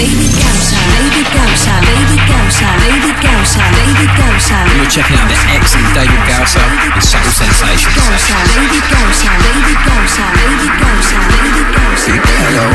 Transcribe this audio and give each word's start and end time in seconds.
David 0.00 0.32
Gausa. 0.32 0.80
David 0.96 1.28
Gausa. 1.28 1.74
David 1.84 2.22
Gausa. 2.24 2.68
David 2.80 3.16
Gausa. 3.20 3.60
David 3.76 4.10
Gausa. 4.16 4.56
You're 4.72 4.88
checking 4.88 5.20
out 5.20 5.28
the 5.28 5.36
excellent 5.52 5.92
David 5.92 6.24
Gausa 6.24 6.64
with 6.96 7.04
Subtle 7.04 7.28
Sensations. 7.28 7.92
Gausa. 8.00 8.36
David 8.56 8.84
Gausa. 8.88 9.28
David 9.44 9.80
Gausa. 9.84 10.24
David 10.40 10.72
Gausa. 10.80 11.18
David 11.36 11.68
Gausa. 11.76 12.12
Hello 12.16 12.66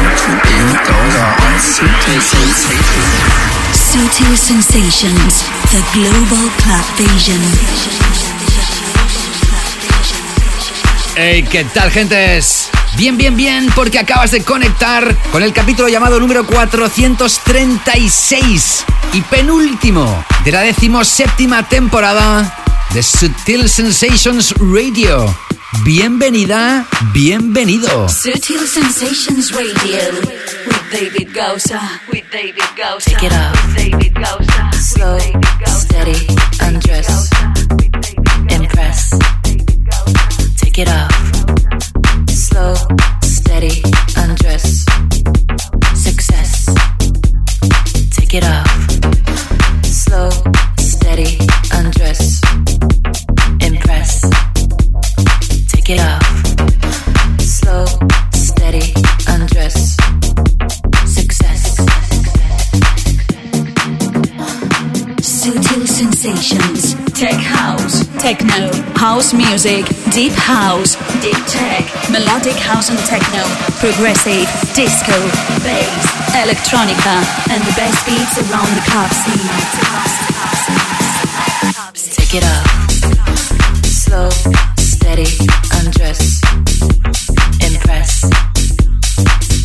David 0.46 0.80
Gausa 0.86 1.26
on 1.50 1.56
Subtle 1.58 2.22
Sensations. 2.22 3.10
Subtle 3.74 4.38
Sensations. 4.38 5.34
The 5.74 5.82
Global 5.98 6.46
Club 6.62 6.86
Vision. 6.94 8.25
Hey, 11.18 11.46
¿qué 11.50 11.64
tal, 11.64 11.90
gentes? 11.92 12.70
Bien, 12.98 13.18
bien, 13.18 13.38
bien, 13.38 13.70
porque 13.74 14.00
acabas 14.00 14.32
de 14.32 14.44
conectar 14.44 15.16
con 15.32 15.44
el 15.44 15.54
capítulo 15.54 15.88
llamado 15.88 16.20
número 16.20 16.46
436 16.46 18.84
y 19.14 19.22
penúltimo 19.22 20.26
de 20.44 20.52
la 20.52 20.60
decimoséptima 20.60 21.70
temporada 21.70 22.54
de 22.94 23.02
Subtle 23.02 23.70
Sensations 23.70 24.54
Radio. 24.60 25.34
Bienvenida, 25.86 26.86
bienvenido. 27.14 28.10
Subtle 28.10 28.68
Sensations 28.68 29.54
Radio 29.54 29.98
with 30.68 30.82
David 30.92 31.30
Gausa. 31.34 32.02
With 32.12 32.26
David 32.30 32.60
Gausa. 32.76 33.12
Take 33.12 33.28
it 33.28 33.32
off. 33.32 33.56
David 33.74 34.14
Gausa. 34.16 34.70
Slow, 34.74 35.18
steady, 35.66 36.28
undress, 36.60 37.30
impress. 38.50 39.12
Take 40.76 40.90
it 40.90 40.94
off. 40.94 42.30
Slow, 42.30 42.74
steady, 43.24 43.82
undress. 44.18 44.84
Success. 45.94 46.66
Take 48.12 48.34
it 48.34 48.44
off. 48.44 48.75
Techno. 68.26 68.74
House 68.96 69.36
music. 69.36 69.86
Deep 70.10 70.34
House. 70.34 70.96
Deep 71.22 71.38
Tech. 71.46 71.86
Melodic 72.10 72.58
House 72.58 72.90
and 72.90 72.98
Techno. 73.06 73.46
Progressive. 73.78 74.50
Disco. 74.74 75.14
Bass. 75.62 76.10
Electronica. 76.34 77.22
And 77.54 77.62
the 77.62 77.74
best 77.78 78.04
beats 78.04 78.36
around 78.42 78.66
the 78.74 78.82
club 78.90 79.12
scene. 79.14 79.46
Take 82.18 82.42
it 82.42 82.44
off. 82.44 82.66
Slow, 83.86 84.30
steady, 84.76 85.30
undress. 85.78 86.42
Impress. 87.62 88.26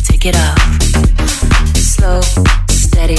Take 0.05 0.27
it 0.27 0.35
off. 0.35 0.61
Slow, 1.73 2.21
steady, 2.69 3.17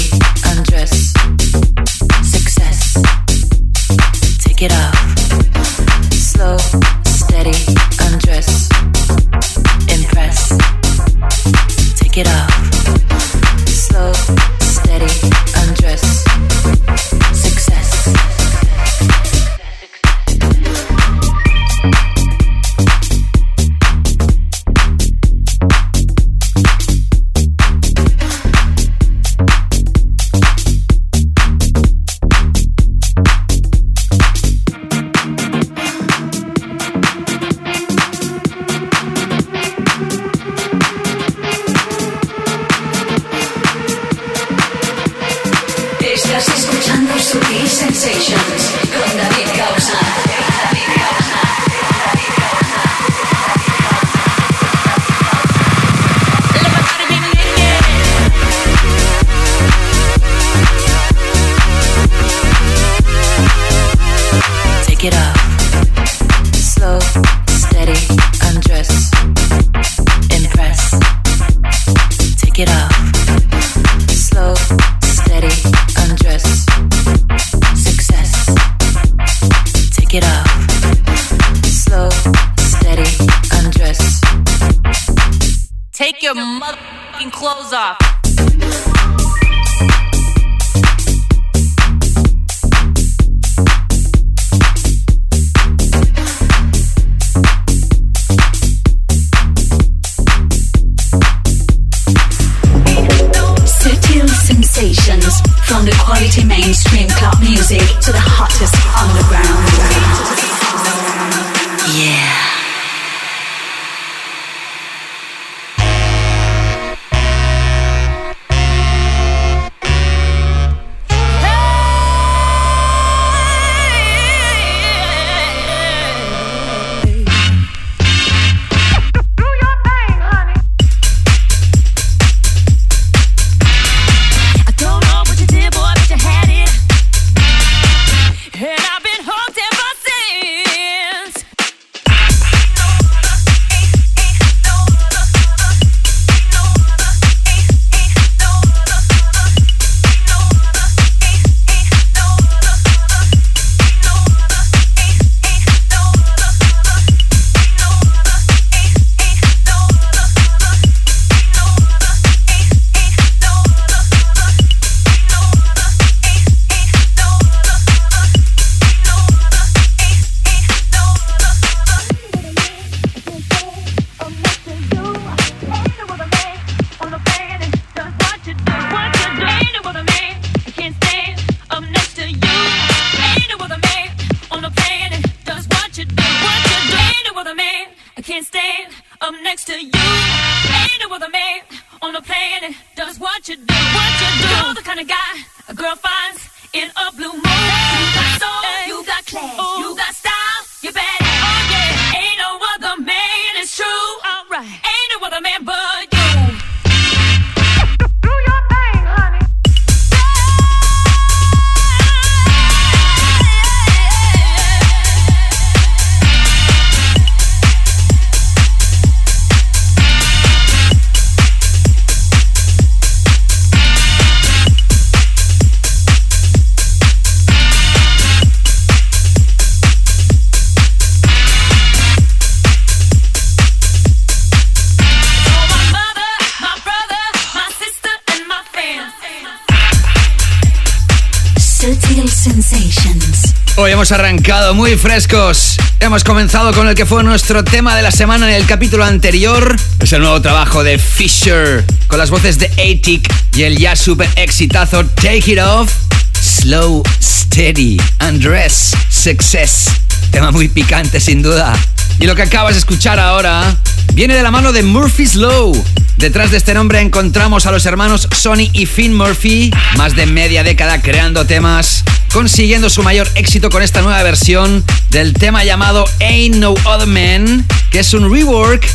Hoy 243.75 243.91
hemos 243.91 244.13
arrancado 244.13 244.73
muy 244.73 244.97
frescos. 244.97 245.77
Hemos 245.99 246.23
comenzado 246.23 246.73
con 246.73 246.87
el 246.87 246.95
que 246.95 247.07
fue 247.07 247.25
nuestro 247.25 247.65
tema 247.65 247.97
de 247.97 248.03
la 248.03 248.13
semana 248.13 248.49
en 248.49 248.55
el 248.55 248.67
capítulo 248.67 249.05
anterior. 249.05 249.75
Es 249.99 250.13
el 250.13 250.21
nuevo 250.21 250.41
trabajo 250.41 250.84
de 250.84 250.97
Fisher, 250.99 251.84
con 252.07 252.21
las 252.21 252.31
voces 252.31 252.61
de 252.61 252.67
Atik 252.67 253.29
y 253.57 253.65
el 253.65 253.79
ya 253.79 253.97
super 253.97 254.29
exitazo 254.37 255.05
Take 255.07 255.43
It 255.53 255.59
Off, 255.59 255.93
Slow, 256.40 257.02
Steady, 257.21 258.00
Undress, 258.29 258.95
Success. 259.09 259.88
Tema 260.31 260.52
muy 260.52 260.69
picante 260.69 261.19
sin 261.19 261.43
duda. 261.43 261.75
Y 262.23 262.26
lo 262.26 262.37
que 262.37 262.42
acabas 262.42 262.75
de 262.75 262.78
escuchar 262.78 263.19
ahora 263.19 263.76
viene 264.14 264.37
de 264.37 264.45
la 264.45 264.52
mano 264.52 264.71
de 264.71 264.85
Murphy's 264.85 265.35
Law. 265.35 265.73
Detrás 266.19 266.52
de 266.52 266.57
este 266.57 266.73
nombre 266.73 267.00
encontramos 267.00 267.66
a 267.66 267.73
los 267.73 267.85
hermanos 267.85 268.28
Sonny 268.30 268.71
y 268.73 268.87
Finn 268.87 269.12
Murphy, 269.12 269.73
más 269.97 270.14
de 270.14 270.26
media 270.26 270.62
década 270.62 271.02
creando 271.02 271.47
temas, 271.47 272.04
consiguiendo 272.33 272.90
su 272.90 273.02
mayor 273.02 273.28
éxito 273.35 273.71
con 273.71 273.83
esta 273.83 274.02
nueva 274.02 274.23
versión 274.23 274.85
del 275.11 275.33
tema 275.33 275.64
llamado 275.64 276.04
Ain't 276.21 276.54
No 276.59 276.75
Other 276.85 277.09
Man, 277.09 277.66
que 277.90 277.99
es 277.99 278.14
un 278.14 278.33
rework 278.33 278.87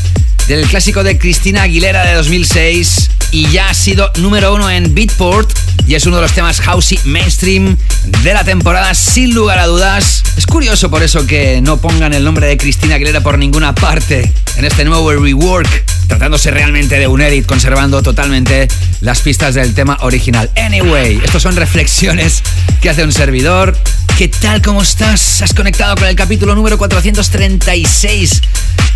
del 0.48 0.66
clásico 0.66 1.04
de 1.04 1.20
Cristina 1.20 1.64
Aguilera 1.64 2.06
de 2.06 2.14
2006 2.14 3.10
y 3.32 3.48
ya 3.50 3.70
ha 3.70 3.74
sido 3.74 4.12
número 4.18 4.54
uno 4.54 4.70
en 4.70 4.94
Beatport 4.94 5.52
y 5.88 5.96
es 5.96 6.06
uno 6.06 6.18
de 6.18 6.24
los 6.24 6.34
temas 6.34 6.60
housey 6.60 7.00
mainstream 7.06 7.78
de 8.24 8.34
la 8.34 8.44
temporada 8.44 8.94
sin 8.94 9.34
lugar 9.34 9.60
a 9.60 9.68
dudas. 9.68 10.24
Es 10.38 10.46
curioso 10.46 10.90
por 10.90 11.04
eso 11.04 11.26
que 11.26 11.62
no 11.62 11.78
pongan 11.78 12.14
el 12.14 12.24
nombre 12.24 12.48
de 12.48 12.58
Cristina 12.58 12.96
Aguilera 12.96 13.22
por 13.22 13.38
ninguna 13.38 13.74
parte 13.74 14.34
en 14.58 14.66
este 14.66 14.84
nuevo 14.86 15.14
rework, 15.14 15.68
tratándose 16.08 16.50
realmente 16.50 16.98
de 16.98 17.08
un 17.08 17.22
edit, 17.22 17.46
conservando 17.46 18.02
totalmente 18.02 18.68
las 19.02 19.22
pistas 19.22 19.54
del 19.54 19.74
tema 19.76 19.98
original. 20.02 20.50
Anyway, 20.56 21.22
estos 21.24 21.44
son 21.44 21.56
reflexiones 21.56 22.42
que 22.82 22.90
hace 22.90 23.04
un 23.04 23.12
servidor. 23.12 23.78
¿Qué 24.18 24.28
tal? 24.28 24.64
¿Cómo 24.64 24.82
estás? 24.82 25.44
Has 25.44 25.54
conectado 25.54 25.96
con 25.96 26.08
el 26.08 26.16
capítulo 26.16 26.56
número 26.56 26.78
436 26.78 28.42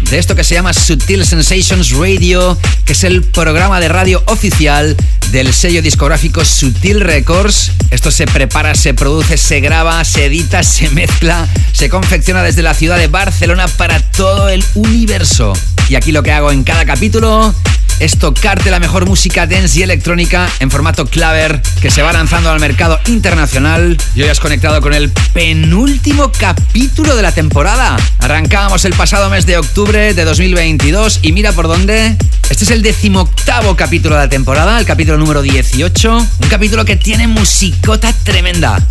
de 0.09 0.17
esto 0.17 0.35
que 0.35 0.43
se 0.43 0.55
llama 0.55 0.73
Sutil 0.73 1.25
Sensations 1.25 1.91
Radio, 1.91 2.57
que 2.85 2.93
es 2.93 3.03
el 3.03 3.23
programa 3.23 3.79
de 3.79 3.87
radio 3.87 4.23
oficial 4.27 4.97
del 5.31 5.53
sello 5.53 5.81
discográfico 5.81 6.43
Sutil 6.43 7.01
Records. 7.01 7.71
Esto 7.91 8.11
se 8.11 8.25
prepara, 8.25 8.75
se 8.75 8.93
produce, 8.93 9.37
se 9.37 9.59
graba, 9.61 10.03
se 10.03 10.25
edita, 10.25 10.63
se 10.63 10.89
mezcla, 10.89 11.47
se 11.71 11.89
confecciona 11.89 12.43
desde 12.43 12.61
la 12.61 12.73
ciudad 12.73 12.97
de 12.97 13.07
Barcelona 13.07 13.67
para 13.67 13.99
todo 13.99 14.49
el 14.49 14.63
universo. 14.75 15.50
Y 15.89 15.95
aquí 15.95 16.11
lo 16.11 16.23
que 16.23 16.31
hago 16.31 16.51
en 16.51 16.63
cada 16.63 16.85
capítulo 16.85 17.53
es 18.01 18.17
tocarte 18.17 18.71
la 18.71 18.79
mejor 18.79 19.05
música 19.05 19.45
dance 19.45 19.79
y 19.79 19.83
electrónica 19.83 20.49
en 20.59 20.71
formato 20.71 21.05
claver 21.05 21.61
que 21.81 21.91
se 21.91 22.01
va 22.01 22.11
lanzando 22.11 22.49
al 22.49 22.59
mercado 22.59 22.99
internacional. 23.05 23.95
Y 24.15 24.23
hoy 24.23 24.29
has 24.29 24.39
conectado 24.39 24.81
con 24.81 24.95
el 24.95 25.11
penúltimo 25.33 26.31
capítulo 26.31 27.15
de 27.15 27.21
la 27.21 27.31
temporada. 27.31 27.97
Arrancábamos 28.17 28.85
el 28.85 28.93
pasado 28.93 29.29
mes 29.29 29.45
de 29.45 29.57
octubre 29.57 30.15
de 30.15 30.23
2022 30.25 31.19
y 31.21 31.31
mira 31.31 31.51
por 31.51 31.67
dónde. 31.67 32.17
Este 32.49 32.63
es 32.63 32.71
el 32.71 32.81
decimoctavo 32.81 33.75
capítulo 33.75 34.15
de 34.15 34.21
la 34.21 34.29
temporada, 34.29 34.79
el 34.79 34.85
capítulo 34.87 35.19
número 35.19 35.43
18. 35.43 36.17
Un 36.17 36.49
capítulo 36.49 36.85
que 36.85 36.95
tiene 36.95 37.27
musicota 37.27 38.11
tremenda. 38.23 38.83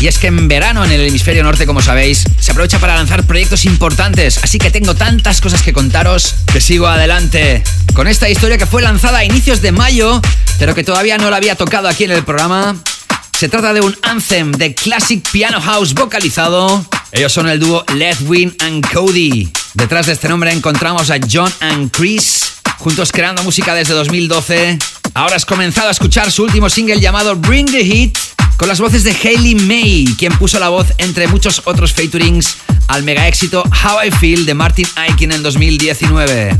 Y 0.00 0.06
es 0.06 0.18
que 0.18 0.28
en 0.28 0.48
verano 0.48 0.84
en 0.84 0.92
el 0.92 1.00
hemisferio 1.00 1.42
norte, 1.42 1.66
como 1.66 1.82
sabéis, 1.82 2.24
se 2.38 2.52
aprovecha 2.52 2.78
para 2.78 2.94
lanzar 2.94 3.24
proyectos 3.24 3.64
importantes. 3.64 4.38
Así 4.42 4.58
que 4.58 4.70
tengo 4.70 4.94
tantas 4.94 5.40
cosas 5.40 5.62
que 5.62 5.72
contaros 5.72 6.34
que 6.52 6.60
sigo 6.60 6.86
adelante 6.86 7.62
con 7.94 8.06
esta 8.06 8.28
historia 8.28 8.58
que 8.58 8.66
fue 8.66 8.82
lanzada 8.82 9.18
a 9.18 9.24
inicios 9.24 9.60
de 9.60 9.72
mayo, 9.72 10.20
pero 10.58 10.74
que 10.74 10.84
todavía 10.84 11.18
no 11.18 11.30
la 11.30 11.36
había 11.36 11.56
tocado 11.56 11.88
aquí 11.88 12.04
en 12.04 12.12
el 12.12 12.22
programa. 12.22 12.76
Se 13.36 13.48
trata 13.48 13.72
de 13.72 13.80
un 13.80 13.96
anthem 14.02 14.52
de 14.52 14.74
classic 14.74 15.28
piano 15.30 15.60
house 15.60 15.94
vocalizado. 15.94 16.84
Ellos 17.12 17.32
son 17.32 17.48
el 17.48 17.58
dúo 17.58 17.84
Ledwin 17.94 18.54
and 18.60 18.86
Cody. 18.92 19.48
Detrás 19.74 20.06
de 20.06 20.12
este 20.12 20.28
nombre 20.28 20.52
encontramos 20.52 21.10
a 21.10 21.18
John 21.30 21.52
and 21.60 21.90
Chris, 21.90 22.54
juntos 22.78 23.12
creando 23.12 23.42
música 23.42 23.74
desde 23.74 23.94
2012. 23.94 24.78
Ahora 25.14 25.36
has 25.36 25.44
comenzado 25.44 25.88
a 25.88 25.92
escuchar 25.92 26.30
su 26.30 26.42
último 26.42 26.68
single 26.68 27.00
llamado 27.00 27.36
Bring 27.36 27.66
the 27.66 27.84
Heat, 27.84 28.18
con 28.58 28.68
las 28.68 28.80
voces 28.80 29.04
de 29.04 29.12
Hayley 29.12 29.54
May, 29.54 30.04
quien 30.18 30.36
puso 30.36 30.58
la 30.58 30.68
voz 30.68 30.88
entre 30.98 31.28
muchos 31.28 31.62
otros 31.64 31.94
featurings 31.94 32.56
al 32.88 33.04
mega 33.04 33.28
éxito 33.28 33.62
How 33.62 34.08
I 34.08 34.10
Feel 34.10 34.44
de 34.46 34.54
Martin 34.54 34.86
Aiken 34.96 35.30
en 35.30 35.44
2019. 35.44 36.58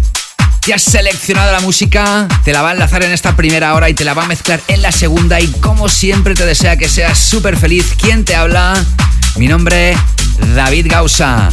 Te 0.61 0.75
has 0.75 0.83
seleccionado 0.83 1.51
la 1.51 1.59
música, 1.61 2.29
te 2.45 2.53
la 2.53 2.63
va 2.63 2.71
a 2.71 2.73
enlazar 2.73 3.03
en 3.03 3.11
esta 3.11 3.35
primera 3.35 3.75
hora 3.75 3.91
y 3.91 3.95
te 3.95 4.05
la 4.05 4.15
va 4.15 4.25
a 4.25 4.29
mezclar 4.29 4.61
en 4.69 4.81
la 4.81 4.93
segunda 4.93 5.41
y 5.41 5.49
como 5.61 5.89
siempre 5.89 6.37
te 6.37 6.47
desea 6.47 6.77
que 6.77 6.89
seas 6.89 7.19
súper 7.19 7.57
feliz. 7.57 7.95
¿Quién 8.01 8.25
te 8.25 8.37
habla? 8.37 8.75
Mi 9.37 9.49
nombre, 9.49 9.97
David 10.55 10.87
Gausa. 10.89 11.49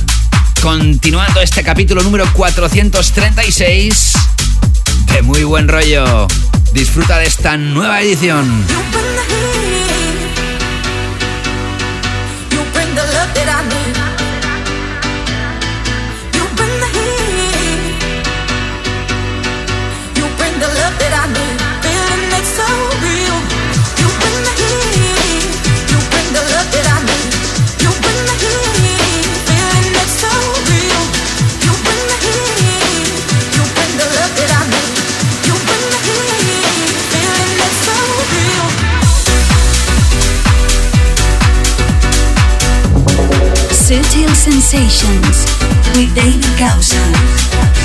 Continuando 0.62 1.42
este 1.42 1.64
capítulo 1.64 2.04
número 2.04 2.32
436 2.34 4.14
de 5.12 5.22
muy 5.24 5.44
buen 5.44 5.68
rollo. 5.68 6.28
Disfruta 6.72 7.18
de 7.18 7.26
esta 7.26 7.58
nueva 7.58 8.02
edición. 8.02 8.64
You 12.96 13.02
bring 13.02 13.08
the 13.08 13.12
heat. 13.12 13.12
You 13.12 13.12
bring 13.12 13.12
the 13.12 13.14
love 13.18 13.34
that 13.36 13.50
I 13.50 13.96
need. 13.96 14.05
Sutil 43.96 44.28
Sensations 44.36 45.46
with 45.96 46.14
David 46.14 46.44
Gausa. 46.60 47.85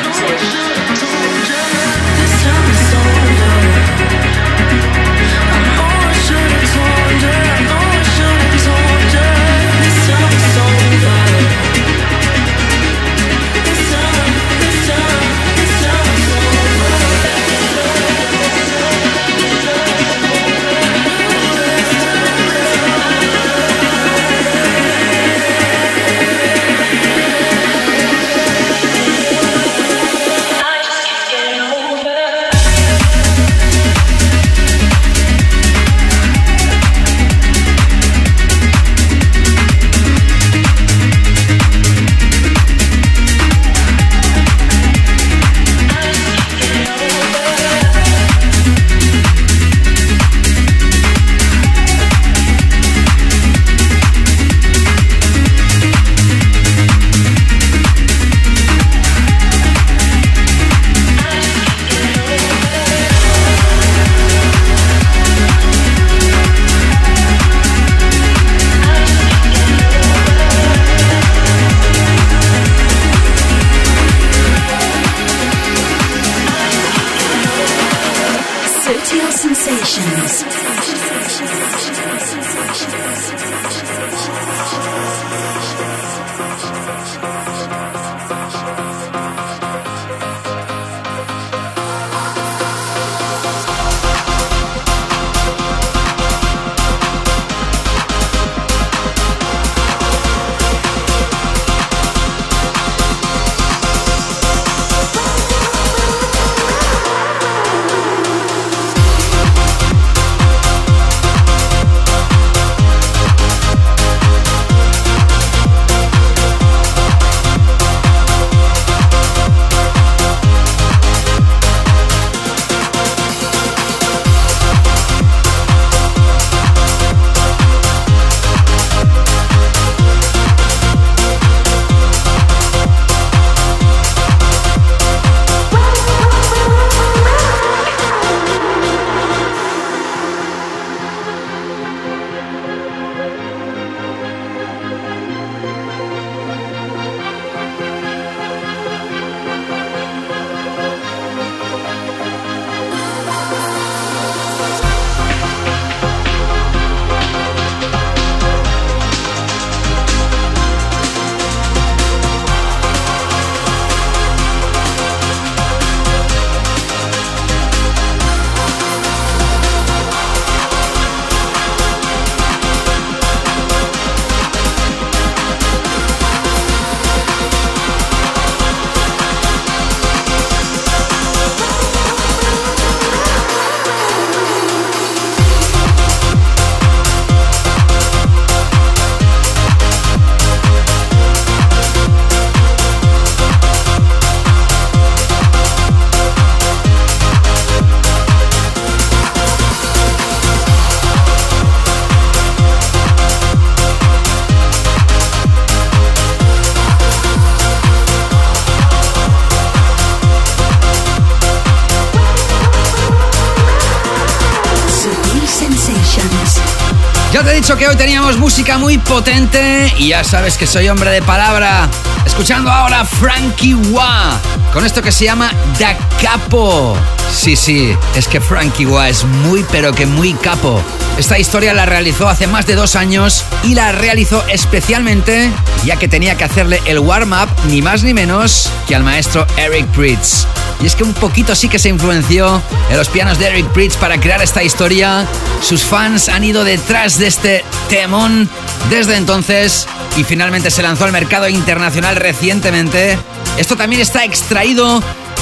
Muy 218.61 218.99
potente 218.99 219.91
y 219.97 220.09
ya 220.09 220.23
sabes 220.23 220.55
que 220.55 220.67
soy 220.67 220.87
hombre 220.87 221.09
de 221.09 221.21
palabra. 221.23 221.89
Escuchando 222.25 222.69
ahora 222.69 223.03
Frankie 223.03 223.73
Wah 223.73 224.39
con 224.71 224.85
esto 224.85 225.01
que 225.01 225.11
se 225.11 225.25
llama 225.25 225.51
Da 225.79 225.97
Capo. 226.21 226.95
Sí, 227.33 227.55
sí, 227.55 227.95
es 228.15 228.27
que 228.27 228.39
Frankie 228.39 228.85
Wah 228.85 229.09
es 229.09 229.23
muy 229.23 229.65
pero 229.71 229.91
que 229.93 230.05
muy 230.05 230.33
capo. 230.33 230.79
Esta 231.17 231.39
historia 231.39 231.73
la 231.73 231.87
realizó 231.87 232.29
hace 232.29 232.45
más 232.45 232.67
de 232.67 232.75
dos 232.75 232.95
años 232.95 233.43
y 233.63 233.73
la 233.73 233.91
realizó 233.91 234.43
especialmente 234.47 235.49
ya 235.83 235.97
que 235.97 236.07
tenía 236.07 236.37
que 236.37 236.43
hacerle 236.43 236.81
el 236.85 236.99
warm-up 236.99 237.49
ni 237.67 237.81
más 237.81 238.03
ni 238.03 238.13
menos 238.13 238.71
que 238.87 238.95
al 238.95 239.03
maestro 239.03 239.47
Eric 239.57 239.87
Pritz. 239.87 240.45
Y 240.81 240.87
es 240.87 240.95
que 240.95 241.03
un 241.03 241.13
poquito 241.13 241.55
sí 241.55 241.69
que 241.69 241.77
se 241.77 241.89
influenció 241.89 242.61
en 242.89 242.97
los 242.97 243.07
pianos 243.09 243.37
de 243.37 243.47
Eric 243.47 243.67
Pritz 243.67 243.97
para 243.97 244.19
crear 244.19 244.41
esta 244.41 244.63
historia. 244.63 245.27
Sus 245.61 245.83
fans 245.83 246.27
han 246.27 246.43
ido 246.43 246.63
detrás 246.63 247.19
de 247.19 247.27
este 247.27 247.63
temón 247.87 248.49
desde 248.89 249.15
entonces 249.15 249.87
y 250.17 250.23
finalmente 250.23 250.71
se 250.71 250.81
lanzó 250.81 251.05
al 251.05 251.11
mercado 251.11 251.47
internacional 251.47 252.15
recientemente. 252.15 253.17
Esto 253.57 253.75
también 253.75 254.01
está 254.01 254.23
extraído 254.23 255.01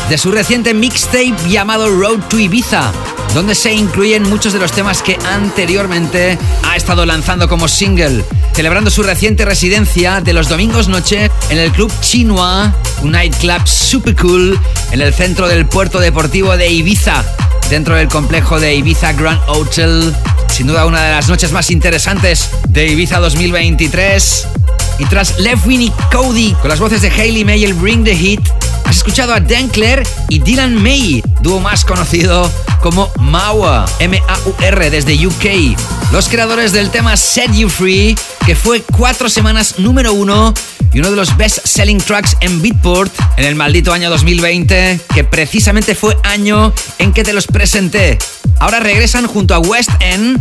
de 0.10 0.18
su 0.18 0.32
reciente 0.32 0.74
mixtape 0.74 1.36
llamado 1.48 1.90
Road 1.90 2.20
to 2.30 2.40
Ibiza, 2.40 2.92
donde 3.36 3.54
se 3.54 3.74
incluyen 3.74 4.24
muchos 4.24 4.54
de 4.54 4.60
los 4.60 4.72
temas 4.72 5.04
que 5.04 5.18
anteriormente 5.32 6.38
ha 6.64 6.76
estado 6.76 7.06
lanzando 7.06 7.48
como 7.48 7.68
single, 7.68 8.24
celebrando 8.56 8.90
su 8.90 9.04
reciente 9.04 9.46
residencia 9.46 10.20
de 10.22 10.34
los 10.34 10.50
domingos 10.50 10.88
noche 10.88 11.30
en 11.50 11.60
el 11.60 11.72
Club 11.72 11.92
Chinois, 12.02 12.72
un 13.04 13.12
nightclub 13.12 13.68
super 13.68 14.16
cool 14.16 14.60
en 14.92 15.02
el 15.02 15.14
centro 15.14 15.48
del 15.48 15.68
puerto 15.68 16.00
deportivo 16.00 16.58
de 16.58 16.70
Ibiza, 16.70 17.24
dentro 17.70 17.96
del 17.96 18.08
complejo 18.08 18.60
de 18.60 18.74
Ibiza 18.74 19.14
Grand 19.14 19.42
Hotel. 19.48 20.16
Sin 20.50 20.68
duda 20.68 20.86
una 20.86 21.04
de 21.04 21.12
las 21.12 21.30
noches 21.30 21.52
más 21.52 21.72
interesantes 21.72 22.50
de 22.68 22.88
Ibiza 22.88 23.20
2023. 23.20 24.48
Y 25.00 25.06
tras 25.06 25.40
Levin 25.40 25.84
y 25.84 25.92
Cody 26.12 26.54
con 26.62 26.70
las 26.70 26.80
voces 26.80 27.02
de 27.02 27.10
Hayley 27.10 27.46
May 27.46 27.64
el 27.64 27.74
Bring 27.74 28.04
the 28.04 28.16
Heat, 28.16 28.42
has 28.86 28.98
escuchado 28.98 29.34
a 29.34 29.40
Dan 29.40 29.72
y 30.30 30.40
Dylan 30.40 30.82
May, 30.82 31.24
dúo 31.42 31.60
más 31.60 31.86
conocido 31.86 32.52
como 32.82 33.10
Maua, 33.20 33.86
M-A-U-R 34.00 34.90
desde 34.90 35.26
UK. 35.26 35.78
Los 36.12 36.28
creadores 36.28 36.74
del 36.74 36.90
tema 36.90 37.16
Set 37.16 37.52
You 37.54 37.70
Free 37.70 38.18
que 38.46 38.56
fue 38.56 38.82
cuatro 38.98 39.30
semanas 39.30 39.76
número 39.78 40.12
uno 40.12 40.54
y 40.92 41.00
uno 41.00 41.12
de 41.12 41.16
los 41.16 41.38
best 41.38 41.60
selling 41.66 42.00
tracks 42.00 42.36
en 42.42 42.62
Beatport 42.62 43.14
en 43.38 43.46
el 43.46 43.56
maldito 43.56 43.94
año 43.94 44.10
2020, 44.10 45.00
que 45.14 45.24
precisamente 45.24 45.94
fue 45.94 46.18
año 46.24 46.74
en 46.98 47.14
que 47.14 47.24
te 47.24 47.32
los 47.32 47.46
presenté. 47.46 48.18
Ahora 48.60 48.80
regresan 48.80 49.26
junto 49.26 49.56
a 49.56 49.60
West 49.60 49.90
End, 50.02 50.40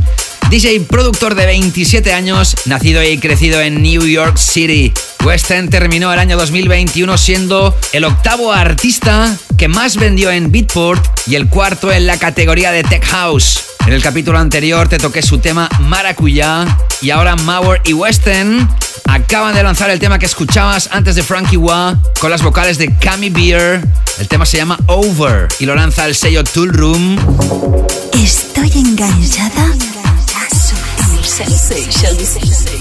DJ 0.51 0.81
productor 0.81 1.35
de 1.35 1.47
27 1.47 2.13
años, 2.13 2.57
nacido 2.67 3.03
y 3.03 3.19
crecido 3.19 3.61
en 3.61 3.83
New 3.83 4.07
York 4.07 4.37
City. 4.37 4.93
West 5.25 5.51
End 5.51 5.71
terminó 5.71 6.13
el 6.13 6.19
año 6.19 6.37
2021 6.37 7.17
siendo 7.17 7.77
el 7.93 8.05
octavo 8.05 8.53
artista 8.53 9.37
que 9.57 9.69
más 9.69 9.97
vendió 9.97 10.31
en 10.31 10.51
Beatport 10.51 11.05
y 11.27 11.37
el 11.37 11.49
cuarto 11.49 11.93
en 11.93 12.07
la 12.07 12.19
categoría 12.19 12.73
de 12.73 12.83
Tech 12.83 13.05
House. 13.05 13.68
En 13.89 13.95
el 13.95 14.03
capítulo 14.03 14.39
anterior 14.39 14.87
te 14.87 14.99
toqué 14.99 15.23
su 15.23 15.39
tema 15.39 15.67
Maracuyá 15.81 16.67
y 17.01 17.09
ahora 17.09 17.37
Mauer 17.37 17.81
y 17.87 17.95
Western 17.95 18.69
acaban 19.07 19.55
de 19.55 19.63
lanzar 19.63 19.89
el 19.89 19.99
tema 19.99 20.19
que 20.19 20.27
escuchabas 20.27 20.91
antes 20.93 21.15
de 21.15 21.23
Frankie 21.23 21.57
Wah 21.57 21.97
con 22.21 22.31
las 22.31 22.43
vocales 22.43 22.77
de 22.77 22.95
Cami 22.95 23.31
Beer. 23.31 23.81
El 24.19 24.29
tema 24.29 24.45
se 24.45 24.59
llama 24.59 24.79
Over 24.89 25.49
y 25.59 25.65
lo 25.65 25.75
lanza 25.75 26.05
el 26.05 26.15
sello 26.15 26.45
Tool 26.45 26.69
Room. 26.69 27.17
Estoy 28.13 28.71
enganchada. 28.75 29.73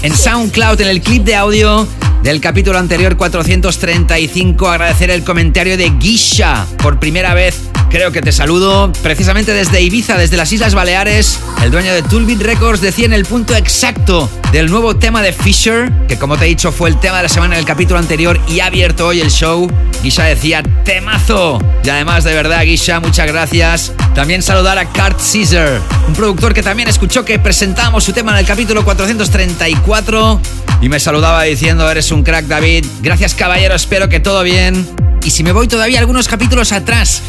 En 0.02 0.14
SoundCloud, 0.14 0.78
en 0.82 0.88
el 0.88 1.00
clip 1.00 1.24
de 1.24 1.36
audio 1.36 1.88
del 2.22 2.42
capítulo 2.42 2.78
anterior 2.78 3.16
435, 3.16 4.68
agradecer 4.68 5.08
el 5.08 5.24
comentario 5.24 5.78
de 5.78 5.88
Guisha 5.88 6.66
por 6.82 7.00
primera 7.00 7.32
vez 7.32 7.54
creo 7.90 8.12
que 8.12 8.20
te 8.20 8.32
saludo. 8.32 8.92
Precisamente 9.02 9.52
desde 9.52 9.80
Ibiza, 9.80 10.16
desde 10.16 10.36
las 10.36 10.52
Islas 10.52 10.74
Baleares, 10.74 11.38
el 11.62 11.70
dueño 11.70 11.92
de 11.92 12.02
Toolbit 12.02 12.40
Records 12.42 12.80
decía 12.80 13.06
en 13.06 13.12
el 13.12 13.24
punto 13.24 13.54
exacto 13.54 14.28
del 14.52 14.70
nuevo 14.70 14.96
tema 14.96 15.22
de 15.22 15.32
Fisher, 15.32 15.90
que 16.06 16.18
como 16.18 16.36
te 16.36 16.44
he 16.44 16.48
dicho 16.48 16.72
fue 16.72 16.88
el 16.88 16.98
tema 17.00 17.18
de 17.18 17.24
la 17.24 17.28
semana 17.28 17.56
del 17.56 17.64
capítulo 17.64 17.98
anterior 17.98 18.40
y 18.48 18.60
ha 18.60 18.66
abierto 18.66 19.06
hoy 19.06 19.20
el 19.20 19.30
show. 19.30 19.70
Guisha 20.02 20.24
decía, 20.24 20.62
temazo. 20.84 21.58
Y 21.84 21.90
además, 21.90 22.24
de 22.24 22.34
verdad, 22.34 22.62
Guisha, 22.64 23.00
muchas 23.00 23.26
gracias. 23.26 23.92
También 24.14 24.42
saludar 24.42 24.78
a 24.78 24.86
Cart 24.90 25.18
Caesar, 25.18 25.80
un 26.06 26.14
productor 26.14 26.54
que 26.54 26.62
también 26.62 26.88
escuchó 26.88 27.24
que 27.24 27.38
presentamos 27.38 28.04
su 28.04 28.12
tema 28.12 28.32
en 28.32 28.38
el 28.38 28.46
capítulo 28.46 28.84
434 28.84 30.40
y 30.80 30.88
me 30.88 31.00
saludaba 31.00 31.42
diciendo, 31.42 31.90
eres 31.90 32.10
un 32.12 32.22
crack, 32.22 32.46
David. 32.46 32.86
Gracias, 33.02 33.34
caballero, 33.34 33.74
espero 33.74 34.08
que 34.08 34.20
todo 34.20 34.42
bien. 34.42 34.86
Y 35.24 35.30
si 35.30 35.42
me 35.42 35.52
voy 35.52 35.68
todavía 35.68 35.98
algunos 35.98 36.28
capítulos 36.28 36.72
atrás, 36.72 37.22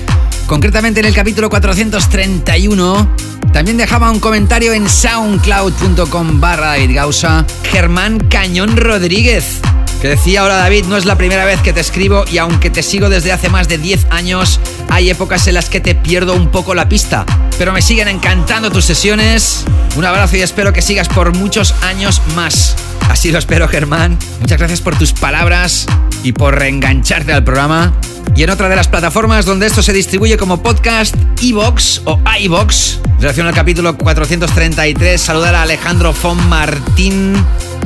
concretamente 0.49 0.99
en 0.99 1.05
el 1.05 1.13
capítulo 1.13 1.47
431, 1.47 3.15
también 3.53 3.77
dejaba 3.77 4.09
un 4.09 4.19
comentario 4.19 4.73
en 4.73 4.89
soundcloud.com 4.89 6.41
barra 6.41 6.75
Gausa, 6.87 7.45
Germán 7.71 8.17
Cañón 8.17 8.75
Rodríguez, 8.75 9.59
que 10.01 10.07
decía, 10.07 10.41
ahora 10.41 10.55
David, 10.55 10.85
no 10.85 10.97
es 10.97 11.05
la 11.05 11.19
primera 11.19 11.45
vez 11.45 11.61
que 11.61 11.71
te 11.71 11.81
escribo 11.81 12.25
y 12.31 12.39
aunque 12.39 12.71
te 12.71 12.81
sigo 12.81 13.09
desde 13.09 13.31
hace 13.31 13.49
más 13.49 13.67
de 13.67 13.77
10 13.77 14.07
años, 14.09 14.59
hay 14.89 15.11
épocas 15.11 15.45
en 15.47 15.53
las 15.53 15.69
que 15.69 15.81
te 15.81 15.93
pierdo 15.93 16.33
un 16.33 16.49
poco 16.49 16.73
la 16.73 16.89
pista, 16.89 17.27
pero 17.59 17.71
me 17.71 17.83
siguen 17.83 18.07
encantando 18.07 18.71
tus 18.71 18.85
sesiones. 18.85 19.65
Un 19.97 20.05
abrazo 20.05 20.35
y 20.35 20.41
espero 20.41 20.73
que 20.73 20.81
sigas 20.81 21.09
por 21.09 21.35
muchos 21.35 21.75
años 21.83 22.23
más. 22.35 22.75
Así 23.07 23.31
lo 23.31 23.37
espero, 23.37 23.67
Germán. 23.67 24.17
Muchas 24.39 24.57
gracias 24.57 24.81
por 24.81 24.97
tus 24.97 25.13
palabras 25.13 25.85
y 26.23 26.31
por 26.33 26.57
reengancharte 26.57 27.33
al 27.33 27.43
programa. 27.43 27.93
Y 28.35 28.43
en 28.43 28.49
otra 28.49 28.69
de 28.69 28.75
las 28.75 28.87
plataformas 28.87 29.45
donde 29.45 29.67
esto 29.67 29.81
se 29.81 29.93
distribuye 29.93 30.37
como 30.37 30.61
podcast, 30.61 31.15
Evox 31.41 32.01
o 32.05 32.19
iVox, 32.39 32.99
en 33.03 33.21
relación 33.21 33.47
al 33.47 33.53
capítulo 33.53 33.97
433, 33.97 35.19
saludar 35.19 35.55
a 35.55 35.63
Alejandro 35.63 36.13
Fon 36.13 36.47
Martín, 36.47 37.33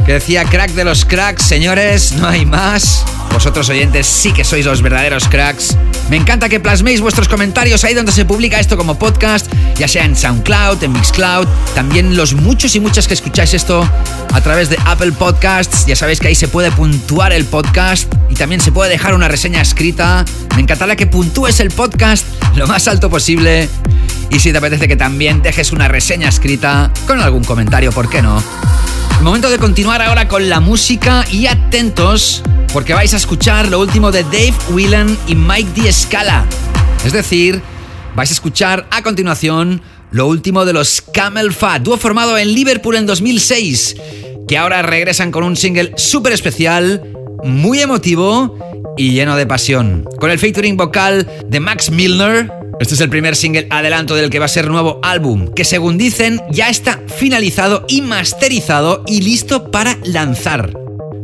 que 0.05 0.13
decía 0.13 0.43
crack 0.45 0.71
de 0.71 0.83
los 0.83 1.05
cracks, 1.05 1.43
señores, 1.43 2.13
no 2.13 2.27
hay 2.27 2.45
más. 2.45 3.05
Vosotros 3.31 3.67
oyentes 3.69 4.05
sí 4.05 4.31
que 4.31 4.43
sois 4.43 4.65
los 4.65 4.81
verdaderos 4.81 5.27
cracks. 5.27 5.75
Me 6.09 6.17
encanta 6.17 6.49
que 6.49 6.59
plasméis 6.59 7.01
vuestros 7.01 7.27
comentarios 7.27 7.83
ahí 7.83 7.93
donde 7.93 8.11
se 8.11 8.25
publica 8.25 8.59
esto 8.59 8.77
como 8.77 8.99
podcast, 8.99 9.51
ya 9.75 9.87
sea 9.87 10.05
en 10.05 10.15
SoundCloud, 10.15 10.83
en 10.83 10.91
Mixcloud, 10.91 11.47
también 11.73 12.15
los 12.15 12.33
muchos 12.33 12.75
y 12.75 12.79
muchas 12.79 13.07
que 13.07 13.13
escucháis 13.13 13.53
esto 13.53 13.89
a 14.33 14.41
través 14.41 14.69
de 14.69 14.77
Apple 14.85 15.13
Podcasts, 15.13 15.85
ya 15.85 15.95
sabéis 15.95 16.19
que 16.19 16.27
ahí 16.27 16.35
se 16.35 16.47
puede 16.47 16.71
puntuar 16.71 17.33
el 17.33 17.45
podcast 17.45 18.13
y 18.29 18.35
también 18.35 18.61
se 18.61 18.71
puede 18.71 18.91
dejar 18.91 19.13
una 19.13 19.27
reseña 19.27 19.61
escrita. 19.61 20.25
Me 20.55 20.61
encantará 20.61 20.95
que 20.95 21.07
puntúes 21.07 21.59
el 21.59 21.71
podcast 21.71 22.25
lo 22.55 22.67
más 22.67 22.87
alto 22.87 23.09
posible. 23.09 23.69
Y 24.29 24.39
si 24.39 24.51
te 24.51 24.57
apetece 24.57 24.87
que 24.87 24.95
también 24.95 25.41
dejes 25.41 25.71
una 25.71 25.87
reseña 25.87 26.29
escrita 26.29 26.91
con 27.07 27.21
algún 27.21 27.43
comentario, 27.43 27.91
¿por 27.91 28.09
qué 28.09 28.21
no? 28.21 28.43
Momento 29.21 29.49
de 29.49 29.57
continuar 29.57 30.01
ahora 30.01 30.27
con 30.27 30.49
la 30.49 30.59
música 30.59 31.25
y 31.31 31.47
atentos 31.47 32.43
porque 32.73 32.93
vais 32.93 33.13
a 33.13 33.17
escuchar 33.17 33.67
lo 33.69 33.79
último 33.79 34.11
de 34.11 34.23
Dave 34.23 34.53
Whelan 34.69 35.17
y 35.27 35.35
Mike 35.35 35.69
D. 35.81 35.91
Scala. 35.91 36.45
Es 37.05 37.13
decir, 37.13 37.61
vais 38.15 38.29
a 38.29 38.33
escuchar 38.33 38.87
a 38.91 39.01
continuación 39.01 39.81
lo 40.11 40.27
último 40.27 40.65
de 40.65 40.73
los 40.73 41.01
Camel 41.01 41.53
Fat, 41.53 41.81
dúo 41.81 41.97
formado 41.97 42.37
en 42.37 42.53
Liverpool 42.53 42.95
en 42.95 43.05
2006, 43.05 43.95
que 44.47 44.57
ahora 44.57 44.81
regresan 44.81 45.31
con 45.31 45.43
un 45.43 45.55
single 45.55 45.93
súper 45.97 46.33
especial, 46.33 47.03
muy 47.43 47.79
emotivo 47.79 48.57
y 48.97 49.11
lleno 49.11 49.35
de 49.35 49.45
pasión. 49.45 50.05
Con 50.19 50.31
el 50.31 50.39
featuring 50.39 50.77
vocal 50.77 51.27
de 51.47 51.59
Max 51.59 51.89
Milner, 51.89 52.51
este 52.83 52.95
es 52.95 53.01
el 53.01 53.09
primer 53.09 53.37
single 53.37 53.67
adelanto 53.69 54.13
del 54.13 54.29
que 54.29 54.39
va 54.39 54.45
a 54.45 54.49
ser 54.49 54.69
nuevo 54.69 54.99
álbum, 55.03 55.47
que 55.53 55.63
según 55.63 55.97
dicen 55.97 56.41
ya 56.51 56.69
está 56.69 56.99
finalizado 57.07 57.85
y 57.87 58.01
masterizado 58.01 59.03
y 59.07 59.21
listo 59.21 59.71
para 59.71 59.97
lanzar. 60.03 60.77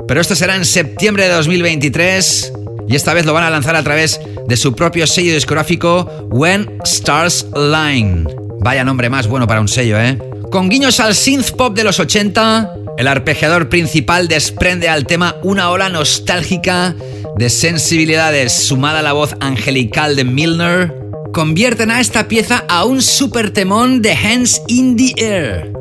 Pero 0.07 0.21
esto 0.21 0.35
será 0.35 0.55
en 0.55 0.63
septiembre 0.63 1.25
de 1.27 1.33
2023 1.33 2.53
y 2.87 2.95
esta 2.95 3.13
vez 3.13 3.25
lo 3.25 3.33
van 3.33 3.43
a 3.43 3.49
lanzar 3.49 3.75
a 3.75 3.83
través 3.83 4.21
de 4.47 4.55
su 4.55 4.73
propio 4.73 5.05
sello 5.05 5.33
discográfico 5.33 6.27
When 6.31 6.79
Stars 6.85 7.45
Line. 7.53 8.23
Vaya 8.61 8.85
nombre 8.85 9.09
más 9.09 9.27
bueno 9.27 9.45
para 9.45 9.59
un 9.59 9.67
sello, 9.67 9.99
¿eh? 9.99 10.17
Con 10.51 10.69
guiños 10.69 11.01
al 11.01 11.13
synth 11.13 11.51
pop 11.51 11.75
de 11.75 11.83
los 11.83 11.99
80, 11.99 12.73
el 12.97 13.07
arpegiador 13.07 13.67
principal 13.67 14.29
desprende 14.29 14.87
al 14.87 15.05
tema 15.05 15.35
una 15.43 15.69
ola 15.71 15.89
nostálgica 15.89 16.95
de 17.37 17.49
sensibilidades 17.49 18.51
sumada 18.53 18.99
a 18.99 19.03
la 19.03 19.13
voz 19.13 19.35
angelical 19.39 20.15
de 20.15 20.23
Milner, 20.23 20.98
convierten 21.33 21.91
a 21.91 21.99
esta 21.99 22.27
pieza 22.27 22.65
a 22.67 22.85
un 22.85 23.01
super 23.01 23.51
temón 23.51 24.01
de 24.01 24.13
Hands 24.13 24.61
in 24.67 24.95
the 24.95 25.13
Air. 25.17 25.71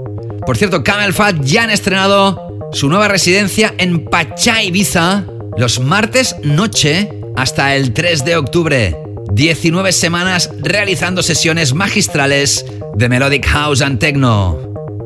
Por 0.47 0.57
cierto, 0.57 0.83
Camel 0.83 1.13
Fat 1.13 1.37
ya 1.43 1.65
han 1.65 1.71
estrenado 1.71 2.69
su 2.73 2.89
nueva 2.89 3.09
residencia 3.09 3.75
en 3.79 4.05
Pachá, 4.05 4.63
Ibiza, 4.63 5.25
los 5.57 5.81
martes 5.81 6.37
noche 6.43 7.11
hasta 7.37 7.75
el 7.77 7.93
3 7.93 8.25
de 8.25 8.37
octubre. 8.37 8.97
19 9.33 9.93
semanas 9.93 10.51
realizando 10.61 11.23
sesiones 11.23 11.75
magistrales 11.75 12.65
de 12.95 13.09
Melodic 13.09 13.47
House 13.47 13.83
and 13.83 13.99
Techno. 13.99 14.59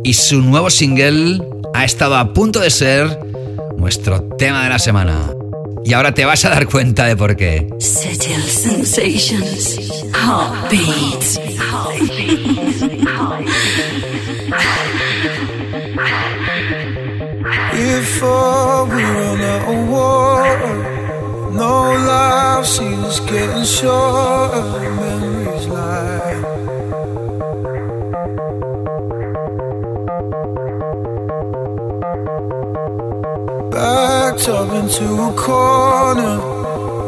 Y 0.05 0.15
su 0.15 0.41
nuevo 0.41 0.71
single 0.71 1.43
ha 1.75 1.85
estado 1.85 2.17
a 2.17 2.33
punto 2.33 2.61
de 2.61 2.71
ser 2.71 3.19
nuestro 3.77 4.23
tema 4.39 4.65
de 4.65 4.69
la 4.71 4.79
semana. 4.79 5.42
Y 5.85 5.93
ahora 5.95 6.13
te 6.15 6.25
vas 6.25 6.45
a 6.45 6.51
dar 6.51 6.67
cuenta 6.67 7.07
de 7.07 7.17
por 7.17 7.37
qué. 7.37 7.69
Settle 7.79 8.43
sensations. 8.43 9.79
Heartbeats. 10.15 11.39
Before 17.73 18.85
we 18.87 19.03
run 19.03 19.41
out 19.41 19.69
of 19.69 19.89
water, 19.89 21.51
no 21.53 21.93
life 22.07 22.67
seems 22.67 23.21
getting 23.21 23.65
shorter. 23.65 25.12
Backed 34.33 34.49
up 34.49 34.73
into 34.73 35.05
a 35.05 35.35
corner. 35.35 36.39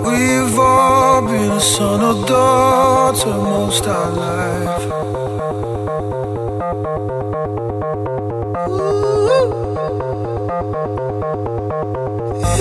We've 0.03 0.59
all 0.59 1.23
been 1.23 1.53
a 1.53 1.61
son 1.61 2.03
or 2.03 2.27
daughter 2.27 3.29
most 3.29 3.87
our 3.87 4.11
life. 4.11 4.83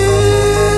ain't 0.00 0.73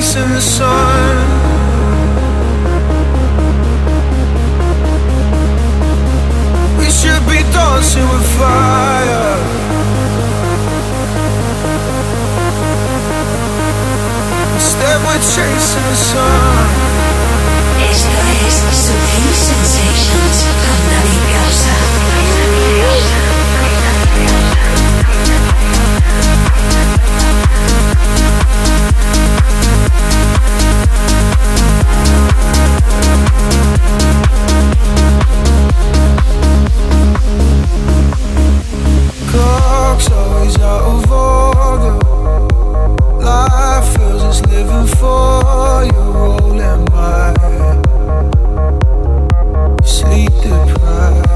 chasing 0.00 0.30
the 0.30 0.40
sun. 0.40 1.28
We 6.78 6.86
should 6.86 7.22
be 7.28 7.42
dancing 7.52 8.08
with 8.08 8.26
fire. 8.38 9.36
Instead, 14.54 15.02
we're 15.04 15.18
chasing 15.18 15.84
the 15.90 15.96
sun. 15.96 16.79
always 40.08 40.56
out 40.60 40.82
of 40.82 41.10
order. 41.10 41.96
Life 43.22 43.96
feels 43.96 44.22
it's 44.22 44.40
living 44.46 44.86
for 44.86 45.84
you. 45.84 46.00
Sleep 49.84 50.32
deprived. 50.42 51.28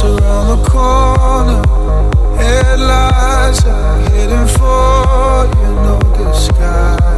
Around 0.00 0.46
the 0.48 0.68
corner. 0.70 1.62
Headlights 2.36 3.64
are 3.64 3.98
hidden 4.10 4.46
for 4.46 5.46
you, 5.58 5.70
no 5.82 5.98
disguise. 6.16 7.17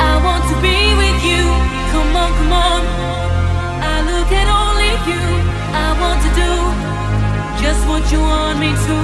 I 0.00 0.14
want 0.24 0.42
to 0.50 0.56
be 0.60 0.78
with 1.02 1.18
you. 1.30 1.42
Come 1.92 2.16
on, 2.22 2.30
come 2.38 2.52
on. 2.52 2.82
I 3.82 3.96
look 4.10 4.30
at 4.40 4.48
all 4.48 4.68
you. 5.10 5.24
I 5.86 5.88
want 6.02 6.18
to 6.26 6.30
do 6.42 6.52
just 7.62 7.82
what 7.88 8.04
you 8.12 8.20
want 8.20 8.58
me 8.58 8.70
to. 8.86 8.96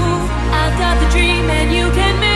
I've 0.61 0.77
got 0.79 0.94
the 1.03 1.09
dream 1.11 1.44
and 1.50 1.72
you 1.72 1.87
can 1.98 2.20
make 2.20 2.34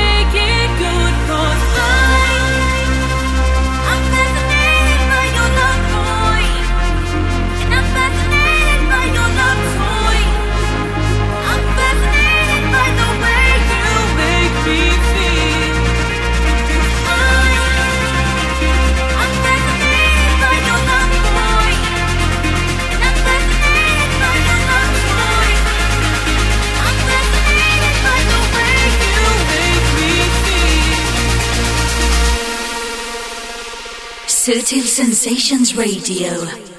Sutil 34.49 34.81
Sensations 34.81 35.77
Radio 35.77 36.31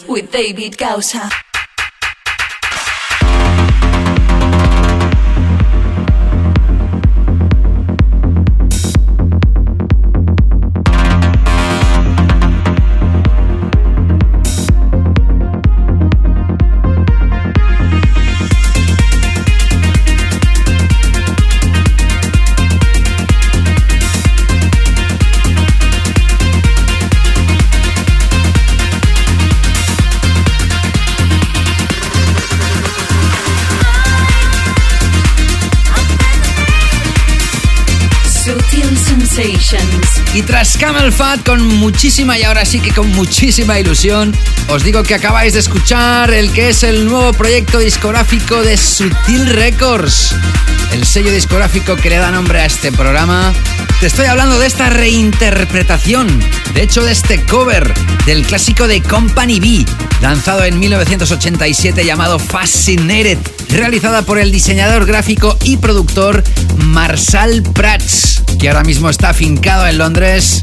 with 0.08 0.32
David 0.32 0.76
Gausa. 0.76 1.30
Tras 40.50 40.78
Camel 40.78 41.12
Fat, 41.12 41.46
con 41.46 41.64
muchísima 41.78 42.36
y 42.36 42.42
ahora 42.42 42.66
sí 42.66 42.80
que 42.80 42.92
con 42.92 43.08
muchísima 43.12 43.80
ilusión, 43.80 44.36
os 44.70 44.84
digo 44.84 45.04
que 45.04 45.14
acabáis 45.14 45.54
de 45.54 45.60
escuchar 45.60 46.34
el 46.34 46.52
que 46.52 46.70
es 46.70 46.82
el 46.82 47.06
nuevo 47.06 47.34
proyecto 47.34 47.78
discográfico 47.78 48.64
de 48.64 48.76
Sutil 48.76 49.46
Records, 49.46 50.34
el 50.92 51.06
sello 51.06 51.32
discográfico 51.32 51.96
que 51.96 52.10
le 52.10 52.18
da 52.18 52.32
nombre 52.32 52.62
a 52.62 52.66
este 52.66 52.92
programa. 52.92 53.54
Te 54.00 54.08
estoy 54.08 54.26
hablando 54.26 54.58
de 54.58 54.66
esta 54.66 54.90
reinterpretación, 54.90 56.28
de 56.74 56.82
hecho 56.82 57.04
de 57.04 57.12
este 57.12 57.46
cover 57.46 57.94
del 58.26 58.44
clásico 58.44 58.88
de 58.88 59.04
Company 59.04 59.60
B, 59.60 59.86
lanzado 60.20 60.64
en 60.64 60.80
1987 60.80 62.04
llamado 62.04 62.40
Fascinated, 62.40 63.38
realizada 63.70 64.24
por 64.24 64.40
el 64.40 64.52
diseñador 64.52 65.06
gráfico 65.06 65.56
y 65.64 65.78
productor 65.78 66.44
Marsal 66.78 67.62
Prats, 67.62 68.39
que 68.60 68.68
ahora 68.68 68.84
mismo 68.84 69.10
está 69.10 69.30
afincado 69.30 69.88
en 69.88 69.98
Londres. 69.98 70.60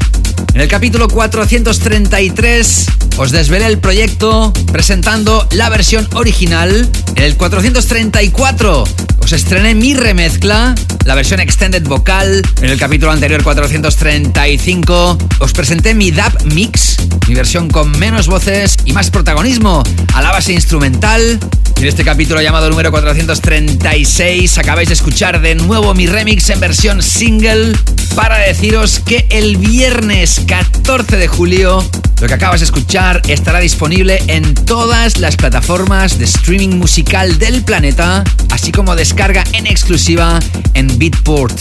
En 0.53 0.61
el 0.61 0.67
capítulo 0.67 1.07
433 1.07 2.85
os 3.17 3.31
desvelé 3.31 3.65
el 3.65 3.79
proyecto 3.79 4.53
presentando 4.71 5.47
la 5.51 5.69
versión 5.69 6.07
original. 6.13 6.87
En 7.15 7.23
el 7.23 7.35
434 7.35 8.83
os 9.19 9.33
estrené 9.33 9.73
mi 9.73 9.95
remezcla, 9.95 10.75
la 11.05 11.15
versión 11.15 11.39
extended 11.39 11.83
vocal. 11.83 12.43
En 12.61 12.69
el 12.69 12.77
capítulo 12.77 13.11
anterior 13.11 13.43
435 13.43 15.17
os 15.39 15.53
presenté 15.53 15.95
mi 15.95 16.11
DAP 16.11 16.43
mix, 16.43 16.97
mi 17.27 17.33
versión 17.33 17.67
con 17.67 17.97
menos 17.97 18.27
voces 18.27 18.77
y 18.85 18.93
más 18.93 19.09
protagonismo 19.09 19.83
a 20.13 20.21
la 20.21 20.31
base 20.31 20.53
instrumental. 20.53 21.39
En 21.79 21.85
este 21.85 22.03
capítulo 22.03 22.41
llamado 22.41 22.69
número 22.71 22.89
436 22.89 24.57
acabáis 24.57 24.87
de 24.87 24.95
escuchar 24.95 25.41
de 25.41 25.53
nuevo 25.53 25.93
mi 25.93 26.07
remix 26.07 26.49
en 26.49 26.59
versión 26.59 27.03
single 27.03 27.77
para 28.15 28.39
deciros 28.39 28.99
que 28.99 29.27
el 29.29 29.57
viernes 29.57 30.41
14 30.47 31.17
de 31.17 31.27
julio 31.27 31.87
lo 32.19 32.27
que 32.27 32.33
acabas 32.33 32.61
de 32.61 32.65
escuchar 32.65 33.21
estará 33.27 33.59
disponible 33.59 34.19
en 34.25 34.55
todas 34.55 35.19
las 35.19 35.35
plataformas 35.35 36.17
de 36.17 36.25
streaming 36.25 36.77
musical 36.77 37.37
del 37.37 37.63
planeta, 37.63 38.23
así 38.49 38.71
como 38.71 38.95
descarga 38.95 39.43
en 39.53 39.67
exclusiva 39.67 40.39
en 40.73 40.97
Beatport. 40.97 41.55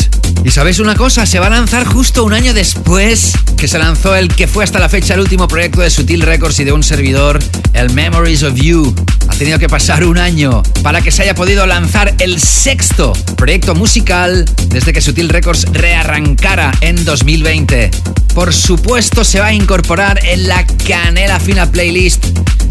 Y 0.44 0.50
sabéis 0.50 0.79
una 0.79 0.94
cosa, 0.94 1.26
se 1.26 1.40
va 1.40 1.48
a 1.48 1.50
lanzar 1.50 1.87
justo 1.87 2.24
un 2.24 2.33
año 2.33 2.55
después 2.55 3.33
que 3.59 3.68
se 3.68 3.79
lanzó 3.79 4.16
el 4.16 4.29
que 4.35 4.46
fue 4.46 4.64
hasta 4.64 4.79
la 4.79 4.88
fecha 4.88 5.12
el 5.12 5.20
último 5.20 5.46
proyecto 5.46 5.83
de 5.83 5.90
Sutil 5.90 6.22
Records 6.22 6.59
y 6.61 6.64
de 6.64 6.72
un 6.72 6.83
servidor, 6.83 7.38
el 7.74 7.90
Memories 7.90 8.42
of 8.44 8.55
You. 8.55 8.94
Ha 9.28 9.34
tenido 9.36 9.58
que 9.58 9.68
pasar 9.68 10.04
un 10.04 10.18
año 10.18 10.62
para 10.82 11.02
que 11.02 11.10
se 11.10 11.22
haya 11.22 11.34
podido 11.34 11.66
lanzar 11.66 12.14
el 12.20 12.40
sexto 12.40 13.12
proyecto 13.36 13.74
musical 13.74 14.44
desde 14.68 14.92
que 14.92 15.00
Sutil 15.00 15.28
Records 15.28 15.66
rearrancara 15.72 16.72
en 16.80 17.04
2020. 17.04 17.90
Por 18.37 18.53
supuesto 18.53 19.25
se 19.25 19.40
va 19.40 19.46
a 19.46 19.53
incorporar 19.55 20.22
en 20.22 20.46
la 20.46 20.66
canela 20.87 21.40
fina 21.40 21.72
playlist. 21.72 22.22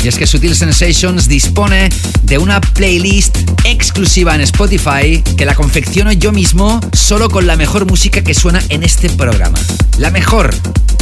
Y 0.04 0.08
es 0.08 0.15
que 0.15 0.28
Sutil 0.28 0.56
Sensations 0.56 1.28
dispone 1.28 1.89
de 2.21 2.38
una 2.38 2.62
playlist 2.62 3.36
exclusiva 3.63 4.36
en 4.36 4.41
Spotify 4.41 5.23
que 5.36 5.43
la 5.43 5.56
confecciono 5.56 6.12
yo 6.12 6.32
mismo 6.32 6.80
solo 6.93 7.32
con 7.32 7.47
la 7.47 7.56
mejor 7.56 7.88
música 7.88 8.23
que 8.23 8.36
suena 8.36 8.62
en 8.69 8.84
este 8.84 9.10
programa. 9.10 9.58
La 9.97 10.12
mejor, 10.12 10.54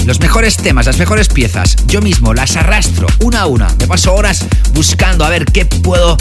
los 0.05 0.21
mejores 0.21 0.55
temas, 0.55 0.85
las 0.85 0.97
mejores 0.97 1.27
piezas. 1.27 1.75
Yo 1.87 2.01
mismo 2.01 2.33
las 2.33 2.55
arrastro 2.55 3.07
una 3.19 3.41
a 3.41 3.47
una. 3.47 3.67
Me 3.79 3.87
paso 3.87 4.15
horas 4.15 4.45
buscando 4.73 5.25
a 5.25 5.29
ver 5.29 5.43
qué 5.43 5.65
puedo 5.65 6.15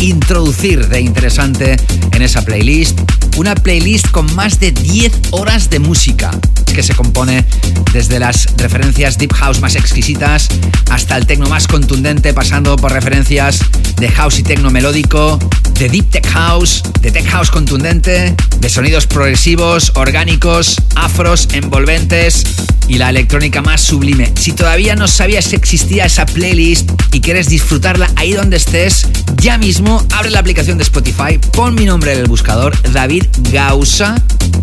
introducir 0.00 0.88
de 0.88 1.00
interesante 1.00 1.76
en 2.10 2.22
esa 2.22 2.42
playlist. 2.42 2.98
Una 3.36 3.54
playlist 3.56 4.10
con 4.10 4.32
más 4.34 4.60
de 4.60 4.70
10 4.70 5.12
horas 5.32 5.68
de 5.68 5.80
música 5.80 6.30
que 6.72 6.82
se 6.82 6.94
compone 6.94 7.44
desde 7.92 8.18
las 8.18 8.48
referencias 8.56 9.18
deep 9.18 9.32
house 9.32 9.60
más 9.60 9.76
exquisitas 9.76 10.48
hasta 10.90 11.16
el 11.16 11.26
techno 11.26 11.48
más 11.48 11.66
contundente, 11.66 12.32
pasando 12.32 12.76
por 12.76 12.92
referencias 12.92 13.60
de 13.96 14.08
house 14.08 14.38
y 14.38 14.42
techno 14.42 14.70
melódico, 14.70 15.38
de 15.78 15.88
deep 15.88 16.10
tech 16.10 16.26
house, 16.28 16.82
de 17.00 17.10
tech 17.10 17.26
house 17.26 17.50
contundente, 17.50 18.34
de 18.58 18.68
sonidos 18.68 19.06
progresivos, 19.06 19.92
orgánicos, 19.94 20.76
afros, 20.94 21.48
envolventes 21.52 22.44
y 22.88 22.98
la 22.98 23.10
electrónica 23.10 23.62
más 23.62 23.80
sublime. 23.80 24.32
Si 24.36 24.52
todavía 24.52 24.94
no 24.94 25.08
sabías 25.08 25.48
que 25.48 25.56
existía 25.56 26.06
esa 26.06 26.26
playlist 26.26 26.90
y 27.12 27.20
quieres 27.20 27.48
disfrutarla 27.48 28.10
ahí 28.16 28.32
donde 28.32 28.56
estés, 28.56 29.06
ya 29.36 29.58
mismo 29.58 30.04
abre 30.12 30.30
la 30.30 30.40
aplicación 30.40 30.78
de 30.78 30.84
Spotify, 30.84 31.38
pon 31.52 31.74
mi 31.74 31.84
nombre 31.84 32.12
en 32.12 32.18
el 32.18 32.26
buscador, 32.26 32.76
David 32.92 33.23
Gausa, 33.52 34.14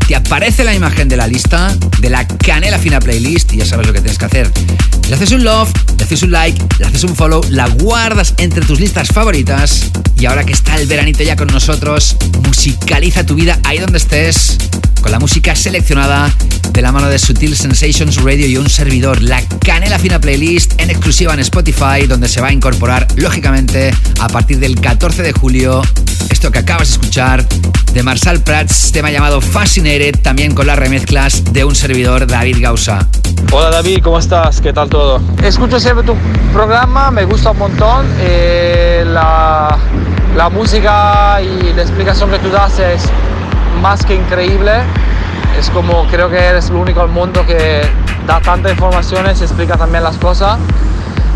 te 0.08 0.16
aparece 0.16 0.64
la 0.64 0.74
imagen 0.74 1.08
de 1.08 1.18
la 1.18 1.28
lista 1.28 1.76
de 2.00 2.10
la 2.10 2.28
Canela 2.28 2.80
Fina 2.80 3.00
Playlist 3.00 3.54
y 3.54 3.58
ya 3.58 3.66
sabes 3.66 3.88
lo 3.88 3.94
que 3.94 4.02
tienes 4.02 4.18
que 4.18 4.26
hacer. 4.26 4.52
Le 5.08 5.16
haces 5.16 5.32
un 5.32 5.44
love, 5.44 5.72
le 5.98 6.04
haces 6.04 6.24
un 6.24 6.32
like, 6.32 6.64
le 6.80 6.86
haces 6.86 7.04
un 7.04 7.16
follow, 7.16 7.42
la 7.50 7.68
guardas 7.68 8.34
entre 8.38 8.64
tus 8.66 8.80
listas 8.80 9.10
favoritas 9.10 9.92
y 10.18 10.26
ahora 10.26 10.44
que 10.44 10.54
está 10.54 10.76
el 10.78 10.88
veranito 10.88 11.24
ya 11.24 11.36
con 11.36 11.48
nosotros, 11.48 12.16
musicaliza 12.46 13.26
tu 13.26 13.36
vida 13.36 13.60
ahí 13.64 13.80
donde 13.80 13.98
estés 13.98 14.58
con 15.02 15.12
la 15.12 15.20
música 15.20 15.56
seleccionada 15.56 16.32
de 16.72 16.82
la 16.82 16.92
mano 16.92 17.10
de 17.10 17.20
Sutil 17.20 17.56
Sensations 17.56 18.18
Radio 18.18 18.48
y 18.48 18.58
un 18.58 18.70
servidor, 18.70 19.22
la 19.22 19.42
Canela 19.60 20.00
Fina 20.00 20.20
Playlist 20.20 20.80
en 20.80 20.90
exclusiva 20.90 21.34
en 21.34 21.40
Spotify, 21.40 22.08
donde 22.08 22.30
se 22.30 22.40
va 22.40 22.50
a 22.50 22.54
incorporar, 22.54 23.08
lógicamente, 23.16 23.92
a 24.20 24.28
partir 24.30 24.60
del 24.60 24.80
14 24.80 25.24
de 25.24 25.34
julio, 25.34 25.82
esto 26.30 26.52
que 26.52 26.60
acabas 26.60 26.90
de 26.90 26.94
escuchar 26.94 27.48
de 27.94 28.04
Marsal 28.04 28.42
Prats, 28.52 28.92
tema 28.92 29.10
llamado 29.12 29.40
Fascinated, 29.40 30.22
también 30.22 30.54
con 30.54 30.68
las 30.68 30.78
remezclas 30.78 31.54
de 31.54 31.64
un 31.64 31.74
servidor, 31.74 32.28
David 32.28 32.58
Gausa. 32.60 33.08
Hola 33.50 33.70
David, 33.70 34.02
¿cómo 34.04 34.20
estás? 34.20 34.60
¿Qué 34.60 34.74
tal 34.74 34.90
todo? 34.90 35.22
Escucho 35.42 35.80
siempre 35.80 36.06
tu 36.06 36.18
programa, 36.52 37.12
me 37.12 37.24
gusta 37.24 37.52
un 37.52 37.60
montón. 37.60 38.06
eh, 38.20 39.06
la, 39.08 39.78
la 40.36 40.50
música 40.50 41.40
y 41.42 41.72
la 41.72 41.82
explicación 41.82 42.30
que 42.30 42.40
tú 42.40 42.50
das 42.50 42.78
es 42.78 43.04
más 43.82 44.06
que 44.06 44.16
increíble. 44.16 44.74
Es 45.58 45.70
como 45.70 46.06
creo 46.08 46.30
que 46.30 46.38
eres 46.38 46.70
el 46.72 46.76
único 46.76 47.00
al 47.00 47.08
mundo 47.08 47.46
que 47.48 47.84
da 48.28 48.42
tanta 48.42 48.70
información 48.70 49.28
y 49.28 49.30
explica 49.30 49.78
también 49.78 50.04
las 50.04 50.18
cosas. 50.18 50.60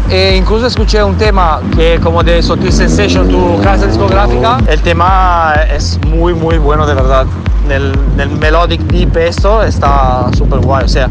E 0.10 0.36
incluso 0.36 0.68
escuché 0.68 1.04
un 1.04 1.18
tema 1.18 1.60
que 1.76 2.00
como 2.00 2.24
de 2.24 2.42
Sotil 2.44 2.72
Sensation, 2.72 3.28
tu 3.28 3.60
casa 3.62 3.88
discográfica. 3.88 4.58
El 4.68 4.82
tema 4.82 5.54
es 5.74 6.00
muy 6.08 6.34
muy 6.34 6.58
bueno 6.58 6.86
de 6.86 6.94
verdad. 6.94 7.26
Del, 7.68 7.94
del 8.16 8.30
melodic 8.30 8.80
deep 8.82 9.18
esto 9.18 9.64
está 9.64 10.30
súper 10.38 10.60
guay. 10.60 10.86
O 10.86 10.88
sea, 10.88 11.10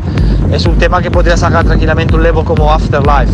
es 0.53 0.65
un 0.67 0.79
tema 0.79 1.03
que 1.03 1.11
podría 1.11 1.37
sacar 1.37 1.65
tranquilamente 1.65 2.15
un 2.15 2.23
level 2.23 2.45
como 2.45 2.73
Afterlife. 2.73 3.33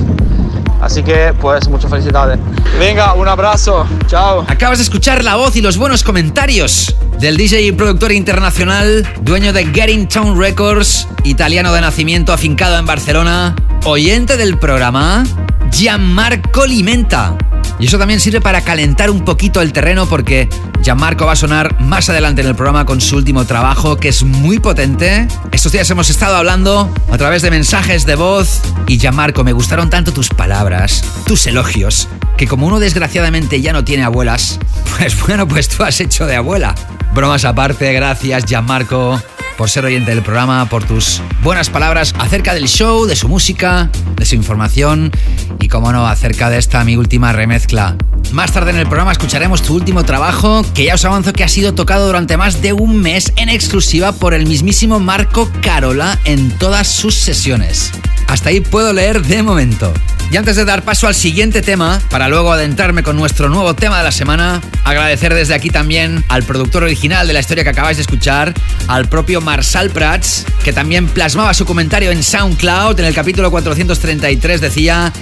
Así 0.81 1.03
que, 1.03 1.35
pues, 1.41 1.69
muchas 1.69 1.91
felicidades. 1.91 2.39
Venga, 2.79 3.15
un 3.15 3.29
abrazo. 3.29 3.87
Chao. 4.07 4.45
Acabas 4.49 4.79
de 4.79 4.85
escuchar 4.85 5.23
la 5.25 5.37
voz 5.37 5.55
y 5.57 5.61
los 5.61 5.77
buenos 5.77 6.03
comentarios 6.03 6.97
del 7.19 7.37
DJ 7.37 7.63
y 7.63 7.73
productor 7.73 8.13
internacional, 8.13 9.07
dueño 9.21 9.53
de 9.53 9.67
Getting 9.67 10.09
Town 10.09 10.41
Records, 10.41 11.07
italiano 11.25 11.73
de 11.73 11.83
nacimiento 11.83 12.33
afincado 12.33 12.79
en 12.79 12.87
Barcelona, 12.87 13.55
oyente 13.85 14.39
del 14.39 14.59
programa, 14.59 15.25
Gianmarco 15.71 16.67
Limenta. 16.67 17.37
Y 17.79 17.87
eso 17.87 17.99
también 17.99 18.21
sirve 18.21 18.41
para 18.41 18.61
calentar 18.61 19.11
un 19.11 19.25
poquito 19.25 19.63
el 19.63 19.73
terreno 19.73 20.07
porque 20.07 20.49
Gianmarco 20.83 21.25
va 21.25 21.33
a 21.33 21.37
sonar 21.37 21.81
más 21.81 22.11
adelante 22.11 22.43
en 22.43 22.49
el 22.49 22.55
programa 22.55 22.85
con 22.85 23.01
su 23.01 23.17
último 23.17 23.47
trabajo 23.47 23.97
que 23.97 24.09
es 24.09 24.23
muy 24.23 24.59
potente. 24.59 25.27
Estos 25.51 25.73
días 25.73 25.89
hemos 25.91 26.11
estado 26.11 26.37
hablando 26.37 26.93
a 27.11 27.17
través 27.17 27.41
de 27.43 27.51
mensajes 27.51 28.05
de 28.05 28.17
voz 28.17 28.61
y 28.87 28.99
Gianmarco, 28.99 29.45
me 29.45 29.53
gustaron 29.53 29.89
tanto 29.89 30.13
tus 30.13 30.29
palabras, 30.29 31.03
tus 31.27 31.47
elogios, 31.47 32.09
que 32.37 32.47
como 32.47 32.67
uno 32.67 32.81
desgraciadamente 32.81 33.63
ya 33.63 33.73
no 33.73 33.85
tiene 33.85 34.05
abuelas, 34.05 34.59
pues 34.99 35.19
bueno, 35.27 35.49
pues 35.49 35.69
tú 35.69 35.83
has 35.83 36.01
hecho 36.01 36.27
de 36.27 36.37
abuela. 36.37 36.75
Bromas 37.15 37.45
aparte, 37.45 37.93
gracias 37.93 38.45
Gianmarco 38.45 39.21
por 39.61 39.69
ser 39.69 39.85
oyente 39.85 40.15
del 40.15 40.23
programa, 40.23 40.67
por 40.71 40.85
tus 40.85 41.21
buenas 41.43 41.69
palabras 41.69 42.15
acerca 42.19 42.55
del 42.55 42.67
show, 42.67 43.05
de 43.05 43.15
su 43.15 43.29
música, 43.29 43.91
de 44.17 44.25
su 44.25 44.35
información 44.35 45.13
y, 45.61 45.69
como 45.69 45.93
no, 45.93 46.07
acerca 46.07 46.49
de 46.49 46.57
esta 46.57 46.83
mi 46.83 46.97
última 46.97 47.35
remezcla. 47.35 47.95
Más 48.33 48.53
tarde 48.53 48.71
en 48.71 48.79
el 48.79 48.87
programa 48.87 49.13
escucharemos 49.13 49.61
tu 49.61 49.75
último 49.75 50.03
trabajo, 50.03 50.65
que 50.73 50.85
ya 50.85 50.95
os 50.95 51.05
avanzo 51.05 51.35
que 51.35 51.45
ha 51.45 51.49
sido 51.49 51.75
tocado 51.75 52.07
durante 52.07 52.39
más 52.39 52.63
de 52.63 52.73
un 52.73 53.03
mes 53.03 53.35
en 53.37 53.51
exclusiva 53.51 54.13
por 54.13 54.33
el 54.33 54.47
mismísimo 54.47 54.99
Marco 54.99 55.51
Carola 55.61 56.19
en 56.25 56.57
todas 56.57 56.89
sus 56.89 57.17
sesiones. 57.17 57.93
Hasta 58.29 58.49
ahí 58.49 58.61
puedo 58.61 58.95
leer 58.95 59.21
de 59.21 59.43
momento. 59.43 59.93
Y 60.33 60.37
antes 60.37 60.55
de 60.55 60.65
dar 60.65 60.85
paso 60.85 61.09
al 61.09 61.17
siguiente 61.17 61.61
tema, 61.61 62.01
para 62.09 62.29
luego 62.29 62.53
adentrarme 62.53 63.03
con 63.03 63.17
nuestro 63.17 63.49
nuevo 63.49 63.75
tema 63.75 63.99
de 63.99 64.05
la 64.05 64.13
semana, 64.13 64.61
agradecer 64.85 65.35
desde 65.35 65.55
aquí 65.55 65.71
también 65.71 66.25
al 66.29 66.45
productor 66.45 66.85
original 66.85 67.27
de 67.27 67.33
la 67.33 67.41
historia 67.41 67.65
que 67.65 67.71
acabáis 67.71 67.97
de 67.97 68.03
escuchar, 68.03 68.55
al 68.87 69.09
propio 69.09 69.41
Marsal 69.51 69.91
Prats, 69.91 70.47
que 70.63 70.73
también 70.73 71.09
plasmaba 71.09 71.53
su 71.55 71.65
comentario 71.65 72.13
en 72.13 72.23
SoundCloud 72.23 73.01
en 73.01 73.07
el 73.07 73.15
capítulo 73.15 73.51
433, 73.51 74.61
decía... 74.61 75.13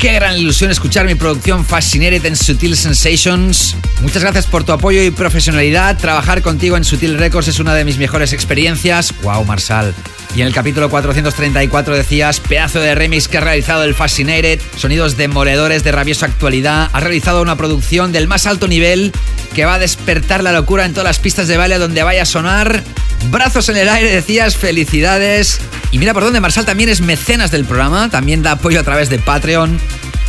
Qué 0.00 0.12
gran 0.12 0.36
ilusión 0.36 0.70
escuchar 0.70 1.06
mi 1.06 1.16
producción 1.16 1.64
Fascinated 1.64 2.24
en 2.24 2.36
Sutil 2.36 2.76
Sensations. 2.76 3.74
Muchas 4.00 4.22
gracias 4.22 4.46
por 4.46 4.62
tu 4.62 4.70
apoyo 4.70 5.02
y 5.02 5.10
profesionalidad. 5.10 5.96
Trabajar 5.96 6.40
contigo 6.40 6.76
en 6.76 6.84
Sutil 6.84 7.18
Records 7.18 7.48
es 7.48 7.58
una 7.58 7.74
de 7.74 7.84
mis 7.84 7.98
mejores 7.98 8.32
experiencias. 8.32 9.12
Wow, 9.22 9.44
Marsal. 9.44 9.94
Y 10.34 10.42
en 10.42 10.46
el 10.46 10.54
capítulo 10.54 10.90
434 10.90 11.96
decías, 11.96 12.40
pedazo 12.40 12.80
de 12.80 12.94
remix 12.94 13.28
que 13.28 13.38
ha 13.38 13.40
realizado 13.40 13.84
el 13.84 13.94
Fascinated, 13.94 14.60
sonidos 14.76 15.16
demoledores 15.16 15.82
de 15.84 15.92
rabiosa 15.92 16.26
actualidad, 16.26 16.90
ha 16.92 17.00
realizado 17.00 17.42
una 17.42 17.56
producción 17.56 18.12
del 18.12 18.28
más 18.28 18.46
alto 18.46 18.68
nivel 18.68 19.12
que 19.54 19.64
va 19.64 19.74
a 19.74 19.78
despertar 19.78 20.42
la 20.42 20.52
locura 20.52 20.84
en 20.84 20.92
todas 20.92 21.06
las 21.06 21.18
pistas 21.18 21.48
de 21.48 21.56
baile 21.56 21.78
donde 21.78 22.02
vaya 22.02 22.22
a 22.22 22.26
sonar. 22.26 22.82
Brazos 23.30 23.68
en 23.68 23.78
el 23.78 23.88
aire, 23.88 24.10
decías, 24.10 24.56
felicidades. 24.56 25.60
Y 25.90 25.98
mira 25.98 26.14
por 26.14 26.22
dónde 26.22 26.40
Marsal 26.40 26.66
también 26.66 26.88
es 26.88 27.00
mecenas 27.00 27.50
del 27.50 27.64
programa, 27.64 28.10
también 28.10 28.42
da 28.42 28.52
apoyo 28.52 28.78
a 28.78 28.84
través 28.84 29.08
de 29.08 29.18
Patreon. 29.18 29.78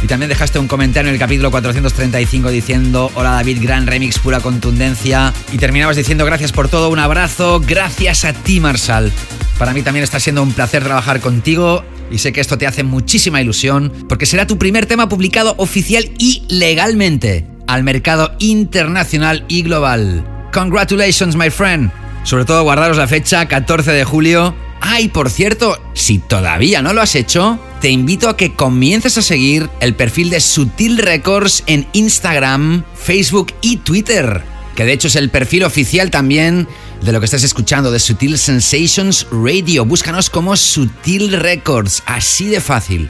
Y 0.01 0.07
también 0.07 0.29
dejaste 0.29 0.59
un 0.59 0.67
comentario 0.67 1.09
en 1.09 1.15
el 1.15 1.19
capítulo 1.19 1.51
435 1.51 2.49
diciendo, 2.49 3.11
hola 3.15 3.31
David, 3.31 3.59
gran 3.61 3.85
remix, 3.85 4.17
pura 4.17 4.39
contundencia. 4.39 5.33
Y 5.51 5.57
terminabas 5.57 5.97
diciendo, 5.97 6.25
gracias 6.25 6.53
por 6.53 6.69
todo, 6.69 6.89
un 6.89 6.99
abrazo, 6.99 7.59
gracias 7.59 8.23
a 8.23 8.33
ti 8.33 8.59
Marsal. 8.61 9.11
Para 9.59 9.73
mí 9.73 9.81
también 9.81 10.05
está 10.05 10.21
siendo 10.21 10.41
un 10.41 10.53
placer 10.53 10.85
trabajar 10.85 11.19
contigo 11.19 11.83
y 12.09 12.19
sé 12.19 12.31
que 12.31 12.39
esto 12.39 12.57
te 12.57 12.65
hace 12.65 12.83
muchísima 12.83 13.41
ilusión 13.41 13.91
porque 14.07 14.25
será 14.25 14.47
tu 14.47 14.57
primer 14.57 14.85
tema 14.85 15.09
publicado 15.09 15.53
oficial 15.57 16.09
y 16.17 16.43
legalmente 16.47 17.45
al 17.67 17.83
mercado 17.83 18.31
internacional 18.39 19.43
y 19.49 19.61
global. 19.63 20.25
Congratulations, 20.53 21.35
my 21.35 21.49
friend. 21.49 21.91
Sobre 22.23 22.45
todo 22.45 22.63
guardaros 22.63 22.95
la 22.95 23.07
fecha 23.07 23.47
14 23.49 23.91
de 23.91 24.05
julio. 24.05 24.55
Ay, 24.79 25.09
por 25.09 25.29
cierto, 25.29 25.77
si 25.93 26.19
todavía 26.19 26.81
no 26.81 26.93
lo 26.93 27.01
has 27.01 27.15
hecho, 27.15 27.59
te 27.81 27.89
invito 27.89 28.29
a 28.29 28.37
que 28.37 28.55
comiences 28.55 29.17
a 29.17 29.21
seguir 29.21 29.69
el 29.81 29.93
perfil 29.93 30.29
de 30.29 30.39
Sutil 30.39 30.97
Records 30.97 31.63
en 31.67 31.85
Instagram, 31.91 32.85
Facebook 32.95 33.53
y 33.61 33.77
Twitter, 33.77 34.41
que 34.79 34.85
de 34.85 34.93
hecho 34.93 35.09
es 35.09 35.17
el 35.17 35.27
perfil 35.27 35.65
oficial 35.65 36.09
también 36.09 36.65
de 37.01 37.11
lo 37.11 37.19
que 37.19 37.25
estás 37.25 37.43
escuchando 37.43 37.91
de 37.91 37.99
Sutil 37.99 38.37
Sensations 38.37 39.27
Radio. 39.29 39.83
Búscanos 39.83 40.29
como 40.29 40.55
Sutil 40.55 41.33
Records, 41.33 42.01
así 42.05 42.47
de 42.47 42.61
fácil. 42.61 43.09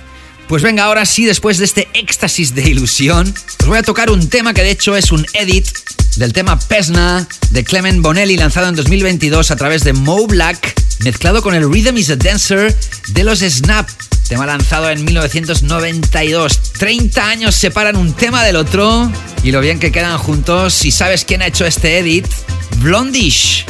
Pues 0.50 0.64
venga, 0.64 0.86
ahora 0.86 1.06
sí, 1.06 1.26
después 1.26 1.60
de 1.60 1.66
este 1.66 1.88
éxtasis 1.93 2.56
de 2.56 2.64
ilusión, 2.68 3.32
os 3.60 3.68
voy 3.68 3.78
a 3.78 3.84
tocar 3.84 4.10
un 4.10 4.30
tema 4.30 4.52
que 4.52 4.64
de 4.64 4.72
hecho 4.72 4.95
es 4.95 5.12
un 5.12 5.24
edit 5.34 5.68
del 6.16 6.34
tema 6.34 6.58
Pesna 6.58 7.28
de 7.52 7.64
Clement 7.64 8.02
Bonelli 8.02 8.36
lanzado 8.36 8.68
en 8.68 8.76
2022 8.76 9.52
a 9.52 9.56
través 9.56 9.84
de 9.84 9.93
Mo 9.93 10.26
Black, 10.26 10.74
mezclado 11.02 11.43
con 11.43 11.54
el 11.54 11.72
Rhythm 11.72 11.97
is 11.97 12.10
a 12.10 12.16
Dancer 12.16 12.76
de 13.10 13.24
los 13.24 13.41
Snap, 13.41 13.88
tema 14.28 14.47
lanzado 14.47 14.89
en 14.89 15.06
1992. 15.06 16.74
30 16.80 17.30
años 17.30 17.54
separan 17.54 17.95
un 17.95 18.14
tema 18.14 18.43
del 18.43 18.56
otro 18.56 19.12
y 19.43 19.52
lo 19.52 19.62
bien 19.62 19.78
que 19.78 19.91
quedan 19.91 20.18
juntos. 20.18 20.84
¿Y 20.84 20.89
sabes 20.89 21.26
quién 21.26 21.43
ha 21.43 21.47
hecho 21.47 21.64
este 21.64 22.00
edit? 22.00 22.26
Blondish 22.78 23.66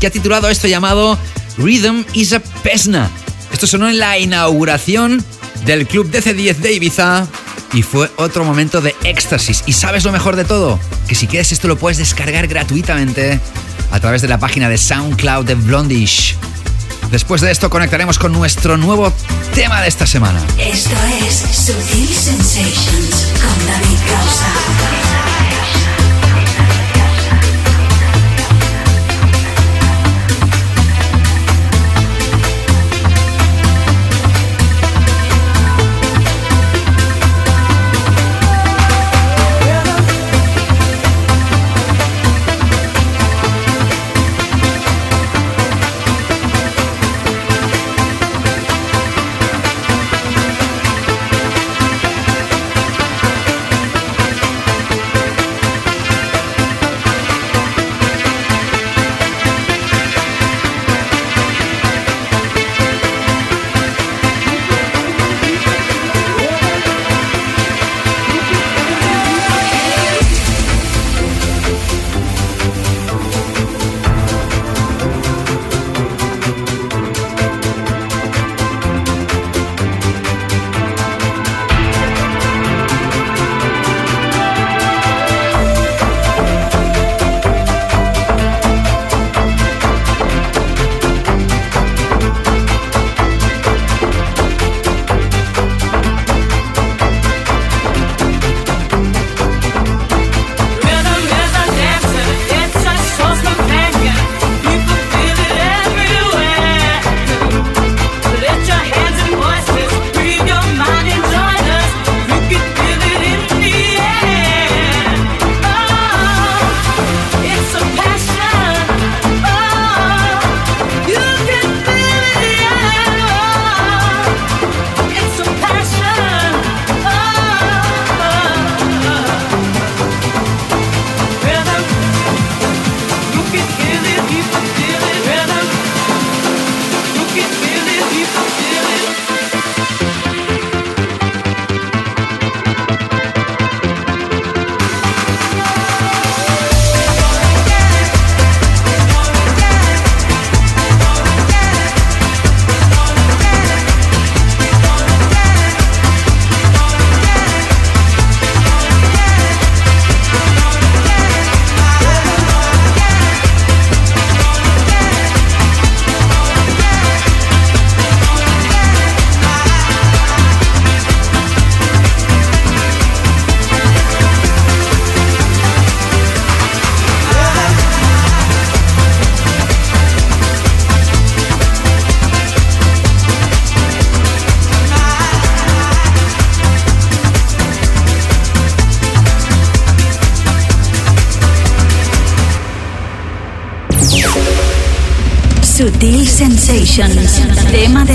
que 0.00 0.08
ha 0.08 0.10
titulado 0.10 0.50
esto 0.50 0.66
llamado 0.66 1.20
Rhythm 1.56 2.04
is 2.14 2.32
a 2.32 2.40
Pesna. 2.40 3.12
Esto 3.52 3.68
sonó 3.68 3.88
en 3.88 4.00
la 4.00 4.18
inauguración 4.18 5.24
del 5.64 5.86
club 5.86 6.10
DC10 6.10 6.56
de 6.56 6.72
Ibiza 6.72 7.26
y 7.72 7.82
fue 7.82 8.10
otro 8.16 8.44
momento 8.44 8.80
de 8.80 8.94
éxtasis. 9.04 9.62
¿Y 9.66 9.72
sabes 9.72 10.04
lo 10.04 10.12
mejor 10.12 10.36
de 10.36 10.44
todo? 10.44 10.78
Que 11.08 11.14
si 11.14 11.26
quieres 11.26 11.52
esto 11.52 11.68
lo 11.68 11.76
puedes 11.76 11.98
descargar 11.98 12.46
gratuitamente 12.46 13.40
a 13.90 14.00
través 14.00 14.22
de 14.22 14.28
la 14.28 14.38
página 14.38 14.68
de 14.68 14.78
SoundCloud 14.78 15.44
de 15.44 15.54
Blondish. 15.54 16.36
Después 17.10 17.40
de 17.40 17.50
esto 17.50 17.70
conectaremos 17.70 18.18
con 18.18 18.32
nuestro 18.32 18.76
nuevo 18.76 19.12
tema 19.54 19.80
de 19.80 19.88
esta 19.88 20.06
semana. 20.06 20.40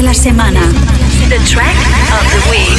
De 0.02 0.08
la 0.08 0.14
semana. 0.14 0.62
The 1.30 1.40
track 1.40 1.76
of 2.12 2.22
the 2.32 2.38
week. 2.50 2.70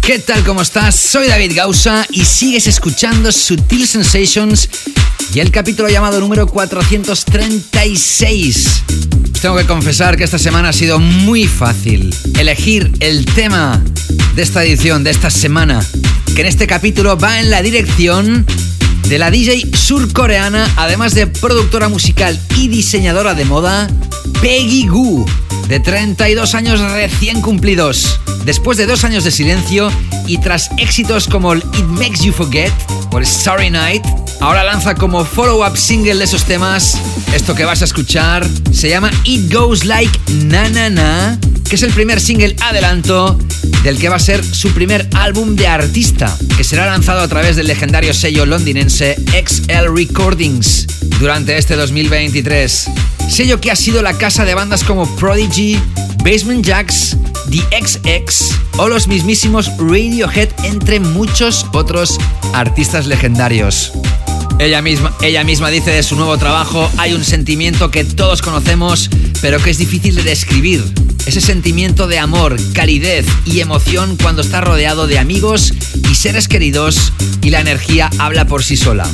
¿Qué 0.00 0.18
tal? 0.18 0.42
¿Cómo 0.44 0.62
estás? 0.62 0.96
Soy 0.96 1.28
David 1.28 1.52
Gausa 1.54 2.04
y 2.10 2.24
sigues 2.24 2.66
escuchando 2.66 3.30
Sutil 3.32 3.86
Sensations 3.86 4.68
y 5.32 5.40
el 5.40 5.50
capítulo 5.50 5.88
llamado 5.88 6.20
número 6.20 6.46
436. 6.46 8.82
Tengo 9.40 9.56
que 9.56 9.64
confesar 9.66 10.18
que 10.18 10.24
esta 10.24 10.38
semana 10.38 10.68
ha 10.70 10.74
sido 10.74 10.98
muy 10.98 11.46
fácil 11.46 12.12
elegir 12.38 12.90
el 13.00 13.24
tema 13.24 13.82
de 14.34 14.42
esta 14.42 14.62
edición, 14.64 15.04
de 15.04 15.10
esta 15.10 15.30
semana, 15.30 15.82
que 16.34 16.40
en 16.42 16.48
este 16.48 16.66
capítulo 16.66 17.16
va 17.18 17.40
en 17.40 17.48
la 17.50 17.62
dirección 17.62 18.44
de 19.08 19.18
la 19.18 19.30
DJ 19.30 19.70
surcoreana, 19.76 20.70
además 20.76 21.14
de 21.14 21.26
productora 21.26 21.88
musical 21.88 22.38
y 22.56 22.68
diseñadora 22.68 23.34
de 23.34 23.44
moda, 23.44 23.88
Peggy 24.40 24.86
Goo, 24.86 25.26
de 25.68 25.80
32 25.80 26.54
años 26.54 26.80
recién 26.80 27.40
cumplidos. 27.40 28.20
Después 28.44 28.78
de 28.78 28.86
dos 28.86 29.04
años 29.04 29.24
de 29.24 29.30
silencio 29.30 29.90
y 30.26 30.38
tras 30.38 30.70
éxitos 30.78 31.28
como 31.28 31.52
el 31.52 31.60
It 31.74 31.84
Makes 31.86 32.24
You 32.24 32.32
Forget 32.32 32.72
o 33.12 33.24
Sorry 33.24 33.70
Night, 33.70 34.04
ahora 34.40 34.64
lanza 34.64 34.94
como 34.94 35.24
follow-up 35.24 35.76
single 35.76 36.16
de 36.16 36.24
esos 36.24 36.44
temas 36.44 36.98
esto 37.34 37.54
que 37.54 37.64
vas 37.64 37.82
a 37.82 37.84
escuchar. 37.84 38.46
Se 38.72 38.88
llama 38.88 39.10
It 39.24 39.52
Goes 39.52 39.84
Like 39.84 40.18
Na 40.44 40.68
Na 40.68 40.90
Na, 40.90 41.38
que 41.68 41.76
es 41.76 41.82
el 41.82 41.92
primer 41.92 42.20
single 42.20 42.56
adelanto 42.60 43.38
del 43.84 43.98
que 43.98 44.08
va 44.08 44.16
a 44.16 44.18
ser 44.18 44.42
su 44.42 44.72
primer 44.72 45.06
álbum 45.14 45.56
de 45.56 45.66
artista, 45.66 46.34
que 46.56 46.64
será 46.64 46.86
lanzado 46.86 47.20
a 47.20 47.28
través 47.28 47.54
del 47.54 47.66
legendario 47.66 48.14
sello 48.14 48.46
londinense 48.46 49.14
XL 49.30 49.94
Recordings 49.94 50.86
durante 51.20 51.58
este 51.58 51.76
2023. 51.76 52.86
Sello 53.28 53.60
que 53.60 53.70
ha 53.70 53.76
sido 53.76 54.00
la 54.02 54.16
casa 54.16 54.46
de 54.46 54.54
bandas 54.54 54.84
como 54.84 55.06
Prodigy, 55.16 55.78
Basement 56.24 56.64
Jacks, 56.64 57.16
The 57.50 57.62
XX 57.78 58.56
o 58.78 58.88
los 58.88 59.06
mismísimos 59.06 59.70
Radiohead, 59.78 60.48
entre 60.64 60.98
muchos 60.98 61.66
otros 61.72 62.18
artistas 62.54 63.06
legendarios. 63.06 63.92
Ella 64.58 64.80
misma, 64.80 65.14
ella 65.20 65.44
misma 65.44 65.68
dice 65.68 65.90
de 65.90 66.02
su 66.02 66.16
nuevo 66.16 66.38
trabajo, 66.38 66.90
hay 66.96 67.12
un 67.12 67.24
sentimiento 67.24 67.90
que 67.90 68.04
todos 68.04 68.40
conocemos, 68.40 69.10
pero 69.42 69.60
que 69.60 69.70
es 69.70 69.78
difícil 69.78 70.14
de 70.14 70.22
describir. 70.22 71.03
Ese 71.26 71.40
sentimiento 71.40 72.06
de 72.06 72.18
amor, 72.18 72.56
calidez 72.74 73.26
y 73.46 73.60
emoción 73.60 74.16
cuando 74.20 74.42
está 74.42 74.60
rodeado 74.60 75.06
de 75.06 75.18
amigos 75.18 75.72
y 76.10 76.14
seres 76.14 76.48
queridos 76.48 77.12
y 77.40 77.50
la 77.50 77.60
energía 77.60 78.10
habla 78.18 78.46
por 78.46 78.62
sí 78.62 78.76
sola. 78.76 79.08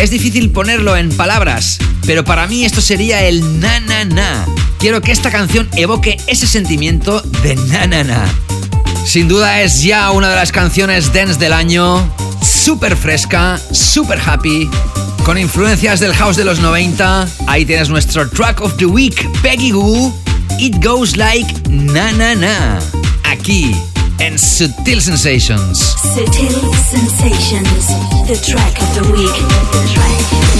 Es 0.00 0.10
difícil 0.10 0.50
ponerlo 0.50 0.96
en 0.96 1.08
palabras, 1.10 1.78
pero 2.04 2.24
para 2.24 2.48
mí 2.48 2.64
esto 2.64 2.80
sería 2.80 3.22
el 3.22 3.60
na 3.60 3.78
na 3.80 4.04
na. 4.04 4.46
Quiero 4.78 5.00
que 5.00 5.12
esta 5.12 5.30
canción 5.30 5.68
evoque 5.76 6.16
ese 6.26 6.48
sentimiento 6.48 7.20
de 7.42 7.54
na 7.54 7.86
na 7.86 8.02
na. 8.02 8.24
Sin 9.06 9.28
duda 9.28 9.62
es 9.62 9.82
ya 9.82 10.10
una 10.10 10.28
de 10.28 10.36
las 10.36 10.50
canciones 10.50 11.12
dance 11.12 11.38
del 11.38 11.52
año, 11.52 12.12
súper 12.42 12.96
fresca, 12.96 13.60
súper 13.70 14.18
happy, 14.18 14.68
con 15.24 15.38
influencias 15.38 16.00
del 16.00 16.12
house 16.12 16.36
de 16.36 16.44
los 16.44 16.58
90. 16.58 17.28
Ahí 17.46 17.64
tienes 17.64 17.88
nuestro 17.88 18.28
track 18.28 18.60
of 18.60 18.76
the 18.78 18.86
week, 18.86 19.30
Peggy 19.42 19.70
Goo. 19.70 20.25
It 20.58 20.80
goes 20.82 21.16
like 21.16 21.46
na 21.68 22.10
na 22.12 22.34
na. 22.34 22.80
Aquí 23.24 23.76
en 24.20 24.38
Sutil 24.38 25.02
Sensations. 25.02 25.78
Sutil 26.14 26.56
Sensations, 26.88 27.86
the 28.26 28.36
track 28.40 28.80
of 28.80 28.88
the 28.96 29.12
week. 29.12 29.36
The 29.72 29.82
track 29.92 30.55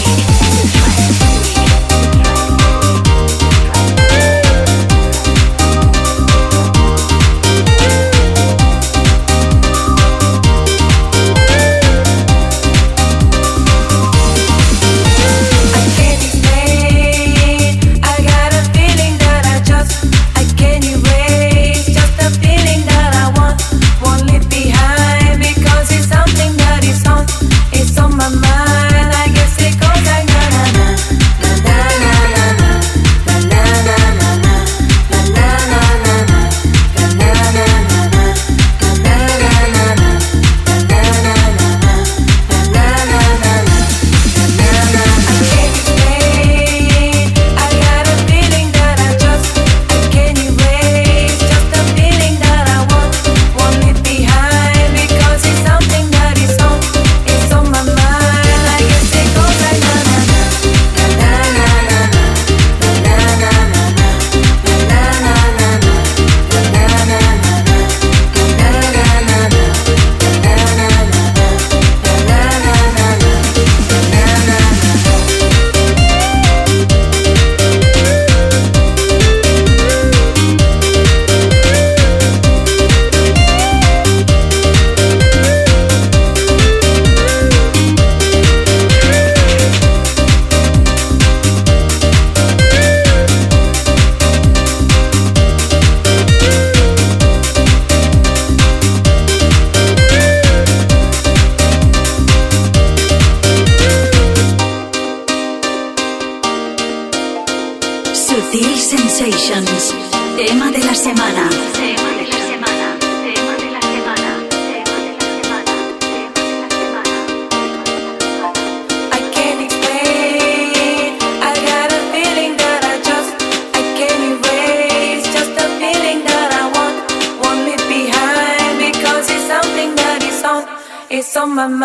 it's 131.11 131.37
on 131.37 131.55
my 131.55 131.69
mind. 131.69 131.83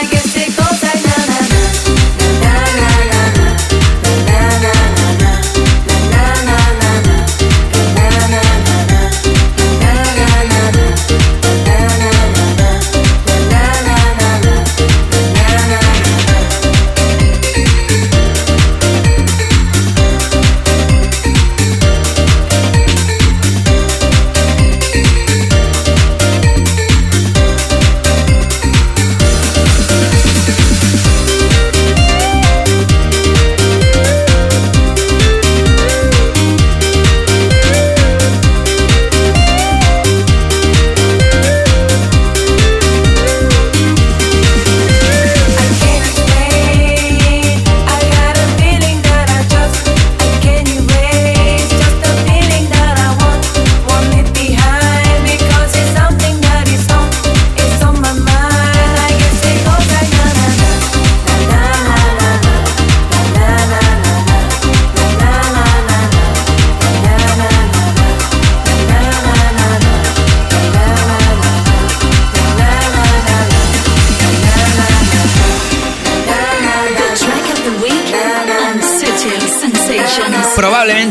I 0.00 0.08
guess 0.10 0.23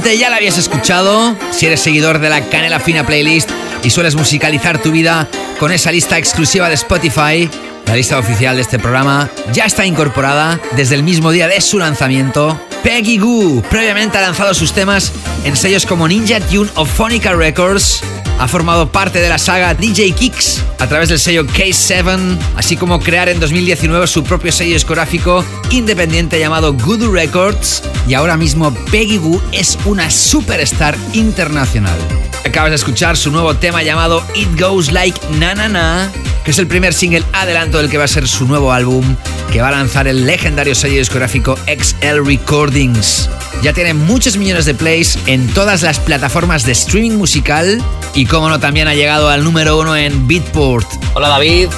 Ya 0.06 0.30
la 0.30 0.36
habías 0.36 0.58
escuchado 0.58 1.36
si 1.52 1.66
eres 1.66 1.80
seguidor 1.80 2.20
de 2.20 2.30
la 2.30 2.42
Canela 2.50 2.80
Fina 2.80 3.06
Playlist 3.06 3.50
y 3.84 3.90
sueles 3.90 4.16
musicalizar 4.16 4.82
tu 4.82 4.92
vida 4.92 5.28
con 5.60 5.72
esa 5.72 5.92
lista 5.92 6.18
exclusiva 6.18 6.68
de 6.68 6.76
Spotify. 6.76 7.50
La 7.88 7.96
lista 7.96 8.20
oficial 8.20 8.56
de 8.56 8.62
este 8.62 8.80
programa 8.80 9.30
ya 9.54 9.66
está 9.66 9.86
incorporada 9.86 10.60
desde 10.76 10.96
el 10.96 11.04
mismo 11.04 11.32
día 11.32 11.48
de 11.48 11.60
su 11.62 11.80
lanzamiento. 11.80 12.60
Peggy 12.84 13.18
Goo 13.18 13.64
previamente 13.70 14.18
ha 14.18 14.22
lanzado 14.22 14.54
sus 14.54 14.74
temas 14.74 15.12
en 15.46 15.56
sellos 15.56 15.86
como 15.86 16.08
Ninja 16.08 16.40
Tune 16.42 16.70
o 16.76 16.86
Phonica 16.86 17.34
Records. 17.34 18.04
Ha 18.40 18.48
formado 18.48 18.92
parte 18.92 19.20
de 19.20 19.30
la 19.30 19.38
saga 19.38 19.74
DJ 19.74 20.12
Kicks 20.14 20.62
a 20.80 20.88
través 20.88 21.10
del 21.10 21.20
sello 21.20 21.46
K7, 21.46 22.38
así 22.56 22.76
como 22.76 23.00
crear 23.00 23.30
en 23.30 23.40
2019 23.40 24.08
su 24.08 24.24
propio 24.24 24.52
sello 24.52 24.74
discográfico 24.74 25.46
independiente 25.70 26.40
llamado 26.40 26.74
Good 26.74 27.14
Records. 27.14 27.84
Y 28.08 28.16
ahora 28.16 28.36
mismo 28.36 28.74
Peggy 28.92 29.18
Goo 29.18 29.42
es 29.52 29.78
una 29.86 30.10
superstar 30.10 30.98
internacional. 31.14 31.98
Acabas 32.46 32.72
de 32.72 32.76
escuchar 32.76 33.16
su 33.16 33.32
nuevo 33.32 33.56
tema 33.56 33.84
llamado 33.84 34.22
It 34.36 34.60
Goes 34.60 34.92
Like 34.92 35.20
Na 35.40 35.56
Na 35.56 35.70
Na, 35.70 36.12
que 36.44 36.52
es 36.52 36.60
el 36.60 36.68
primer 36.68 36.94
single 36.94 37.24
adelanto 37.32 37.78
del 37.78 37.90
que 37.90 37.98
va 37.98 38.04
a 38.04 38.10
ser 38.10 38.28
su 38.28 38.46
nuevo 38.46 38.74
álbum, 38.74 39.16
que 39.52 39.62
va 39.62 39.70
a 39.70 39.72
lanzar 39.72 40.08
el 40.08 40.26
legendario 40.26 40.76
sello 40.76 40.98
discográfico 40.98 41.58
XL 41.68 42.26
Recordings. 42.26 43.30
Ya 43.64 43.72
tiene 43.72 43.94
muchos 43.94 44.36
millones 44.36 44.66
de 44.66 44.74
plays 44.74 45.18
en 45.26 45.48
todas 45.54 45.84
las 45.84 45.98
plataformas 45.98 46.66
de 46.66 46.74
streaming 46.74 47.12
musical 47.12 47.82
y 48.14 48.26
como 48.26 48.50
no 48.50 48.60
también 48.60 48.90
ha 48.90 48.94
llegado 48.94 49.30
al 49.30 49.46
número 49.46 49.80
uno 49.80 49.96
en 49.96 50.28
Beatport. 50.28 50.86
Hola 51.14 51.30
David, 51.30 51.70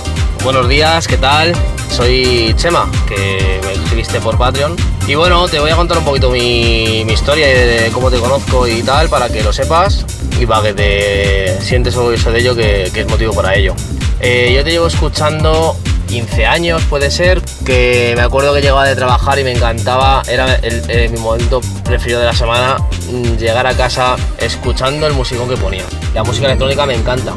buenos 0.44 0.68
días, 0.68 1.08
¿qué 1.08 1.18
tal? 1.18 1.54
Soy 1.92 2.56
Chema, 2.58 2.90
que 3.08 3.62
me 3.64 3.74
escribiste 3.74 4.20
por 4.20 4.36
Patreon. 4.36 4.76
Y 5.08 5.14
bueno, 5.14 5.48
te 5.48 5.60
voy 5.60 5.70
a 5.70 5.76
contar 5.76 6.00
un 6.00 6.06
poquito 6.06 6.32
mi, 6.32 7.04
mi 7.06 7.14
historia 7.14 7.46
de 7.46 7.92
cómo 7.94 8.10
te 8.10 8.18
conozco 8.18 8.68
y 8.68 8.82
tal, 8.82 9.08
para 9.08 9.30
que 9.30 9.44
lo 9.44 9.54
sepas 9.54 10.08
y 10.40 10.48
para 10.48 10.64
que 10.64 10.74
te 10.74 11.62
sientes 11.62 11.96
orgulloso 11.96 12.32
de 12.32 12.40
ello, 12.40 12.56
que, 12.56 12.90
que 12.96 13.02
es 13.02 13.08
motivo 13.08 13.32
para 13.36 13.54
ello. 13.54 13.76
Eh, 14.22 14.52
yo 14.56 14.64
te 14.64 14.72
llevo 14.72 14.88
escuchando 14.88 15.78
15 16.06 16.46
años, 16.46 16.84
puede 16.90 17.12
ser, 17.12 17.42
que 17.66 18.14
me 18.16 18.22
acuerdo 18.22 18.54
que 18.54 18.62
llegaba 18.62 18.86
de 18.86 18.96
trabajar 18.96 19.40
y 19.40 19.44
me 19.44 19.52
encantaba, 19.52 20.22
era 20.28 20.60
eh, 20.62 21.10
mi 21.12 21.20
momento 21.20 21.62
preferido 21.84 22.20
de 22.20 22.26
la 22.26 22.34
semana, 22.34 22.78
mm, 23.12 23.38
llegar 23.38 23.68
a 23.68 23.76
casa 23.76 24.16
escuchando 24.40 25.08
el 25.08 25.14
musicón 25.14 25.50
que 25.50 25.58
ponía. 25.58 25.84
La 26.14 26.24
música 26.24 26.48
electrónica 26.48 26.86
me 26.86 26.96
encanta. 26.96 27.34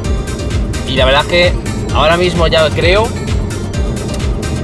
Y 0.87 0.95
la 0.95 1.05
verdad 1.05 1.21
es 1.23 1.27
que 1.27 1.53
ahora 1.93 2.17
mismo 2.17 2.47
ya 2.47 2.69
creo 2.69 3.07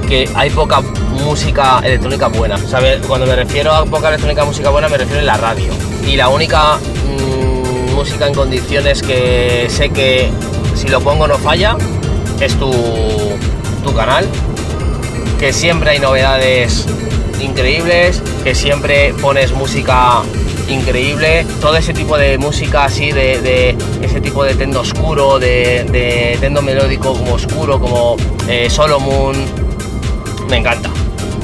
que 0.08 0.28
hay 0.34 0.50
poca 0.50 0.80
música 1.24 1.80
electrónica 1.84 2.28
buena. 2.28 2.58
¿sabes? 2.58 3.04
Cuando 3.06 3.26
me 3.26 3.36
refiero 3.36 3.72
a 3.72 3.84
poca 3.84 4.08
electrónica 4.08 4.44
música 4.44 4.70
buena 4.70 4.88
me 4.88 4.98
refiero 4.98 5.20
en 5.20 5.26
la 5.26 5.36
radio. 5.36 5.72
Y 6.06 6.16
la 6.16 6.28
única 6.28 6.76
mm, 6.76 7.94
música 7.94 8.26
en 8.26 8.34
condiciones 8.34 9.02
que 9.02 9.66
sé 9.68 9.90
que 9.90 10.30
si 10.74 10.88
lo 10.88 11.00
pongo 11.00 11.26
no 11.26 11.38
falla 11.38 11.76
es 12.40 12.54
tu, 12.58 12.70
tu 13.86 13.94
canal. 13.94 14.26
Que 15.38 15.52
siempre 15.52 15.90
hay 15.90 15.98
novedades 15.98 16.86
increíbles, 17.40 18.22
que 18.42 18.54
siempre 18.54 19.14
pones 19.14 19.52
música 19.52 20.22
increíble, 20.68 21.46
todo 21.60 21.76
ese 21.76 21.92
tipo 21.92 22.18
de 22.18 22.38
música 22.38 22.86
así, 22.86 23.12
de, 23.12 23.40
de 23.40 23.76
ese 24.02 24.20
tipo 24.20 24.42
de 24.42 24.54
tendo 24.54 24.80
oscuro, 24.80 25.38
de, 25.38 25.84
de 25.84 26.36
tendo 26.40 26.62
melódico 26.62 27.12
como 27.12 27.34
oscuro, 27.34 27.78
como 27.78 28.16
eh, 28.48 28.68
Solomon, 28.68 29.36
me 30.48 30.56
encanta. 30.56 30.90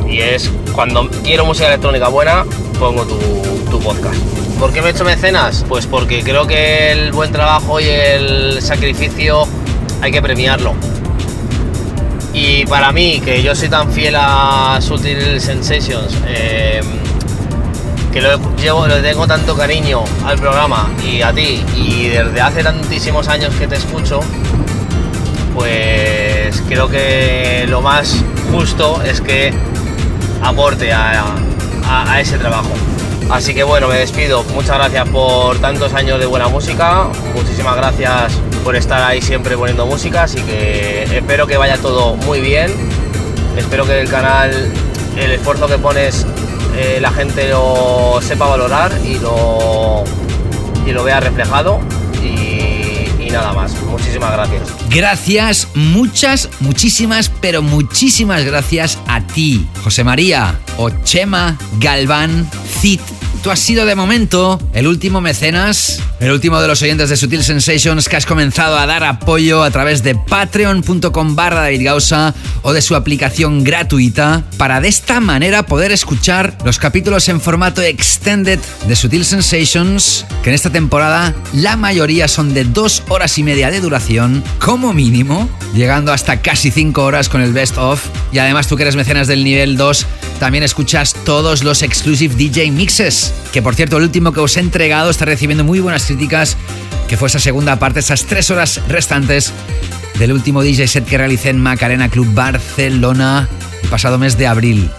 Y 0.08 0.20
es 0.20 0.50
cuando 0.74 1.08
quiero 1.22 1.44
música 1.44 1.68
electrónica 1.68 2.08
buena, 2.08 2.44
pongo 2.80 3.04
tu, 3.04 3.18
tu 3.70 3.78
podcast. 3.78 4.18
¿Por 4.58 4.72
qué 4.72 4.82
me 4.82 4.88
he 4.88 4.90
hecho 4.90 5.04
mecenas? 5.04 5.64
Pues 5.68 5.86
porque 5.86 6.22
creo 6.22 6.46
que 6.46 6.92
el 6.92 7.12
buen 7.12 7.30
trabajo 7.30 7.80
y 7.80 7.88
el 7.88 8.60
sacrificio 8.60 9.44
hay 10.00 10.10
que 10.10 10.20
premiarlo. 10.20 10.74
Y 12.34 12.64
para 12.66 12.92
mí, 12.92 13.20
que 13.20 13.42
yo 13.42 13.54
soy 13.54 13.68
tan 13.68 13.90
fiel 13.92 14.14
a 14.18 14.78
Sutil 14.80 15.40
Sensations, 15.40 16.14
eh, 16.26 16.80
que 18.12 18.20
lo, 18.22 18.38
llevo, 18.56 18.86
le 18.86 19.00
tengo 19.02 19.26
tanto 19.26 19.54
cariño 19.56 20.02
al 20.24 20.38
programa 20.38 20.90
y 21.04 21.20
a 21.22 21.32
ti, 21.32 21.62
y 21.76 22.08
desde 22.08 22.40
hace 22.40 22.62
tantísimos 22.62 23.28
años 23.28 23.54
que 23.56 23.66
te 23.68 23.76
escucho, 23.76 24.20
pues 25.54 26.62
creo 26.68 26.88
que 26.88 27.66
lo 27.68 27.82
más 27.82 28.16
justo 28.50 29.02
es 29.02 29.20
que 29.20 29.52
aporte 30.42 30.92
a, 30.92 31.24
a- 31.86 32.12
a 32.12 32.20
ese 32.20 32.38
trabajo. 32.38 32.70
Así 33.30 33.54
que 33.54 33.62
bueno, 33.62 33.88
me 33.88 33.96
despido. 33.96 34.44
Muchas 34.54 34.76
gracias 34.76 35.08
por 35.08 35.58
tantos 35.58 35.94
años 35.94 36.18
de 36.20 36.26
buena 36.26 36.48
música. 36.48 37.08
Muchísimas 37.34 37.76
gracias 37.76 38.32
por 38.64 38.76
estar 38.76 39.02
ahí 39.02 39.22
siempre 39.22 39.56
poniendo 39.56 39.86
música. 39.86 40.24
Así 40.24 40.40
que 40.42 41.04
espero 41.04 41.46
que 41.46 41.56
vaya 41.56 41.78
todo 41.78 42.16
muy 42.16 42.40
bien. 42.40 42.70
Espero 43.56 43.84
que 43.84 44.00
el 44.00 44.08
canal, 44.08 44.50
el 45.16 45.32
esfuerzo 45.32 45.66
que 45.66 45.78
pones, 45.78 46.26
eh, 46.76 46.98
la 47.00 47.10
gente 47.10 47.48
lo 47.48 48.20
sepa 48.22 48.46
valorar 48.46 48.92
y 49.04 49.18
lo, 49.18 50.04
y 50.86 50.92
lo 50.92 51.04
vea 51.04 51.20
reflejado. 51.20 51.80
Nada 53.32 53.52
más. 53.54 53.72
Muchísimas 53.82 54.32
gracias. 54.32 54.62
Gracias, 54.90 55.68
muchas, 55.74 56.50
muchísimas, 56.60 57.30
pero 57.40 57.62
muchísimas 57.62 58.44
gracias 58.44 58.98
a 59.06 59.26
ti, 59.26 59.66
José 59.82 60.04
María 60.04 60.60
o 60.76 60.90
Chema 60.90 61.56
Galván 61.78 62.48
Cid. 62.80 63.00
Tú 63.42 63.50
has 63.50 63.58
sido 63.58 63.86
de 63.86 63.94
momento 63.94 64.60
el 64.74 64.86
último 64.86 65.20
mecenas, 65.20 66.00
el 66.22 66.30
último 66.30 66.60
de 66.60 66.68
los 66.68 66.80
oyentes 66.82 67.10
de 67.10 67.16
Sutil 67.16 67.42
Sensations 67.42 68.08
que 68.08 68.16
has 68.16 68.26
comenzado 68.26 68.78
a 68.78 68.86
dar 68.86 69.02
apoyo 69.02 69.64
a 69.64 69.72
través 69.72 70.04
de 70.04 70.14
patreon.com 70.14 71.34
barra 71.34 71.68
Gausa 71.72 72.32
o 72.62 72.72
de 72.72 72.80
su 72.80 72.94
aplicación 72.94 73.64
gratuita 73.64 74.44
para 74.56 74.80
de 74.80 74.86
esta 74.86 75.18
manera 75.18 75.64
poder 75.64 75.90
escuchar 75.90 76.56
los 76.64 76.78
capítulos 76.78 77.28
en 77.28 77.40
formato 77.40 77.82
extended 77.82 78.60
de 78.86 78.94
Sutil 78.94 79.24
Sensations, 79.24 80.24
que 80.44 80.50
en 80.50 80.54
esta 80.54 80.70
temporada 80.70 81.34
la 81.54 81.76
mayoría 81.76 82.28
son 82.28 82.54
de 82.54 82.64
dos 82.64 83.02
horas 83.08 83.36
y 83.38 83.42
media 83.42 83.72
de 83.72 83.80
duración, 83.80 84.44
como 84.60 84.92
mínimo, 84.92 85.50
llegando 85.74 86.12
hasta 86.12 86.40
casi 86.40 86.70
cinco 86.70 87.02
horas 87.02 87.28
con 87.28 87.40
el 87.40 87.52
best 87.52 87.76
of. 87.78 88.00
Y 88.30 88.38
además 88.38 88.68
tú 88.68 88.76
que 88.76 88.82
eres 88.82 88.96
mecenas 88.96 89.26
del 89.26 89.42
nivel 89.42 89.76
2, 89.76 90.06
también 90.38 90.64
escuchas 90.64 91.14
todos 91.24 91.64
los 91.64 91.82
exclusive 91.82 92.34
DJ 92.34 92.70
mixes, 92.70 93.32
que 93.52 93.62
por 93.62 93.74
cierto 93.74 93.96
el 93.96 94.04
último 94.04 94.32
que 94.32 94.40
os 94.40 94.56
he 94.56 94.60
entregado 94.60 95.10
está 95.10 95.24
recibiendo 95.24 95.64
muy 95.64 95.80
buenas 95.80 96.02
que 97.08 97.16
fue 97.16 97.28
esa 97.28 97.38
segunda 97.38 97.78
parte, 97.78 98.00
esas 98.00 98.24
tres 98.24 98.50
horas 98.50 98.80
restantes 98.88 99.52
del 100.18 100.32
último 100.32 100.62
DJ 100.62 100.86
set 100.88 101.04
que 101.04 101.18
realicé 101.18 101.50
en 101.50 101.60
Macarena 101.60 102.08
Club 102.08 102.32
Barcelona 102.32 103.48
el 103.82 103.88
pasado 103.88 104.18
mes 104.18 104.38
de 104.38 104.46
abril. 104.46 104.90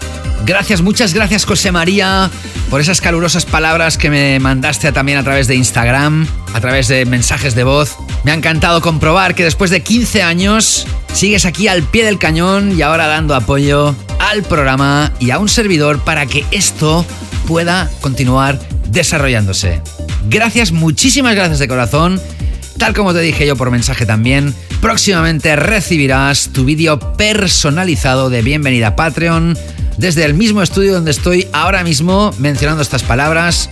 Gracias, 0.46 0.82
muchas 0.82 1.14
gracias 1.14 1.44
José 1.44 1.72
María 1.72 2.30
por 2.68 2.80
esas 2.80 3.00
calurosas 3.00 3.46
palabras 3.46 3.96
que 3.96 4.10
me 4.10 4.38
mandaste 4.40 4.92
también 4.92 5.18
a 5.18 5.22
través 5.22 5.46
de 5.46 5.54
Instagram, 5.54 6.26
a 6.52 6.60
través 6.60 6.88
de 6.88 7.06
mensajes 7.06 7.54
de 7.54 7.64
voz. 7.64 7.96
Me 8.24 8.30
ha 8.30 8.34
encantado 8.34 8.80
comprobar 8.80 9.34
que 9.34 9.44
después 9.44 9.70
de 9.70 9.82
15 9.82 10.22
años 10.22 10.86
sigues 11.12 11.46
aquí 11.46 11.68
al 11.68 11.82
pie 11.82 12.04
del 12.04 12.18
cañón 12.18 12.76
y 12.76 12.82
ahora 12.82 13.06
dando 13.06 13.34
apoyo 13.34 13.94
al 14.18 14.42
programa 14.42 15.12
y 15.20 15.30
a 15.30 15.38
un 15.38 15.48
servidor 15.48 16.00
para 16.00 16.26
que 16.26 16.44
esto 16.50 17.06
pueda 17.46 17.90
continuar 18.00 18.58
desarrollándose. 18.88 19.80
Gracias, 20.28 20.72
muchísimas 20.72 21.34
gracias 21.34 21.58
de 21.58 21.68
corazón. 21.68 22.20
Tal 22.78 22.94
como 22.94 23.12
te 23.12 23.20
dije 23.20 23.46
yo 23.46 23.56
por 23.56 23.70
mensaje 23.70 24.04
también, 24.04 24.54
próximamente 24.80 25.54
recibirás 25.56 26.50
tu 26.52 26.64
vídeo 26.64 26.98
personalizado 27.16 28.30
de 28.30 28.42
bienvenida 28.42 28.88
a 28.88 28.96
Patreon 28.96 29.56
desde 29.96 30.24
el 30.24 30.34
mismo 30.34 30.60
estudio 30.60 30.94
donde 30.94 31.12
estoy 31.12 31.46
ahora 31.52 31.84
mismo 31.84 32.32
mencionando 32.38 32.82
estas 32.82 33.04
palabras, 33.04 33.70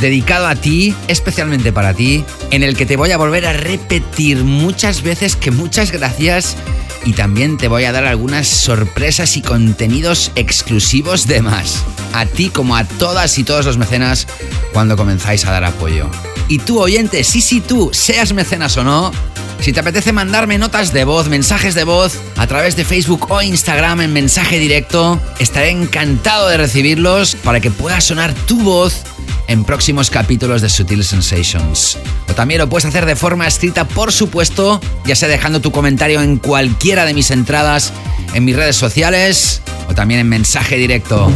dedicado 0.00 0.46
a 0.46 0.54
ti, 0.54 0.94
especialmente 1.08 1.72
para 1.72 1.94
ti, 1.94 2.24
en 2.52 2.62
el 2.62 2.76
que 2.76 2.86
te 2.86 2.96
voy 2.96 3.10
a 3.10 3.16
volver 3.16 3.46
a 3.46 3.52
repetir 3.52 4.44
muchas 4.44 5.02
veces 5.02 5.34
que 5.34 5.50
muchas 5.50 5.90
gracias 5.90 6.56
y 7.04 7.12
también 7.12 7.56
te 7.56 7.68
voy 7.68 7.84
a 7.84 7.92
dar 7.92 8.04
algunas 8.04 8.46
sorpresas 8.48 9.36
y 9.36 9.42
contenidos 9.42 10.32
exclusivos 10.34 11.26
de 11.26 11.42
más. 11.42 11.82
A 12.12 12.26
ti 12.26 12.50
como 12.50 12.76
a 12.76 12.84
todas 12.84 13.38
y 13.38 13.44
todos 13.44 13.66
los 13.66 13.78
mecenas 13.78 14.26
cuando 14.72 14.96
comenzáis 14.96 15.44
a 15.44 15.52
dar 15.52 15.64
apoyo. 15.64 16.08
Y 16.48 16.58
tú 16.58 16.80
oyente, 16.80 17.24
sí, 17.24 17.40
sí, 17.40 17.60
tú, 17.60 17.90
seas 17.92 18.32
mecenas 18.32 18.76
o 18.76 18.84
no, 18.84 19.12
si 19.60 19.72
te 19.72 19.80
apetece 19.80 20.12
mandarme 20.12 20.58
notas 20.58 20.92
de 20.92 21.04
voz, 21.04 21.28
mensajes 21.28 21.74
de 21.74 21.84
voz 21.84 22.18
a 22.36 22.46
través 22.46 22.76
de 22.76 22.84
Facebook 22.84 23.30
o 23.30 23.40
Instagram 23.40 24.02
en 24.02 24.12
mensaje 24.12 24.58
directo, 24.58 25.18
estaré 25.38 25.70
encantado 25.70 26.48
de 26.48 26.58
recibirlos 26.58 27.34
para 27.36 27.60
que 27.60 27.70
pueda 27.70 28.00
sonar 28.02 28.34
tu 28.34 28.60
voz 28.62 29.04
en 29.46 29.64
próximos 29.64 30.10
capítulos 30.10 30.62
de 30.62 30.68
Sutil 30.68 31.04
Sensations. 31.04 31.98
O 32.28 32.34
también 32.34 32.60
lo 32.60 32.68
puedes 32.68 32.84
hacer 32.84 33.06
de 33.06 33.16
forma 33.16 33.46
escrita, 33.46 33.86
por 33.86 34.12
supuesto, 34.12 34.80
ya 35.04 35.16
sea 35.16 35.28
dejando 35.28 35.60
tu 35.60 35.70
comentario 35.70 36.20
en 36.20 36.38
cualquiera 36.38 37.04
de 37.04 37.14
mis 37.14 37.30
entradas 37.30 37.92
en 38.34 38.44
mis 38.44 38.56
redes 38.56 38.76
sociales 38.76 39.62
o 39.88 39.94
también 39.94 40.20
en 40.20 40.28
mensaje 40.28 40.76
directo. 40.76 41.30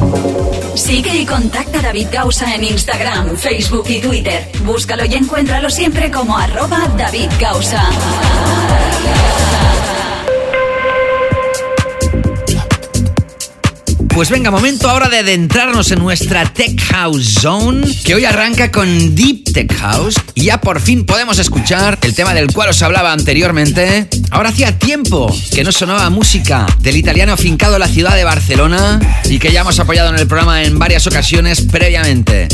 Sigue 0.75 1.15
y 1.17 1.27
contacta 1.27 1.81
a 1.81 1.83
David 1.83 2.09
Gausa 2.13 2.55
en 2.55 2.65
Instagram, 2.65 3.37
Facebook 3.37 3.87
y 3.89 4.01
Twitter. 4.01 4.51
Búscalo 4.65 5.05
y 5.05 5.15
encuéntralo 5.15 5.71
siempre 5.71 6.11
como 6.11 6.37
arroba 6.37 6.89
David 6.97 7.31
Gausa. 7.41 7.89
Pues 14.19 14.31
venga, 14.31 14.51
momento 14.51 14.91
ahora 14.91 15.09
de 15.09 15.19
adentrarnos 15.19 15.93
en 15.93 16.01
nuestra 16.01 16.45
Tech 16.53 16.77
House 16.91 17.35
Zone, 17.35 17.87
que 18.03 18.17
hoy 18.17 18.25
arranca 18.25 18.73
con 18.73 19.15
Deep 19.15 19.53
Tech 19.53 19.73
House. 19.77 20.17
Y 20.35 20.47
ya 20.47 20.61
por 20.61 20.81
fin 20.81 21.07
podemos 21.07 21.39
escuchar 21.39 22.01
el 22.03 22.17
tema 22.17 22.35
del 22.35 22.53
cual 22.53 22.71
os 22.71 22.83
hablaba 22.83 23.13
anteriormente. 23.13 24.09
Ahora 24.31 24.49
hacía 24.49 24.77
tiempo 24.77 25.33
que 25.55 25.63
no 25.63 25.71
sonaba 25.71 26.11
música 26.11 26.67
del 26.81 26.97
italiano 26.97 27.33
afincado 27.33 27.75
en 27.75 27.81
la 27.81 27.87
ciudad 27.87 28.17
de 28.17 28.25
Barcelona 28.25 28.99
y 29.31 29.39
que 29.39 29.53
ya 29.53 29.61
hemos 29.61 29.79
apoyado 29.79 30.09
en 30.09 30.19
el 30.19 30.27
programa 30.27 30.65
en 30.65 30.81
varias 30.81 31.07
ocasiones 31.07 31.61
previamente. 31.61 32.49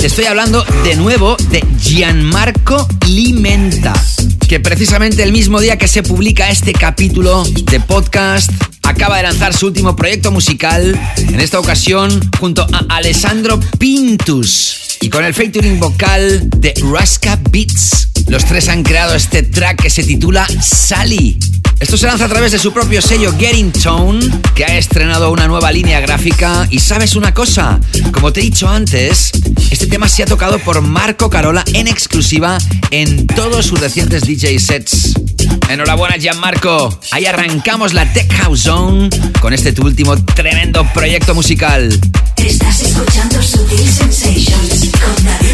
Te 0.00 0.06
estoy 0.06 0.24
hablando 0.24 0.64
de 0.82 0.96
nuevo 0.96 1.36
de 1.50 1.62
Gianmarco 1.78 2.88
Limenta, 3.06 3.92
que 4.48 4.58
precisamente 4.58 5.22
el 5.22 5.30
mismo 5.30 5.60
día 5.60 5.76
que 5.76 5.88
se 5.88 6.02
publica 6.02 6.48
este 6.48 6.72
capítulo 6.72 7.44
de 7.44 7.80
podcast 7.80 8.50
acaba 8.82 9.18
de 9.18 9.24
lanzar 9.24 9.54
su 9.54 9.66
último 9.66 9.94
proyecto 9.96 10.30
musical, 10.30 10.98
en 11.18 11.38
esta 11.38 11.60
ocasión 11.60 12.18
junto 12.40 12.66
a 12.72 12.96
Alessandro 12.96 13.60
Pintus 13.78 14.96
y 15.02 15.10
con 15.10 15.22
el 15.22 15.34
featuring 15.34 15.78
vocal 15.78 16.48
de 16.48 16.72
Raska 16.90 17.38
Beats. 17.50 18.09
Los 18.26 18.44
tres 18.44 18.68
han 18.68 18.82
creado 18.82 19.14
este 19.14 19.42
track 19.42 19.82
que 19.82 19.90
se 19.90 20.02
titula 20.02 20.46
Sally. 20.62 21.38
Esto 21.80 21.96
se 21.96 22.06
lanza 22.06 22.26
a 22.26 22.28
través 22.28 22.52
de 22.52 22.58
su 22.58 22.72
propio 22.72 23.00
sello 23.00 23.34
Getting 23.38 23.72
Tone, 23.72 24.20
que 24.54 24.64
ha 24.64 24.76
estrenado 24.76 25.32
una 25.32 25.48
nueva 25.48 25.72
línea 25.72 25.98
gráfica. 26.00 26.66
Y 26.70 26.78
sabes 26.78 27.16
una 27.16 27.32
cosa, 27.32 27.80
como 28.12 28.32
te 28.32 28.40
he 28.40 28.42
dicho 28.42 28.68
antes, 28.68 29.32
este 29.70 29.86
tema 29.86 30.08
se 30.08 30.22
ha 30.22 30.26
tocado 30.26 30.58
por 30.58 30.82
Marco 30.82 31.30
Carola 31.30 31.64
en 31.72 31.88
exclusiva 31.88 32.58
en 32.90 33.26
todos 33.26 33.66
sus 33.66 33.80
recientes 33.80 34.24
DJ 34.24 34.58
sets. 34.58 35.14
Enhorabuena, 35.70 36.16
Gianmarco. 36.16 37.00
Ahí 37.12 37.24
arrancamos 37.24 37.94
la 37.94 38.12
Tech 38.12 38.30
House 38.34 38.64
Zone 38.64 39.08
con 39.40 39.54
este 39.54 39.72
tu 39.72 39.82
último 39.82 40.22
tremendo 40.22 40.86
proyecto 40.92 41.34
musical. 41.34 41.98
Estás 42.36 42.82
escuchando 42.82 43.42
Sutil 43.42 43.88
Sensations 43.88 44.90
con 44.92 45.24
David. 45.24 45.50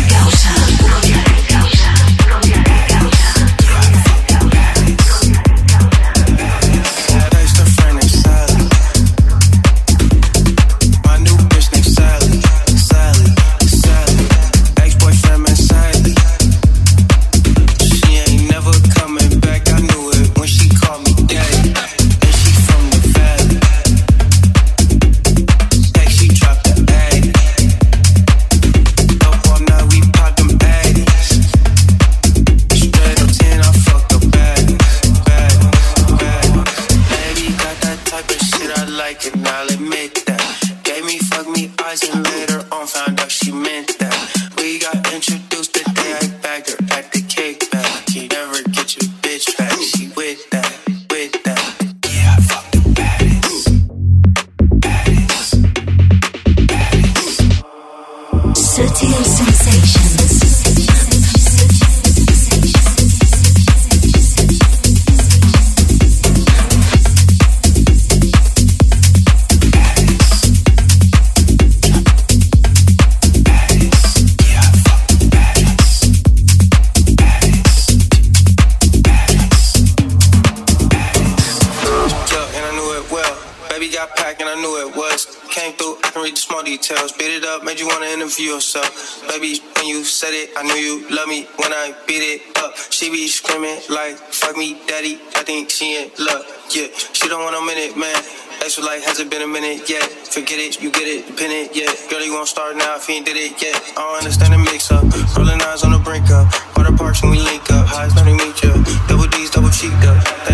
Details. 86.86 87.12
Beat 87.12 87.32
it 87.32 87.44
up, 87.44 87.64
made 87.64 87.80
you 87.80 87.86
wanna 87.86 88.06
interview 88.06 88.54
yourself. 88.54 89.26
Baby, 89.28 89.58
when 89.76 89.86
you 89.86 90.04
said 90.04 90.32
it, 90.32 90.50
I 90.56 90.62
knew 90.62 90.74
you 90.74 91.08
love 91.10 91.28
me 91.28 91.48
when 91.56 91.72
I 91.72 91.94
beat 92.06 92.22
it 92.22 92.40
up. 92.58 92.76
She 92.90 93.10
be 93.10 93.26
screaming 93.28 93.78
like, 93.90 94.16
fuck 94.16 94.56
me, 94.56 94.80
daddy. 94.86 95.18
I 95.34 95.42
think 95.42 95.70
she 95.70 95.96
in 95.96 96.10
love. 96.18 96.46
Yeah, 96.70 96.86
she 97.12 97.28
don't 97.28 97.42
want 97.42 97.56
a 97.56 97.64
minute, 97.64 97.96
man. 97.96 98.14
Extra 98.62 98.84
life 98.84 99.04
has 99.04 99.20
it 99.20 99.30
been 99.30 99.42
a 99.42 99.46
minute 99.46 99.88
yet? 99.88 100.02
Forget 100.02 100.58
it, 100.58 100.80
you 100.82 100.90
get 100.90 101.06
it, 101.06 101.36
pin 101.36 101.50
it, 101.50 101.74
yeah. 101.74 101.90
Girl, 102.10 102.24
you 102.24 102.32
won't 102.32 102.48
start 102.48 102.76
now 102.76 102.96
if 102.96 103.06
he 103.06 103.16
ain't 103.16 103.26
did 103.26 103.36
it 103.36 103.60
yet. 103.60 103.76
I 103.96 104.00
don't 104.00 104.18
understand 104.18 104.54
the 104.54 104.58
mix 104.58 104.90
up. 104.90 105.04
Rolling 105.36 105.60
eyes 105.62 105.82
on 105.84 105.92
the 105.92 105.98
brink 105.98 106.30
up. 106.30 106.46
Water 106.76 106.96
parks 106.96 107.22
when 107.22 107.32
we 107.32 107.40
link 107.40 107.62
up. 107.70 107.86
Highs 107.86 108.14
when 108.14 108.26
we 108.26 108.34
meet 108.34 108.62
ya. 108.62 108.72
Double 109.08 109.26
D's, 109.26 109.50
double 109.50 109.70
cheeked 109.70 110.02
up. 110.06 110.45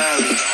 sorry. 0.00 0.49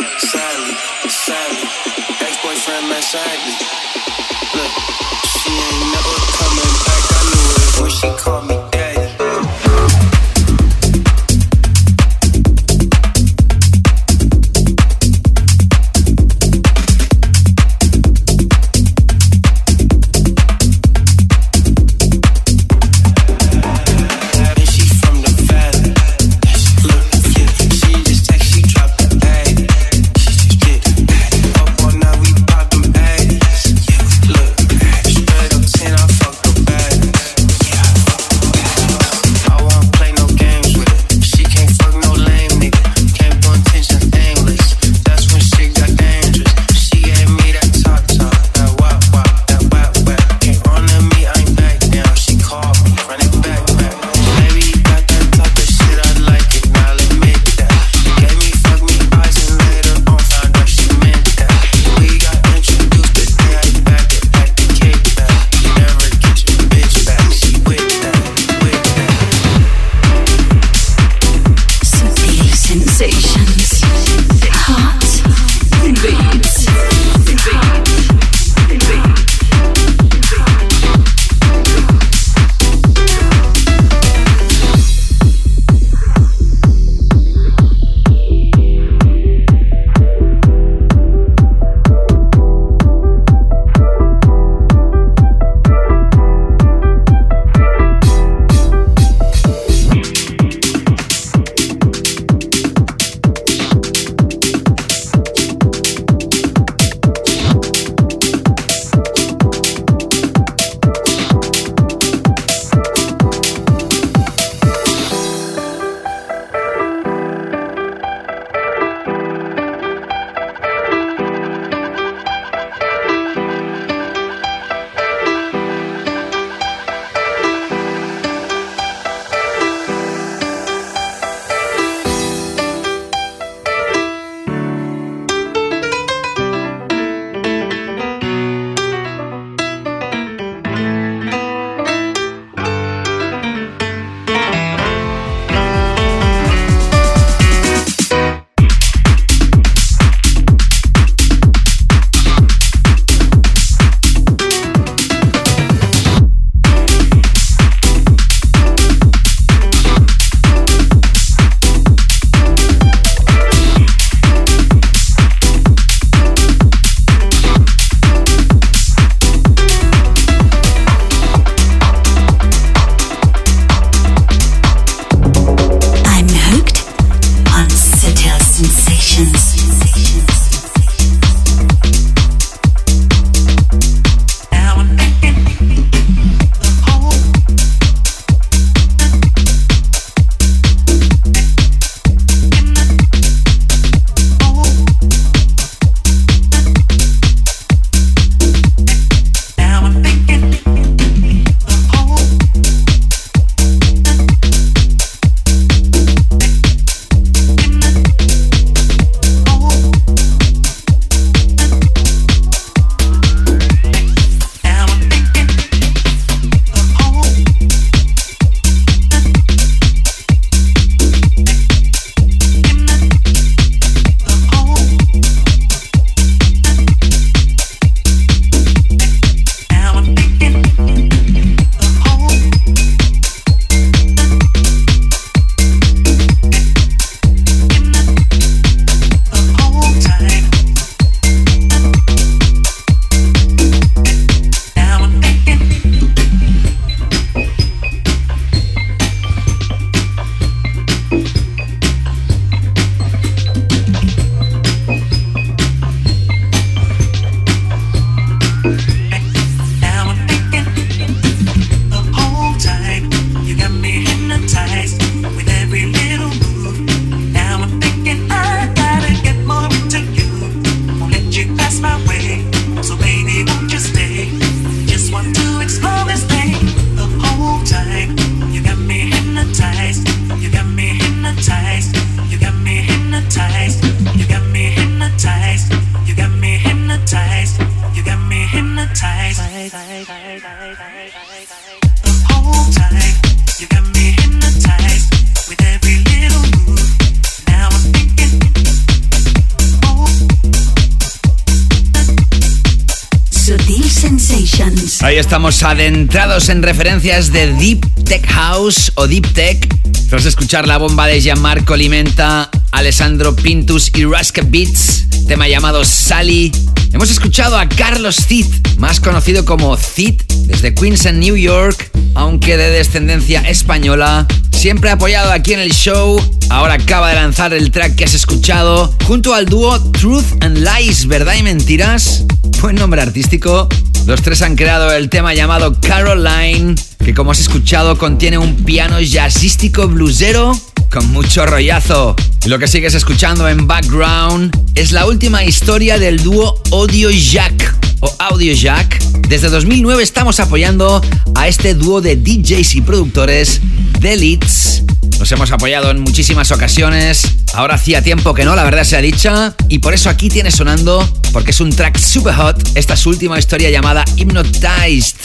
Adentrados 305.46 306.48
en 306.48 306.60
referencias 306.60 307.30
de 307.32 307.52
Deep 307.52 308.04
Tech 308.04 308.26
House 308.26 308.90
o 308.96 309.06
Deep 309.06 309.32
Tech. 309.32 309.68
Tras 310.10 310.24
escuchar 310.24 310.66
la 310.66 310.76
bomba 310.76 311.06
de 311.06 311.20
Gianmarco 311.20 311.76
Limenta, 311.76 312.50
Alessandro 312.72 313.36
Pintus 313.36 313.92
y 313.94 314.02
Ruska 314.02 314.42
Beats, 314.44 315.06
tema 315.28 315.46
llamado 315.46 315.84
Sally. 315.84 316.50
Hemos 316.92 317.12
escuchado 317.12 317.56
a 317.56 317.68
Carlos 317.68 318.16
Cid, 318.26 318.46
más 318.78 318.98
conocido 318.98 319.44
como 319.44 319.76
Cid, 319.76 320.20
desde 320.46 320.74
Queens 320.74 321.06
en 321.06 321.20
New 321.20 321.36
York, 321.36 321.92
aunque 322.16 322.56
de 322.56 322.70
descendencia 322.70 323.42
española. 323.42 324.26
Siempre 324.50 324.90
apoyado 324.90 325.30
aquí 325.30 325.52
en 325.52 325.60
el 325.60 325.70
show, 325.70 326.20
ahora 326.50 326.74
acaba 326.74 327.10
de 327.10 327.14
lanzar 327.14 327.54
el 327.54 327.70
track 327.70 327.94
que 327.94 328.04
has 328.04 328.14
escuchado, 328.14 328.92
junto 329.04 329.32
al 329.32 329.46
dúo 329.46 329.78
Truth 329.92 330.42
and 330.42 330.58
Lies, 330.58 331.06
¿verdad 331.06 331.36
y 331.38 331.44
mentiras? 331.44 332.24
Buen 332.60 332.74
nombre 332.74 333.00
artístico. 333.00 333.68
Los 334.06 334.22
tres 334.22 334.40
han 334.42 334.54
creado 334.54 334.92
el 334.92 335.10
tema 335.10 335.34
llamado 335.34 335.80
Caroline, 335.80 336.76
que 337.04 337.12
como 337.12 337.32
has 337.32 337.40
escuchado 337.40 337.98
contiene 337.98 338.38
un 338.38 338.54
piano 338.64 339.00
jazzístico 339.00 339.88
blusero 339.88 340.56
con 340.92 341.10
mucho 341.10 341.44
rollazo. 341.44 342.14
Lo 342.46 342.60
que 342.60 342.68
sigues 342.68 342.94
escuchando 342.94 343.48
en 343.48 343.66
background 343.66 344.56
es 344.76 344.92
la 344.92 345.06
última 345.06 345.42
historia 345.42 345.98
del 345.98 346.22
dúo 346.22 346.62
Audio 346.70 347.10
Jack 347.10 347.74
o 347.98 348.14
Audio 348.20 348.54
Jack. 348.54 349.02
Desde 349.28 349.48
2009 349.48 350.04
estamos 350.04 350.38
apoyando 350.38 351.02
a 351.34 351.48
este 351.48 351.74
dúo 351.74 352.00
de 352.00 352.14
DJs 352.14 352.76
y 352.76 352.80
productores 352.82 353.60
de 353.98 354.16
Leeds. 354.16 354.85
Nos 355.26 355.32
hemos 355.32 355.50
apoyado 355.50 355.90
en 355.90 355.98
muchísimas 355.98 356.52
ocasiones. 356.52 357.22
Ahora 357.54 357.74
hacía 357.74 358.00
tiempo 358.00 358.32
que 358.32 358.44
no, 358.44 358.54
la 358.54 358.62
verdad 358.62 358.84
sea 358.84 359.00
dicha. 359.00 359.56
Y 359.68 359.80
por 359.80 359.92
eso 359.92 360.08
aquí 360.08 360.28
tiene 360.28 360.52
sonando, 360.52 361.04
porque 361.32 361.50
es 361.50 361.60
un 361.60 361.70
track 361.70 361.98
super 361.98 362.32
hot, 362.32 362.56
esta 362.76 362.94
su 362.94 363.08
última 363.08 363.36
historia 363.36 363.68
llamada 363.68 364.04
Hypnotized. 364.14 365.16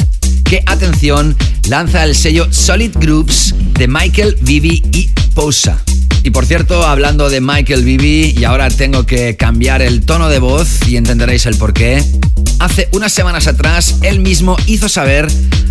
Que, 0.43 0.63
atención, 0.65 1.37
lanza 1.69 2.03
el 2.03 2.15
sello 2.15 2.51
Solid 2.51 2.93
Groups 2.95 3.53
de 3.73 3.87
Michael, 3.87 4.37
Vivi 4.41 4.81
y 4.91 5.11
Posa. 5.35 5.79
Y 6.23 6.31
por 6.31 6.47
cierto, 6.47 6.83
hablando 6.83 7.29
de 7.29 7.39
Michael 7.39 7.83
Vivi, 7.83 8.33
y 8.35 8.43
ahora 8.43 8.71
tengo 8.71 9.05
que 9.05 9.37
cambiar 9.37 9.83
el 9.83 10.01
tono 10.01 10.29
de 10.29 10.39
voz 10.39 10.79
y 10.87 10.97
entenderéis 10.97 11.45
el 11.45 11.57
porqué. 11.57 12.03
Hace 12.57 12.89
unas 12.93 13.13
semanas 13.13 13.45
atrás, 13.45 13.97
él 14.01 14.19
mismo 14.19 14.57
hizo 14.65 14.89
saber 14.89 15.27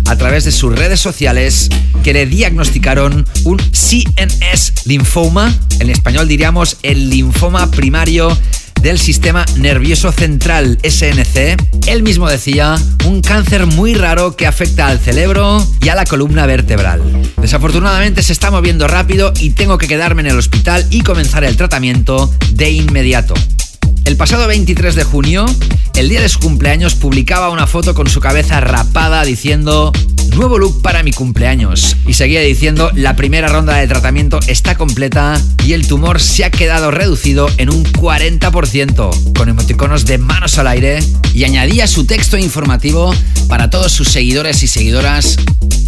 a 0.07 0.15
través 0.15 0.43
de 0.45 0.51
sus 0.51 0.73
redes 0.73 0.99
sociales 0.99 1.69
que 2.03 2.13
le 2.13 2.25
diagnosticaron 2.25 3.25
un 3.43 3.59
CNS 3.71 4.85
linfoma, 4.85 5.53
en 5.79 5.89
español 5.89 6.27
diríamos 6.27 6.77
el 6.83 7.09
linfoma 7.09 7.69
primario 7.71 8.37
del 8.81 8.97
sistema 8.97 9.45
nervioso 9.57 10.11
central 10.11 10.79
SNC, 10.83 11.57
él 11.87 12.03
mismo 12.03 12.27
decía, 12.27 12.77
un 13.05 13.21
cáncer 13.21 13.67
muy 13.67 13.93
raro 13.93 14.35
que 14.35 14.47
afecta 14.47 14.87
al 14.87 14.99
cerebro 14.99 15.65
y 15.83 15.89
a 15.89 15.95
la 15.95 16.05
columna 16.05 16.45
vertebral. 16.47 17.01
Desafortunadamente 17.37 18.23
se 18.23 18.33
está 18.33 18.49
moviendo 18.49 18.87
rápido 18.87 19.33
y 19.39 19.51
tengo 19.51 19.77
que 19.77 19.87
quedarme 19.87 20.21
en 20.21 20.29
el 20.29 20.39
hospital 20.39 20.85
y 20.89 21.01
comenzar 21.01 21.43
el 21.43 21.57
tratamiento 21.57 22.33
de 22.53 22.71
inmediato. 22.71 23.35
El 24.05 24.17
pasado 24.17 24.47
23 24.47 24.95
de 24.95 25.03
junio, 25.03 25.45
el 25.95 26.09
día 26.09 26.21
de 26.21 26.29
su 26.29 26.39
cumpleaños, 26.39 26.95
publicaba 26.95 27.49
una 27.49 27.67
foto 27.67 27.93
con 27.93 28.09
su 28.09 28.19
cabeza 28.19 28.59
rapada 28.59 29.23
diciendo 29.23 29.91
nuevo 30.35 30.57
look 30.57 30.81
para 30.81 31.03
mi 31.03 31.11
cumpleaños. 31.11 31.95
Y 32.07 32.13
seguía 32.13 32.41
diciendo 32.41 32.91
la 32.95 33.15
primera 33.15 33.47
ronda 33.47 33.77
de 33.77 33.87
tratamiento 33.87 34.39
está 34.47 34.75
completa 34.75 35.39
y 35.65 35.73
el 35.73 35.87
tumor 35.87 36.19
se 36.19 36.43
ha 36.43 36.51
quedado 36.51 36.91
reducido 36.91 37.49
en 37.57 37.69
un 37.69 37.83
40%, 37.83 39.33
con 39.33 39.49
emoticonos 39.49 40.05
de 40.05 40.17
manos 40.17 40.57
al 40.57 40.67
aire 40.67 40.99
y 41.33 41.43
añadía 41.43 41.87
su 41.87 42.05
texto 42.05 42.37
informativo 42.37 43.13
para 43.47 43.69
todos 43.69 43.91
sus 43.91 44.09
seguidores 44.09 44.63
y 44.63 44.67
seguidoras. 44.67 45.37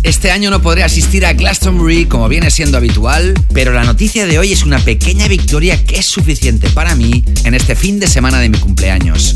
Este 0.04 0.32
año 0.32 0.50
no 0.50 0.62
podré 0.62 0.84
asistir 0.84 1.26
a 1.26 1.32
Glastonbury 1.32 2.06
como 2.08 2.28
viene 2.28 2.52
siendo 2.52 2.78
habitual, 2.78 3.34
pero 3.54 3.72
la 3.72 3.86
noticia 3.86 4.26
de 4.26 4.38
hoy 4.38 4.52
es 4.52 4.64
una 4.64 4.80
pequeña 4.80 5.30
victoria 5.30 5.82
que 5.86 5.96
es 5.96 6.06
suficiente 6.06 6.70
para 6.70 6.94
mí 6.94 7.24
en 7.46 7.54
este 7.54 7.78
fin 7.84 8.00
de 8.00 8.08
semana 8.08 8.40
de 8.40 8.48
mi 8.48 8.58
cumpleaños. 8.60 9.36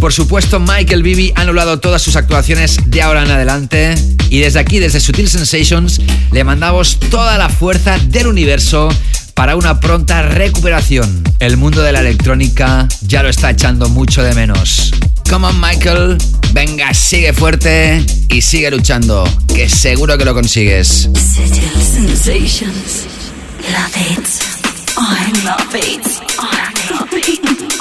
Por 0.00 0.10
supuesto, 0.10 0.58
Michael 0.58 1.02
Bibi 1.02 1.34
ha 1.36 1.42
anulado 1.42 1.80
todas 1.80 2.00
sus 2.00 2.16
actuaciones 2.16 2.78
de 2.86 3.02
ahora 3.02 3.24
en 3.24 3.30
adelante. 3.30 3.94
Y 4.30 4.38
desde 4.38 4.58
aquí, 4.58 4.78
desde 4.78 5.00
Sutil 5.00 5.28
Sensations, 5.28 6.00
le 6.32 6.44
mandamos 6.44 6.98
toda 7.10 7.36
la 7.36 7.50
fuerza 7.50 7.98
del 7.98 8.28
universo 8.28 8.88
para 9.34 9.54
una 9.54 9.80
pronta 9.80 10.22
recuperación. 10.22 11.24
El 11.40 11.58
mundo 11.58 11.82
de 11.82 11.92
la 11.92 12.00
electrónica 12.00 12.88
ya 13.02 13.22
lo 13.22 13.28
está 13.28 13.50
echando 13.50 13.90
mucho 13.90 14.22
de 14.22 14.32
menos. 14.32 14.90
Come 15.28 15.48
on, 15.48 15.60
Michael. 15.60 16.16
Venga, 16.54 16.94
sigue 16.94 17.34
fuerte 17.34 18.02
y 18.30 18.40
sigue 18.40 18.70
luchando, 18.70 19.24
que 19.54 19.68
seguro 19.68 20.16
que 20.16 20.24
lo 20.24 20.32
consigues. 20.32 21.10
Sutil 21.12 21.82
sensations. 21.82 23.04
Love 23.70 23.94
it. 24.10 24.54
I 24.96 25.44
love 25.44 25.74
it. 25.74 26.06
I 26.38 26.90
love 26.90 27.12
it. 27.12 27.73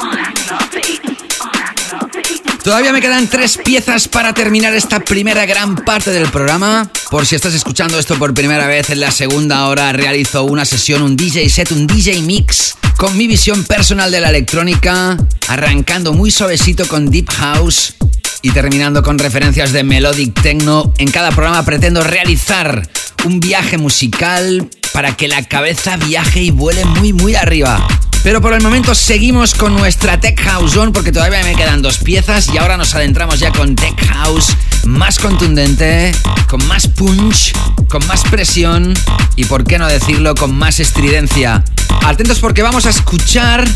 Todavía 2.64 2.94
me 2.94 3.02
quedan 3.02 3.28
tres 3.28 3.58
piezas 3.58 4.08
para 4.08 4.34
terminar 4.34 4.74
esta 4.74 5.02
primera 5.02 5.46
gran 5.46 5.76
parte 5.76 6.12
del 6.12 6.30
programa. 6.30 6.90
Por 7.12 7.26
si 7.26 7.36
estás 7.36 7.54
escuchando 7.54 8.00
esto 8.00 8.18
por 8.18 8.34
primera 8.34 8.68
vez, 8.68 8.90
en 8.90 9.02
la 9.02 9.12
segunda 9.12 9.68
hora 9.68 9.92
realizo 9.92 10.46
una 10.46 10.64
sesión, 10.64 11.02
un 11.02 11.18
DJ 11.18 11.50
set, 11.50 11.74
un 11.74 11.88
DJ 11.88 12.22
mix 12.22 12.76
con 12.96 13.18
mi 13.18 13.28
visión 13.28 13.66
personal 13.66 14.12
de 14.12 14.22
la 14.22 14.30
electrónica, 14.30 15.18
arrancando 15.50 16.14
muy 16.14 16.32
suavecito 16.32 16.88
con 16.88 17.12
Deep 17.12 17.30
House 17.32 17.96
y 18.42 18.52
terminando 18.52 19.04
con 19.04 19.20
referencias 19.20 19.74
de 19.74 19.84
Melodic 19.84 20.42
Techno. 20.42 20.94
En 21.00 21.12
cada 21.12 21.32
programa 21.32 21.66
pretendo 21.66 22.02
realizar 22.02 22.88
un 23.26 23.42
viaje 23.42 23.78
musical 23.78 24.70
para 24.94 25.18
que 25.18 25.28
la 25.28 25.44
cabeza 25.44 25.98
viaje 25.98 26.42
y 26.42 26.52
vuele 26.52 26.86
muy 26.86 27.12
muy 27.12 27.36
arriba. 27.36 27.86
Pero 28.24 28.40
por 28.42 28.54
el 28.54 28.62
momento 28.62 28.96
seguimos 28.96 29.54
con 29.54 29.76
nuestra 29.76 30.20
Tech 30.20 30.40
House 30.42 30.78
On 30.78 30.94
porque 30.94 31.12
todavía 31.12 31.44
me 31.44 31.56
quedan 31.56 31.82
dos 31.82 31.98
piezas 31.98 32.50
y 32.54 32.58
ahora 32.58 32.78
nos 32.78 32.96
adentramos 32.96 33.40
ya 33.40 33.52
con 33.52 33.76
Tech 33.76 34.02
House 34.08 34.56
más 34.86 35.20
contundente, 35.20 36.14
con 36.48 36.66
más 36.68 36.88
punch, 36.88 37.54
con 37.90 38.06
más 38.08 38.24
presión 38.24 38.94
y 39.36 39.44
por 39.46 39.66
qué 39.66 39.78
no 39.78 39.88
decirlo 39.88 40.36
con 40.36 40.56
más 40.56 40.80
estridencia. 40.80 41.66
Atentos 42.06 42.40
porque 42.40 42.62
vamos 42.62 42.86
a 42.86 42.92
escuchar 42.92 43.68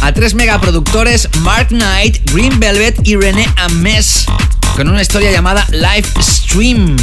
a 0.00 0.12
tres 0.12 0.34
megaproductores 0.34 1.28
Mark 1.42 1.68
Knight, 1.68 2.28
Green 2.32 2.58
Velvet 2.58 3.06
y 3.06 3.14
René 3.16 3.48
Ames 3.56 4.26
con 4.76 4.88
una 4.88 5.02
historia 5.02 5.30
llamada 5.30 5.66
Live 5.70 6.08
Stream. 6.20 6.96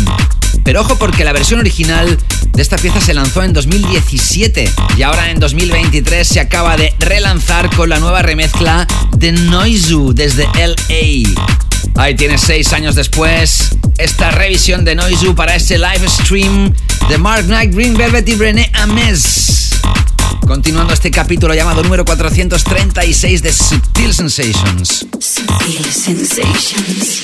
Pero 0.64 0.82
ojo 0.82 0.98
porque 0.98 1.24
la 1.24 1.34
versión 1.34 1.60
original 1.60 2.18
de 2.52 2.62
esta 2.62 2.78
pieza 2.78 3.00
se 3.00 3.14
lanzó 3.14 3.44
en 3.44 3.54
2017 3.54 4.70
y 4.98 5.02
ahora 5.04 5.30
en 5.30 5.40
2023 5.40 6.28
se 6.28 6.40
acaba 6.40 6.78
de 6.78 6.94
relanzar 7.00 7.74
con 7.76 7.90
la 7.90 8.00
nueva 8.00 8.22
remezcla 8.22 8.88
de 9.18 9.32
Noizu 9.32 10.14
desde 10.14 10.48
LA. 10.56 11.30
Ahí 11.96 12.16
tienes 12.16 12.42
seis 12.42 12.74
años 12.74 12.96
después 12.96 13.70
esta 13.98 14.32
revisión 14.32 14.86
de 14.86 14.96
Noizu 14.96 15.36
para 15.36 15.56
ese 15.56 15.78
live 15.78 16.08
stream 16.08 16.74
de 17.10 17.18
Mark 17.18 17.46
Knight, 17.46 17.74
Green 17.74 17.96
Velvet 17.96 18.28
y 18.28 18.36
René 18.36 18.72
Ames. 18.74 19.69
Continuando 20.48 20.94
este 20.94 21.12
capítulo 21.12 21.54
llamado 21.54 21.84
número 21.84 22.04
436 22.06 23.42
de 23.44 23.54
Subtil 23.54 24.14
Sensations. 24.14 25.06
Sutil 25.20 25.86
sensations. 25.92 27.24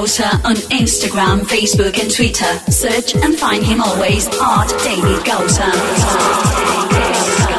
Gausa 0.00 0.30
on 0.46 0.54
Instagram, 0.72 1.40
Facebook, 1.40 2.00
and 2.00 2.10
Twitter. 2.10 2.58
Search 2.72 3.14
and 3.16 3.38
find 3.38 3.62
him 3.62 3.82
always 3.82 4.28
at 4.28 4.68
David 4.82 5.22
Gausa. 5.26 7.49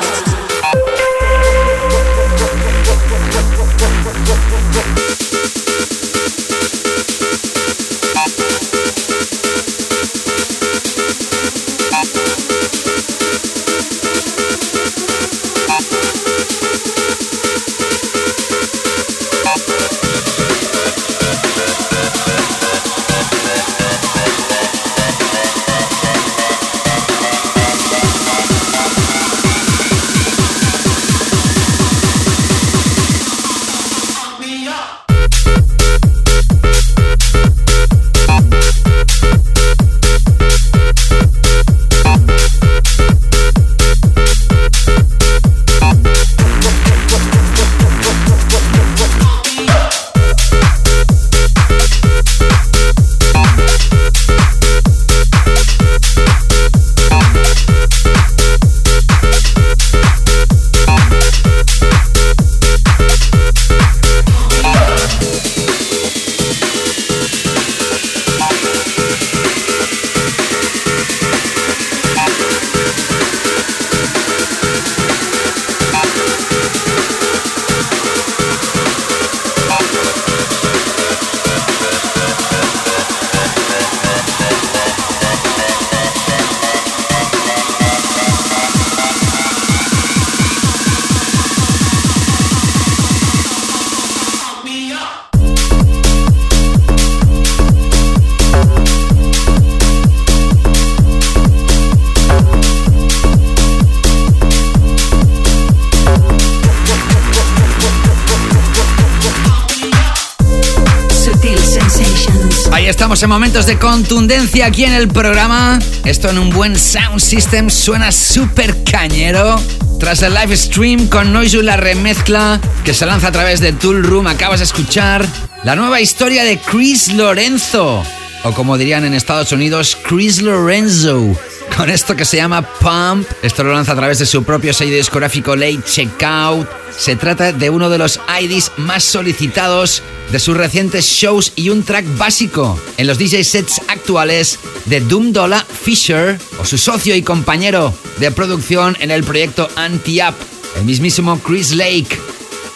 En 113.24 113.30
momentos 113.30 113.66
de 113.66 113.78
contundencia 113.78 114.66
aquí 114.66 114.84
en 114.84 114.94
el 114.94 115.08
programa. 115.08 115.80
Esto 116.06 116.30
en 116.30 116.40
un 116.40 116.50
buen 116.50 116.78
sound 116.78 117.20
system 117.20 117.70
suena 117.70 118.12
súper 118.12 118.84
cañero. 118.84 119.60
Tras 120.00 120.22
el 120.24 120.34
live 120.34 120.56
stream 120.56 121.08
con 121.08 121.32
Noizu 121.32 121.62
la 121.62 121.78
remezcla 121.78 122.60
que 122.84 122.94
se 122.94 123.06
lanza 123.06 123.28
a 123.28 123.32
través 123.32 123.60
de 123.60 123.74
Tool 123.74 124.04
Room, 124.04 124.28
acabas 124.28 124.60
de 124.60 124.66
escuchar 124.66 125.26
la 125.64 125.76
nueva 125.76 126.02
historia 126.02 126.44
de 126.44 126.58
Chris 126.58 127.14
Lorenzo. 127.14 128.04
O 128.44 128.54
como 128.54 128.78
dirían 128.78 129.06
en 129.06 129.14
Estados 129.14 129.52
Unidos, 129.52 129.98
Chris 130.08 130.42
Lorenzo. 130.42 131.36
Con 131.78 131.90
esto 131.90 132.16
que 132.16 132.26
se 132.26 132.38
llama 132.38 132.62
Pump. 132.62 133.28
Esto 133.44 133.64
lo 133.64 133.74
lanza 133.74 133.92
a 133.92 133.96
través 133.96 134.20
de 134.20 134.26
su 134.26 134.44
propio 134.44 134.74
sello 134.74 134.96
discográfico 134.96 135.56
Late 135.56 135.84
Checkout. 135.86 136.81
Se 137.02 137.16
trata 137.16 137.52
de 137.52 137.72
uno 137.72 137.90
de 137.90 137.98
los 137.98 138.20
IDs 138.40 138.74
más 138.78 139.04
solicitados 139.04 140.04
de 140.32 140.38
sus 140.38 140.56
recientes 140.56 141.04
shows 141.04 141.52
y 141.56 141.70
un 141.70 141.82
track 141.82 142.06
básico 142.16 142.80
en 142.98 143.08
los 143.08 143.18
DJ 143.18 143.44
sets 143.44 143.82
actuales 143.88 144.60
de 144.86 145.00
Doom 145.00 145.34
Dollar 145.34 145.66
Fisher 145.66 146.40
o 146.60 146.64
su 146.64 146.78
socio 146.78 147.16
y 147.16 147.24
compañero 147.24 147.92
de 148.20 148.30
producción 148.30 148.96
en 149.00 149.10
el 149.10 149.24
proyecto 149.24 149.68
Anti-Up, 149.76 150.36
el 150.78 150.86
mismísimo 150.86 151.40
Chris 151.40 151.72
Lake. 151.72 152.20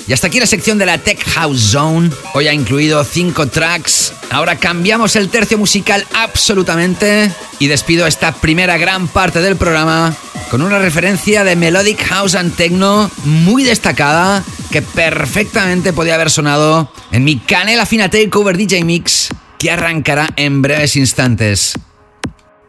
Y 0.08 0.14
hasta 0.14 0.26
aquí 0.26 0.40
la 0.40 0.48
sección 0.48 0.80
de 0.80 0.88
la 0.88 0.98
Tech 0.98 1.24
House 1.36 1.62
Zone. 1.62 2.10
Hoy 2.34 2.48
ha 2.48 2.54
incluido 2.54 3.04
cinco 3.04 3.46
tracks. 3.46 4.12
Ahora 4.32 4.58
cambiamos 4.58 5.16
el 5.16 5.30
tercio 5.30 5.60
musical 5.60 6.04
absolutamente 6.16 7.32
y 7.60 7.68
despido 7.68 8.08
esta 8.08 8.34
primera 8.34 8.80
gran 8.80 9.08
parte 9.08 9.40
del 9.42 9.56
programa 9.56 10.18
con 10.56 10.62
una 10.62 10.80
referencia 10.80 11.44
de 11.44 11.58
Melodic 11.58 12.02
House 12.06 12.34
and 12.34 12.56
Techno 12.56 13.12
muy 13.26 13.66
destacada 13.66 14.42
que 14.72 14.82
perfectamente 14.82 15.92
podía 15.92 16.16
haber 16.16 16.32
sonado 16.32 16.90
en 17.12 17.26
mi 17.26 17.40
Canela 17.40 17.86
Fina 17.86 18.10
Takeover 18.10 18.56
DJ 18.56 18.86
Mix 18.86 19.28
que 19.60 19.70
arrancará 19.70 20.30
en 20.38 20.62
breves 20.62 20.96
instantes. 20.96 21.74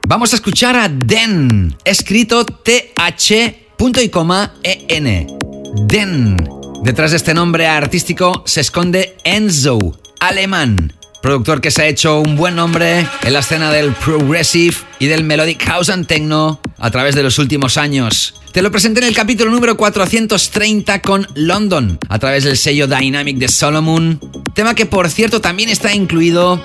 Vamos 0.05 0.32
a 0.32 0.34
escuchar 0.34 0.74
a 0.74 0.89
Den, 0.89 1.76
escrito 1.84 2.44
T-H 2.44 3.69
punto 3.78 4.02
y 4.02 4.09
coma 4.09 4.55
E-N. 4.65 5.28
Den. 5.86 6.36
Detrás 6.82 7.12
de 7.12 7.19
este 7.19 7.35
nombre 7.35 7.69
artístico 7.69 8.43
se 8.47 8.62
esconde 8.62 9.16
Enzo, 9.23 9.78
alemán, 10.19 10.93
productor 11.23 11.60
que 11.60 11.70
se 11.70 11.82
ha 11.82 11.86
hecho 11.86 12.19
un 12.19 12.35
buen 12.35 12.56
nombre 12.56 13.06
en 13.23 13.32
la 13.32 13.39
escena 13.39 13.70
del 13.70 13.93
progressive 13.93 14.77
y 14.98 15.06
del 15.06 15.24
melodic 15.24 15.64
house 15.64 15.90
and 15.90 16.06
techno 16.06 16.60
a 16.78 16.90
través 16.90 17.14
de 17.14 17.23
los 17.23 17.39
últimos 17.39 17.77
años. 17.77 18.35
Te 18.52 18.62
lo 18.62 18.70
presenté 18.70 19.01
en 19.01 19.06
el 19.06 19.14
capítulo 19.14 19.51
número 19.51 19.77
430 19.77 21.02
con 21.02 21.27
London, 21.35 21.98
a 22.09 22.18
través 22.18 22.44
del 22.44 22.56
sello 22.56 22.86
Dynamic 22.86 23.36
de 23.36 23.48
Solomon, 23.48 24.20
tema 24.55 24.74
que 24.74 24.86
por 24.86 25.10
cierto 25.10 25.40
también 25.40 25.68
está 25.68 25.94
incluido 25.94 26.62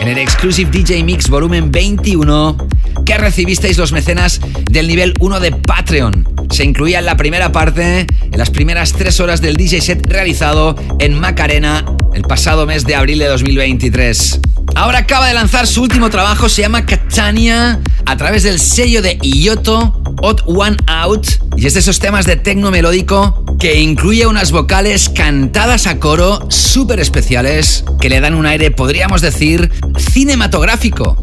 en 0.00 0.08
el 0.08 0.18
Exclusive 0.18 0.70
DJ 0.70 1.02
Mix 1.04 1.28
volumen 1.28 1.70
21 1.70 2.56
que 3.04 3.18
recibisteis 3.18 3.76
los 3.76 3.92
mecenas 3.92 4.40
del 4.70 4.88
nivel 4.88 5.14
1 5.20 5.40
de 5.40 5.52
Patreon. 5.52 6.26
Se 6.50 6.64
incluía 6.64 7.00
en 7.00 7.04
la 7.04 7.16
primera 7.16 7.52
parte, 7.52 8.06
en 8.22 8.38
las 8.38 8.50
primeras 8.50 8.92
tres 8.92 9.20
horas 9.20 9.40
del 9.40 9.56
DJ 9.56 9.80
set 9.80 10.06
realizado 10.06 10.74
en 11.00 11.18
Macarena 11.18 11.84
el 12.14 12.22
pasado 12.22 12.64
mes 12.64 12.84
de 12.84 12.94
abril 12.94 13.18
de 13.18 13.26
2023. 13.26 14.40
Ahora 14.76 15.00
acaba 15.00 15.28
de 15.28 15.34
lanzar 15.34 15.66
su 15.66 15.82
último 15.82 16.10
trabajo, 16.10 16.48
se 16.48 16.62
llama 16.62 16.86
Catania, 16.86 17.73
a 18.06 18.16
través 18.16 18.42
del 18.42 18.60
sello 18.60 19.02
de 19.02 19.18
Ioto, 19.22 20.02
Odd 20.22 20.40
One 20.46 20.76
Out, 20.86 21.26
y 21.56 21.66
es 21.66 21.74
de 21.74 21.80
esos 21.80 21.98
temas 21.98 22.26
de 22.26 22.36
tecno 22.36 22.70
melódico 22.70 23.44
que 23.58 23.80
incluye 23.80 24.26
unas 24.26 24.52
vocales 24.52 25.08
cantadas 25.08 25.86
a 25.86 25.98
coro 25.98 26.46
súper 26.50 27.00
especiales 27.00 27.84
que 28.00 28.08
le 28.08 28.20
dan 28.20 28.34
un 28.34 28.46
aire, 28.46 28.70
podríamos 28.70 29.20
decir, 29.20 29.70
cinematográfico. 29.96 31.16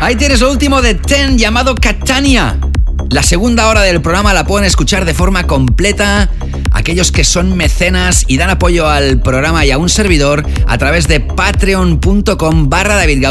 Ahí 0.00 0.16
tienes 0.16 0.40
lo 0.40 0.50
último 0.50 0.82
de 0.82 0.94
Ten 0.94 1.38
llamado 1.38 1.74
Catania. 1.74 2.58
La 3.10 3.22
segunda 3.22 3.68
hora 3.68 3.82
del 3.82 4.00
programa 4.00 4.32
la 4.32 4.46
pueden 4.46 4.66
escuchar 4.66 5.04
de 5.04 5.14
forma 5.14 5.46
completa 5.46 6.30
aquellos 6.72 7.12
que 7.12 7.24
son 7.24 7.56
mecenas 7.56 8.24
y 8.26 8.38
dan 8.38 8.50
apoyo 8.50 8.88
al 8.88 9.20
programa 9.20 9.64
y 9.64 9.70
a 9.70 9.78
un 9.78 9.88
servidor 9.88 10.46
a 10.66 10.78
través 10.78 11.08
de 11.08 11.20
patreon.com 11.20 12.68
barra 12.68 12.96
David 12.96 13.22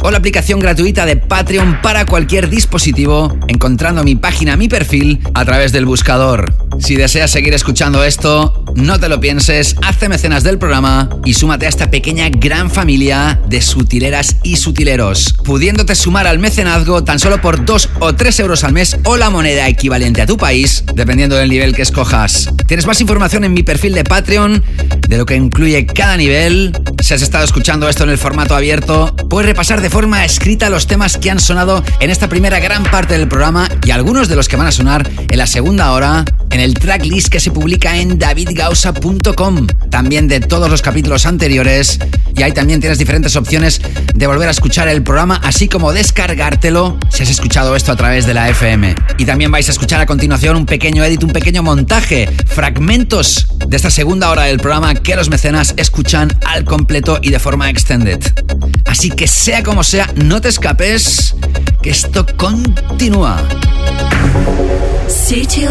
o 0.00 0.10
la 0.10 0.18
aplicación 0.18 0.60
gratuita 0.60 1.04
de 1.04 1.16
Patreon 1.16 1.80
para 1.82 2.06
cualquier 2.06 2.48
dispositivo, 2.48 3.36
encontrando 3.48 4.02
mi 4.02 4.14
página, 4.14 4.56
mi 4.56 4.68
perfil 4.68 5.20
a 5.34 5.44
través 5.44 5.72
del 5.72 5.84
buscador. 5.84 6.54
Si 6.78 6.94
deseas 6.94 7.30
seguir 7.30 7.54
escuchando 7.54 8.04
esto, 8.04 8.64
no 8.76 9.00
te 9.00 9.08
lo 9.08 9.20
pienses, 9.20 9.76
hazte 9.82 10.08
mecenas 10.08 10.42
del 10.42 10.58
programa 10.58 11.08
y 11.24 11.34
súmate 11.34 11.66
a 11.66 11.68
esta 11.68 11.90
pequeña 11.90 12.28
gran 12.28 12.70
familia 12.70 13.40
de 13.48 13.60
sutileras 13.62 14.36
y 14.42 14.56
sutileros, 14.56 15.34
pudiéndote 15.44 15.94
sumar 15.94 16.26
al 16.26 16.38
mecenazgo 16.38 17.02
tan 17.04 17.18
solo 17.18 17.40
por 17.40 17.64
2 17.64 17.88
o 18.00 18.14
3 18.14 18.40
euros 18.40 18.64
al 18.64 18.72
mes 18.72 18.95
o 19.04 19.16
la 19.16 19.30
moneda 19.30 19.68
equivalente 19.68 20.22
a 20.22 20.26
tu 20.26 20.36
país, 20.36 20.84
dependiendo 20.94 21.36
del 21.36 21.48
nivel 21.48 21.74
que 21.74 21.82
escojas. 21.82 22.50
Tienes 22.66 22.86
más 22.86 23.00
información 23.00 23.44
en 23.44 23.54
mi 23.54 23.62
perfil 23.62 23.94
de 23.94 24.04
Patreon 24.04 24.62
de 25.08 25.16
lo 25.16 25.26
que 25.26 25.36
incluye 25.36 25.86
cada 25.86 26.16
nivel. 26.16 26.72
Si 27.00 27.14
has 27.14 27.22
estado 27.22 27.44
escuchando 27.44 27.88
esto 27.88 28.04
en 28.04 28.10
el 28.10 28.18
formato 28.18 28.54
abierto, 28.54 29.14
puedes 29.28 29.46
repasar 29.46 29.80
de 29.80 29.90
forma 29.90 30.24
escrita 30.24 30.70
los 30.70 30.86
temas 30.86 31.18
que 31.18 31.30
han 31.30 31.40
sonado 31.40 31.82
en 32.00 32.10
esta 32.10 32.28
primera 32.28 32.58
gran 32.58 32.82
parte 32.84 33.16
del 33.16 33.28
programa 33.28 33.68
y 33.84 33.90
algunos 33.90 34.28
de 34.28 34.36
los 34.36 34.48
que 34.48 34.56
van 34.56 34.66
a 34.66 34.72
sonar 34.72 35.08
en 35.28 35.38
la 35.38 35.46
segunda 35.46 35.92
hora 35.92 36.24
en 36.50 36.60
el 36.60 36.74
tracklist 36.74 37.28
que 37.28 37.40
se 37.40 37.50
publica 37.50 37.98
en 37.98 38.18
davidgausa.com. 38.18 39.66
También 39.90 40.28
de 40.28 40.40
todos 40.40 40.70
los 40.70 40.82
capítulos 40.82 41.26
anteriores. 41.26 41.98
Y 42.36 42.42
ahí 42.42 42.52
también 42.52 42.80
tienes 42.80 42.98
diferentes 42.98 43.36
opciones 43.36 43.80
de 44.14 44.26
volver 44.26 44.48
a 44.48 44.52
escuchar 44.52 44.88
el 44.88 45.02
programa, 45.02 45.40
así 45.42 45.68
como 45.68 45.92
descargártelo 45.92 46.98
si 47.10 47.22
has 47.22 47.30
escuchado 47.30 47.76
esto 47.76 47.92
a 47.92 47.96
través 47.96 48.26
de 48.26 48.34
la 48.34 48.48
FM. 48.48 48.85
Y 49.18 49.24
también 49.24 49.50
vais 49.50 49.68
a 49.68 49.72
escuchar 49.72 50.00
a 50.00 50.06
continuación 50.06 50.56
un 50.56 50.66
pequeño 50.66 51.04
edit, 51.04 51.24
un 51.24 51.32
pequeño 51.32 51.62
montaje, 51.62 52.28
fragmentos 52.46 53.46
de 53.66 53.76
esta 53.76 53.90
segunda 53.90 54.30
hora 54.30 54.44
del 54.44 54.58
programa 54.58 54.94
que 54.94 55.16
los 55.16 55.28
mecenas 55.28 55.74
escuchan 55.76 56.38
al 56.46 56.64
completo 56.64 57.18
y 57.22 57.30
de 57.30 57.38
forma 57.38 57.70
extended. 57.70 58.20
Así 58.84 59.10
que 59.10 59.26
sea 59.26 59.62
como 59.62 59.82
sea, 59.82 60.10
no 60.16 60.40
te 60.40 60.48
escapes, 60.48 61.34
que 61.82 61.90
esto 61.90 62.26
continúa. 62.36 63.42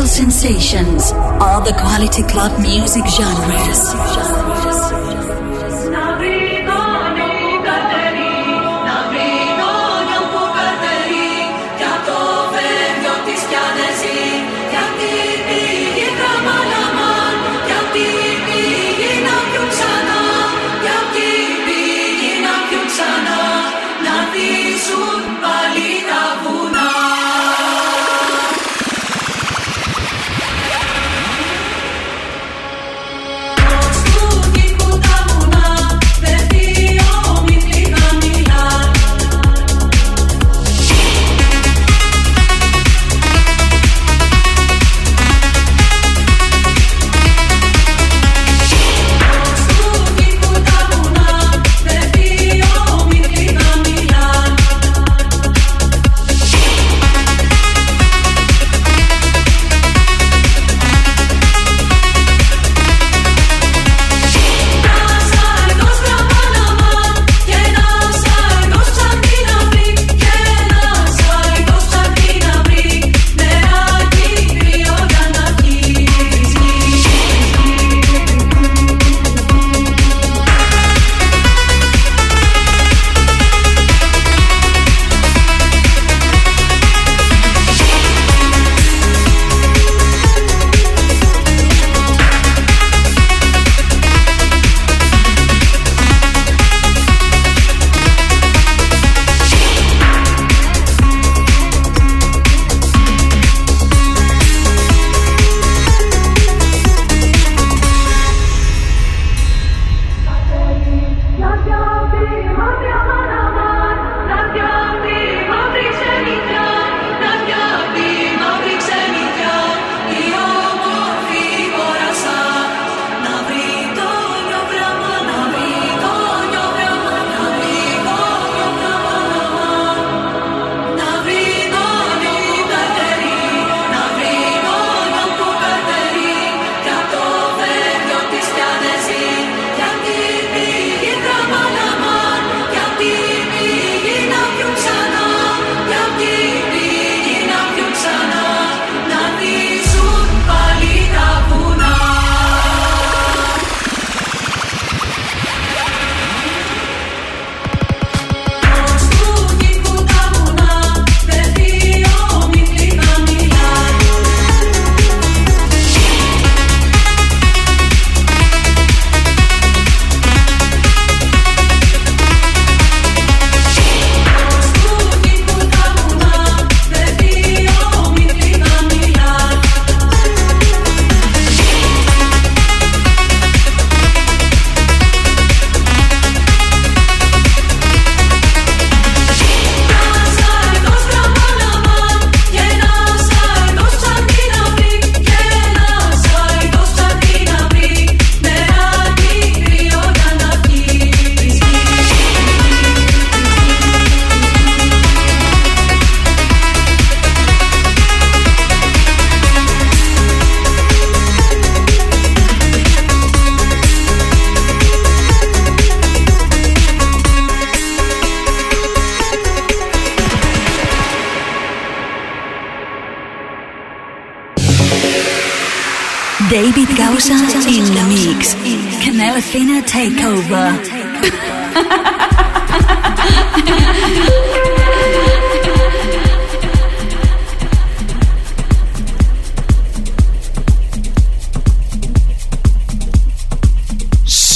Sensations, 0.07 1.13
all 1.39 1.61
the 1.61 1.73
quality 1.73 2.23
club 2.23 2.57
music 2.59 3.05
genres. 3.05 4.84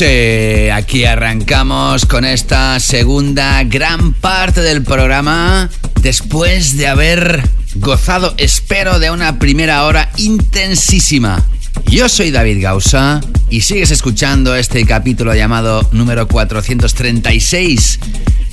Aquí 0.01 1.03
arrancamos 1.03 2.05
con 2.05 2.23
esta 2.23 2.79
segunda 2.79 3.61
gran 3.65 4.13
parte 4.13 4.61
del 4.61 4.81
programa 4.81 5.69
después 6.01 6.77
de 6.77 6.87
haber 6.87 7.43
gozado, 7.75 8.33
espero, 8.37 8.99
de 8.99 9.11
una 9.11 9.39
primera 9.39 9.83
hora 9.83 10.09
intensísima. 10.15 11.43
Yo 11.87 12.07
soy 12.07 12.31
David 12.31 12.61
Gausa 12.61 13.19
y 13.49 13.59
sigues 13.59 13.91
escuchando 13.91 14.55
este 14.55 14.85
capítulo 14.85 15.35
llamado 15.35 15.85
número 15.91 16.29
436 16.29 17.99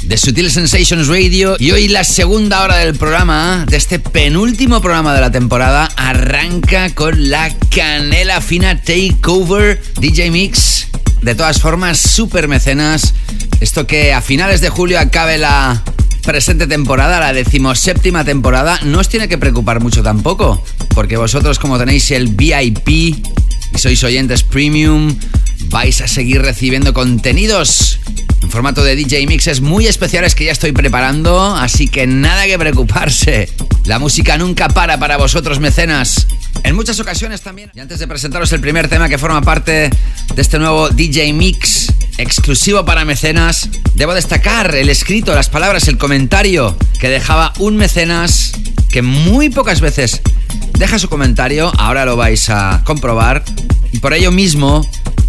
de 0.03 0.17
Sutil 0.17 0.51
Sensations 0.51 1.07
Radio 1.07 1.55
y 1.61 1.71
hoy 1.71 1.87
la 1.87 2.03
segunda 2.03 2.63
hora 2.63 2.79
del 2.79 2.97
programa, 2.97 3.67
de 3.69 3.77
este 3.77 4.01
penúltimo 4.01 4.81
programa 4.81 5.15
de 5.15 5.21
la 5.21 5.31
temporada, 5.31 5.89
arranca 5.95 6.91
con 6.91 7.31
la 7.31 7.55
canela 7.73 8.41
fina 8.41 8.83
Takeover 8.83 9.81
DJ 10.01 10.33
Mix. 10.33 10.89
De 11.27 11.35
todas 11.35 11.61
formas, 11.61 11.99
super 11.99 12.47
mecenas. 12.47 13.13
Esto 13.61 13.85
que 13.85 14.13
a 14.13 14.23
finales 14.23 14.61
de 14.61 14.69
julio 14.69 15.01
acabe 15.01 15.39
la 15.39 15.83
presente 16.23 16.69
temporada, 16.69 17.19
la 17.19 17.33
decimoséptima 17.33 18.25
temporada, 18.25 18.79
no 18.85 19.01
os 19.01 19.09
tiene 19.09 19.27
que 19.27 19.37
preocupar 19.37 19.81
mucho 19.81 20.05
tampoco, 20.05 20.63
porque 20.95 21.17
vosotros 21.17 21.59
como 21.59 21.81
tenéis 21.81 22.13
el 22.13 22.29
VIP 22.29 22.89
y 22.89 23.25
sois 23.75 24.05
oyentes 24.05 24.45
premium, 24.45 25.19
vais 25.69 26.01
a 26.01 26.07
seguir 26.07 26.43
recibiendo 26.43 26.95
contenidos 26.95 27.99
en 28.41 28.49
formato 28.49 28.85
de 28.85 28.95
DJ 28.95 29.27
mixes 29.27 29.61
muy 29.61 29.89
especiales 29.89 30.37
que 30.37 30.45
ya 30.45 30.53
estoy 30.53 30.71
preparando, 30.71 31.57
así 31.57 31.89
que 31.89 32.07
nada 32.07 32.47
que 32.47 32.57
preocuparse. 32.57 33.49
La 33.87 34.01
música 34.01 34.37
nunca 34.37 34.69
para 34.69 34.99
para 34.99 35.17
vosotros 35.17 35.61
mecenas. 35.61 36.27
En 36.65 36.75
muchas 36.75 36.99
ocasiones 36.99 37.41
también. 37.43 37.71
Y 37.73 37.79
antes 37.79 38.01
de 38.01 38.09
presentaros 38.09 38.53
el 38.53 38.61
primer 38.61 38.89
tema 38.89 39.09
que 39.09 39.17
forma 39.17 39.41
parte 39.43 39.91
de 40.35 40.43
este 40.43 40.59
nuevo 40.59 40.89
DJ 40.89 41.33
Mix 41.33 41.93
exclusivo 42.19 42.85
para 42.85 43.05
mecenas, 43.05 43.69
debo 43.95 44.13
destacar 44.13 44.75
el 44.75 44.89
escrito, 44.89 45.35
las 45.37 45.49
palabras, 45.49 45.87
el 45.87 45.99
comentario 45.99 46.77
que 46.99 47.09
dejaba 47.09 47.53
un 47.59 47.77
mecenas 47.77 48.53
que 48.91 49.03
muy 49.03 49.51
pocas 49.51 49.81
veces 49.81 50.21
deja 50.77 50.99
su 50.99 51.09
comentario, 51.09 51.71
ahora 51.79 52.05
lo 52.05 52.17
vais 52.17 52.51
a 52.51 52.83
comprobar. 52.85 53.45
Y 53.93 54.01
por 54.01 54.15
ello 54.15 54.33
mismo 54.33 54.85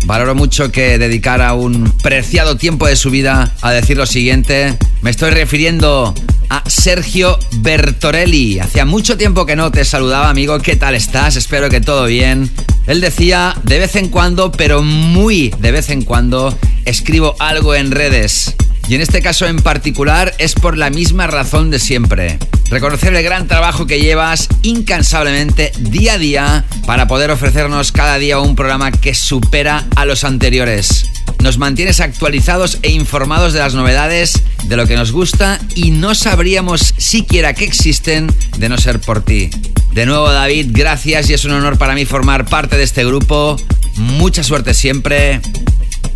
valoro 0.08 0.36
mucho 0.36 0.72
que 0.72 0.98
dedicara 0.98 1.54
un 1.54 1.92
preciado 2.02 2.56
tiempo 2.56 2.88
de 2.88 2.96
su 2.96 3.12
vida 3.12 3.52
a 3.62 3.72
decir 3.72 3.98
lo 3.98 4.06
siguiente. 4.06 4.78
Me 5.02 5.10
estoy 5.10 5.32
refiriendo 5.32 6.16
a 6.50 6.64
Sergio 6.70 7.38
Bertorelli. 7.58 8.60
Hacía 8.60 8.86
mucho 8.86 9.18
tiempo 9.18 9.46
que 9.46 9.58
no 9.58 9.70
te 9.70 9.84
saludaba, 9.84 10.30
amigo. 10.30 10.60
¿Qué 10.60 10.78
tal 10.78 10.96
estás? 10.96 11.36
Espero 11.36 11.70
que 11.70 11.82
todo 11.82 12.06
bien. 12.06 12.50
Él 12.88 13.02
decía, 13.02 13.54
de 13.64 13.80
vez 13.80 13.98
en 13.98 14.08
cuando, 14.08 14.50
pero 14.50 14.82
muy 14.82 15.54
de 15.60 15.72
vez 15.74 15.90
en 15.90 16.04
cuando, 16.04 16.58
escribo 16.86 17.36
algo 17.40 17.76
en 17.76 17.92
redes. 17.92 18.56
Y 18.88 18.96
en 18.96 19.02
este 19.02 19.22
caso 19.22 19.46
en 19.46 19.58
particular 19.58 20.34
es 20.38 20.54
por 20.54 20.78
la 20.78 20.90
misma 20.90 21.28
razón 21.28 21.70
de 21.72 21.80
siempre. 21.80 22.40
Reconocer 22.70 23.14
el 23.14 23.24
gran 23.24 23.48
trabajo 23.48 23.86
que 23.86 24.00
llevas 24.00 24.48
incansablemente 24.62 25.72
día 25.80 26.14
a 26.14 26.18
día 26.18 26.66
para 26.86 27.08
poder 27.08 27.32
ofrecernos 27.32 27.92
cada 27.92 28.18
día 28.18 28.40
un 28.40 28.56
programa 28.56 28.92
que 28.92 29.14
supera 29.14 29.86
a 29.96 30.06
los 30.06 30.24
anteriores. 30.24 31.06
Nos 31.40 31.58
mantienes 31.58 32.00
actualizados 32.00 32.80
e 32.82 32.92
informados 32.92 33.54
de 33.54 33.60
las 33.60 33.74
novedades, 33.74 34.42
de 34.64 34.78
lo 34.78 34.88
que 34.88 34.96
nos 34.96 35.12
gusta 35.12 35.60
y 35.76 35.92
no 35.92 36.16
sabríamos 36.16 36.94
siquiera 36.98 37.54
que 37.54 37.66
existen 37.66 38.28
de 38.58 38.70
no 38.70 38.78
ser 38.78 39.00
por 39.00 39.24
ti. 39.24 39.50
De 39.94 40.06
nuevo 40.06 40.32
David, 40.32 40.68
gracias 40.72 41.30
y 41.30 41.34
es 41.34 41.46
un 41.46 41.52
honor 41.52 41.78
para 41.78 41.94
mí 41.94 42.06
formar 42.06 42.46
parte 42.46 42.78
de 42.78 42.84
este 42.84 43.06
grupo. 43.06 43.58
Mucha 43.96 44.44
suerte 44.44 44.74
siempre. 44.74 45.42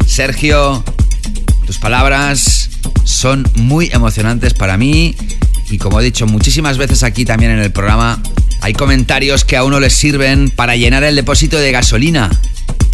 Sergio, 0.06 0.84
tus 1.72 1.80
palabras 1.80 2.70
son 3.06 3.50
muy 3.56 3.90
emocionantes 3.94 4.54
para 4.54 4.76
mí 4.78 5.16
y 5.70 5.78
como 5.78 6.02
he 6.02 6.04
dicho 6.04 6.28
muchísimas 6.28 6.78
veces 6.78 7.02
aquí 7.02 7.24
también 7.24 7.54
en 7.54 7.60
el 7.60 7.72
programa, 7.72 8.22
hay 8.60 8.74
comentarios 8.74 9.46
que 9.46 9.56
a 9.56 9.64
uno 9.64 9.80
les 9.80 9.94
sirven 9.94 10.50
para 10.50 10.76
llenar 10.76 11.06
el 11.06 11.16
depósito 11.16 11.58
de 11.58 11.72
gasolina 11.72 12.30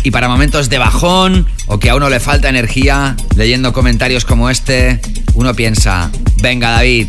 y 0.03 0.11
para 0.11 0.29
momentos 0.29 0.69
de 0.69 0.77
bajón 0.77 1.47
o 1.65 1.79
que 1.79 1.89
a 1.89 1.95
uno 1.95 2.07
le 2.11 2.19
falta 2.19 2.49
energía, 2.49 3.17
leyendo 3.35 3.73
comentarios 3.73 4.25
como 4.25 4.47
este, 4.47 4.99
uno 5.33 5.55
piensa, 5.55 6.11
venga 6.43 6.69
David, 6.69 7.07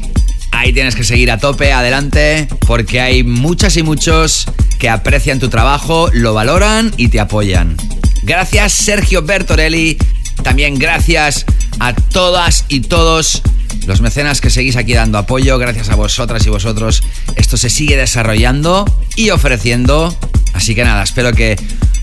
ahí 0.52 0.72
tienes 0.72 0.96
que 0.96 1.04
seguir 1.04 1.30
a 1.30 1.36
tope, 1.36 1.74
adelante, 1.74 2.48
porque 2.66 3.02
hay 3.02 3.24
muchas 3.24 3.76
y 3.76 3.82
muchos 3.82 4.46
que 4.78 4.88
aprecian 4.88 5.38
tu 5.38 5.50
trabajo, 5.50 6.08
lo 6.14 6.32
valoran 6.32 6.94
y 6.96 7.08
te 7.08 7.20
apoyan. 7.20 7.76
Gracias 8.22 8.72
Sergio 8.72 9.20
Bertorelli, 9.20 9.98
también 10.42 10.78
gracias 10.78 11.44
a 11.80 11.94
todas 11.94 12.64
y 12.68 12.80
todos 12.80 13.42
los 13.86 14.00
mecenas 14.00 14.40
que 14.40 14.50
seguís 14.50 14.76
aquí 14.76 14.94
dando 14.94 15.18
apoyo, 15.18 15.58
gracias 15.58 15.88
a 15.88 15.94
vosotras 15.94 16.44
y 16.46 16.50
vosotros, 16.50 17.02
esto 17.36 17.56
se 17.56 17.70
sigue 17.70 17.96
desarrollando 17.96 18.84
y 19.16 19.30
ofreciendo. 19.30 20.16
Así 20.54 20.74
que 20.74 20.84
nada, 20.84 21.02
espero 21.02 21.32
que 21.32 21.56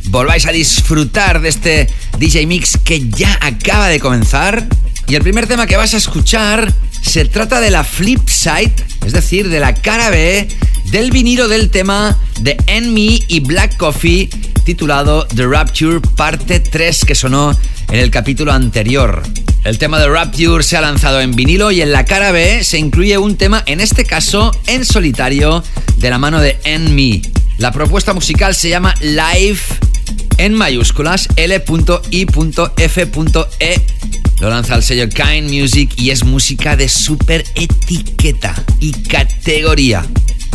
volváis 0.05 0.45
a 0.45 0.51
disfrutar 0.51 1.41
de 1.41 1.49
este 1.49 1.89
DJ 2.17 2.47
Mix 2.47 2.77
que 2.83 3.09
ya 3.09 3.37
acaba 3.41 3.87
de 3.87 3.99
comenzar. 3.99 4.67
Y 5.07 5.15
el 5.15 5.21
primer 5.21 5.47
tema 5.47 5.67
que 5.67 5.77
vas 5.77 5.93
a 5.93 5.97
escuchar 5.97 6.73
se 7.01 7.25
trata 7.25 7.61
de 7.61 7.69
la 7.69 7.83
flip 7.83 8.27
side, 8.27 8.73
es 9.05 9.13
decir, 9.13 9.49
de 9.49 9.59
la 9.59 9.73
cara 9.75 10.09
B 10.09 10.47
del 10.85 11.11
vinilo 11.11 11.47
del 11.47 11.69
tema 11.69 12.17
de 12.39 12.57
Enemy 12.67 13.23
y 13.27 13.39
Black 13.41 13.77
Coffee 13.77 14.29
titulado 14.63 15.27
The 15.27 15.45
Rapture 15.45 15.99
parte 16.15 16.59
3 16.59 17.05
que 17.05 17.15
sonó 17.15 17.57
en 17.89 17.99
el 17.99 18.09
capítulo 18.09 18.51
anterior. 18.51 19.21
El 19.63 19.77
tema 19.77 19.99
de 19.99 20.07
Rapture 20.07 20.63
se 20.63 20.77
ha 20.77 20.81
lanzado 20.81 21.21
en 21.21 21.35
vinilo 21.35 21.71
y 21.71 21.81
en 21.81 21.91
la 21.91 22.05
cara 22.05 22.31
B 22.31 22.63
se 22.63 22.77
incluye 22.77 23.17
un 23.17 23.35
tema, 23.35 23.63
en 23.65 23.81
este 23.81 24.05
caso 24.05 24.51
en 24.67 24.85
solitario, 24.85 25.63
de 25.97 26.09
la 26.09 26.17
mano 26.17 26.39
de 26.39 26.59
Enemy. 26.63 27.21
La 27.57 27.71
propuesta 27.71 28.13
musical 28.13 28.55
se 28.55 28.69
llama 28.69 28.93
Live 29.01 29.61
en 30.37 30.53
mayúsculas 30.53 31.27
L.I.F.E. 31.35 32.25
Lo 34.39 34.49
lanza 34.49 34.75
el 34.75 34.83
sello 34.83 35.07
Kind 35.07 35.49
Music 35.49 35.93
y 35.97 36.09
es 36.09 36.23
música 36.23 36.75
de 36.75 36.89
super 36.89 37.45
etiqueta 37.55 38.53
y 38.79 38.91
categoría. 38.91 40.05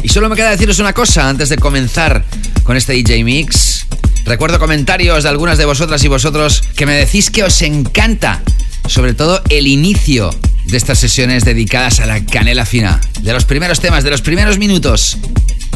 Y 0.02 0.08
solo 0.08 0.28
me 0.28 0.36
queda 0.36 0.50
deciros 0.50 0.78
una 0.78 0.92
cosa 0.92 1.28
antes 1.28 1.48
de 1.48 1.56
comenzar 1.56 2.24
con 2.62 2.76
este 2.76 2.92
DJ 2.92 3.24
Mix. 3.24 3.86
Recuerdo 4.24 4.58
comentarios 4.58 5.22
de 5.22 5.28
algunas 5.30 5.58
de 5.58 5.64
vosotras 5.64 6.04
y 6.04 6.08
vosotros 6.08 6.62
que 6.76 6.86
me 6.86 6.94
decís 6.94 7.30
que 7.30 7.42
os 7.42 7.62
encanta, 7.62 8.42
sobre 8.86 9.14
todo 9.14 9.42
el 9.48 9.66
inicio 9.66 10.30
de 10.66 10.76
estas 10.76 10.98
sesiones 10.98 11.44
dedicadas 11.44 12.00
a 12.00 12.06
la 12.06 12.24
canela 12.24 12.66
fina. 12.66 13.00
De 13.22 13.32
los 13.32 13.44
primeros 13.44 13.80
temas, 13.80 14.04
de 14.04 14.10
los 14.10 14.20
primeros 14.20 14.58
minutos, 14.58 15.16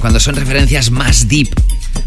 cuando 0.00 0.20
son 0.20 0.36
referencias 0.36 0.90
más 0.90 1.28
deep. 1.28 1.48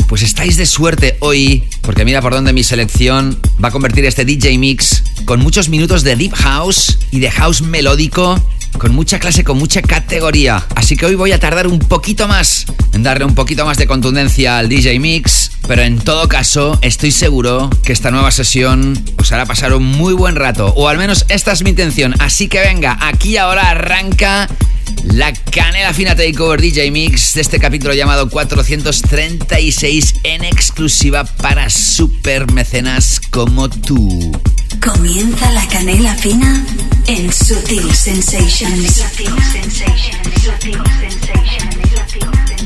Pues 0.08 0.22
estáis 0.22 0.58
de 0.58 0.66
suerte 0.66 1.18
hoy, 1.20 1.64
porque 1.82 2.06
mira 2.06 2.22
por 2.22 2.34
dónde 2.34 2.54
mi 2.54 2.64
selección 2.64 3.40
va 3.64 3.70
a 3.70 3.72
convertir 3.72 4.06
este 4.06 4.26
DJ 4.26 4.58
Mix 4.58 5.04
con 5.26 5.42
muchos 5.42 5.70
minutos 5.70 6.04
de 6.04 6.16
deep 6.16 6.34
house 6.34 6.98
y 7.12 7.20
de 7.20 7.30
house 7.32 7.62
melódico 7.62 8.42
con 8.78 8.94
mucha 8.94 9.20
clase, 9.20 9.44
con 9.44 9.58
mucha 9.58 9.82
categoría. 9.82 10.66
Así 10.76 10.96
que 10.96 11.06
hoy 11.06 11.16
voy 11.16 11.32
a 11.32 11.40
tardar 11.40 11.68
un 11.68 11.80
poquito 11.80 12.28
más 12.28 12.66
en 12.94 13.04
darle 13.04 13.26
un 13.26 13.36
poquito 13.36 13.66
más 13.66 13.78
de 13.78 13.88
contundencia 13.88 14.58
al 14.58 14.70
DJ 14.70 15.00
Mix. 15.00 15.52
Pero 15.68 15.82
en 15.82 16.00
todo 16.00 16.30
caso, 16.30 16.78
estoy 16.82 17.12
seguro 17.12 17.70
que 17.84 17.92
esta 17.92 18.12
nueva 18.12 18.32
sesión 18.32 19.04
os 19.18 19.32
hará 19.32 19.46
pasar 19.46 19.74
un 19.74 19.84
muy 19.84 20.14
buen 20.14 20.36
rato. 20.36 20.74
O 20.76 20.88
al 20.88 20.98
menos 20.98 21.26
esta 21.30 21.52
es 21.52 21.64
mi 21.64 21.72
intención. 21.72 22.14
Así 22.20 22.48
que 22.48 22.60
venga, 22.60 22.98
aquí 23.02 23.38
ahora 23.38 23.70
arranca 23.72 24.48
la 25.04 25.34
canela 25.34 25.94
fina 25.94 26.16
takeover 26.16 26.62
DJ 26.62 26.92
Mix 26.92 27.34
de 27.34 27.42
este 27.42 27.60
capítulo 27.60 27.94
llamado 27.94 28.30
436 28.30 30.16
en 30.24 30.44
exclusiva 30.44 31.24
para 31.24 31.70
super 31.70 32.52
mecenas 32.52 33.20
como 33.30 33.70
tú. 33.70 34.32
Comienza 34.82 35.52
la 35.52 35.68
canela 35.68 36.14
fina 36.16 36.66
en 37.08 37.32
Sutil 37.32 37.94
Sensations. 37.94 38.96
Sutil 38.96 39.34
Sensations. 39.52 40.44
Sutil 40.44 40.82
Sensations. 41.00 42.57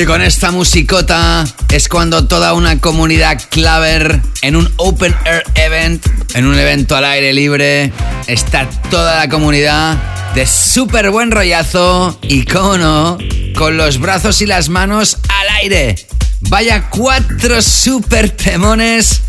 Y 0.00 0.06
con 0.06 0.22
esta 0.22 0.50
musicota 0.50 1.44
es 1.70 1.86
cuando 1.86 2.26
toda 2.26 2.54
una 2.54 2.80
comunidad 2.80 3.38
claver 3.50 4.22
en 4.40 4.56
un 4.56 4.66
open 4.78 5.14
air 5.26 5.44
event, 5.56 6.06
en 6.32 6.46
un 6.46 6.58
evento 6.58 6.96
al 6.96 7.04
aire 7.04 7.34
libre, 7.34 7.92
está 8.26 8.66
toda 8.90 9.18
la 9.18 9.28
comunidad 9.28 9.98
de 10.34 10.46
súper 10.46 11.10
buen 11.10 11.30
rollazo 11.30 12.18
y, 12.22 12.46
cómo 12.46 12.78
no, 12.78 13.18
con 13.54 13.76
los 13.76 13.98
brazos 13.98 14.40
y 14.40 14.46
las 14.46 14.70
manos 14.70 15.18
al 15.28 15.48
aire. 15.60 15.96
Vaya 16.48 16.88
cuatro 16.88 17.60
super 17.60 18.30
temones 18.30 19.20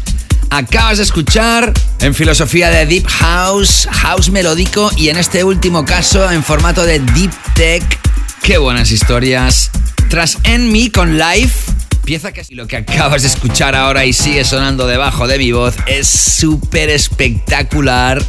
acabas 0.52 0.98
de 0.98 1.04
escuchar 1.04 1.74
en 2.00 2.14
filosofía 2.14 2.70
de 2.70 2.86
Deep 2.86 3.08
House, 3.08 3.88
House 3.92 4.30
melódico 4.30 4.90
y 4.96 5.10
en 5.10 5.18
este 5.18 5.44
último 5.44 5.84
caso 5.84 6.32
en 6.32 6.44
formato 6.44 6.86
de 6.86 7.00
Deep 7.00 7.32
Tech. 7.56 7.84
Qué 8.44 8.58
buenas 8.58 8.92
historias. 8.92 9.70
Tras 10.10 10.40
En 10.44 10.72
Me 10.72 10.92
con 10.92 11.20
Live, 11.20 11.52
pieza 12.04 12.34
que 12.34 12.44
lo 12.50 12.66
que 12.66 12.78
acabas 12.78 13.22
de 13.22 13.28
escuchar 13.28 13.76
ahora 13.76 14.04
y 14.06 14.14
sigue 14.14 14.44
sonando 14.44 14.88
debajo 14.88 15.28
de 15.28 15.38
mi 15.38 15.52
voz 15.52 15.76
es 15.86 16.08
súper 16.08 16.90
espectacular, 16.90 18.22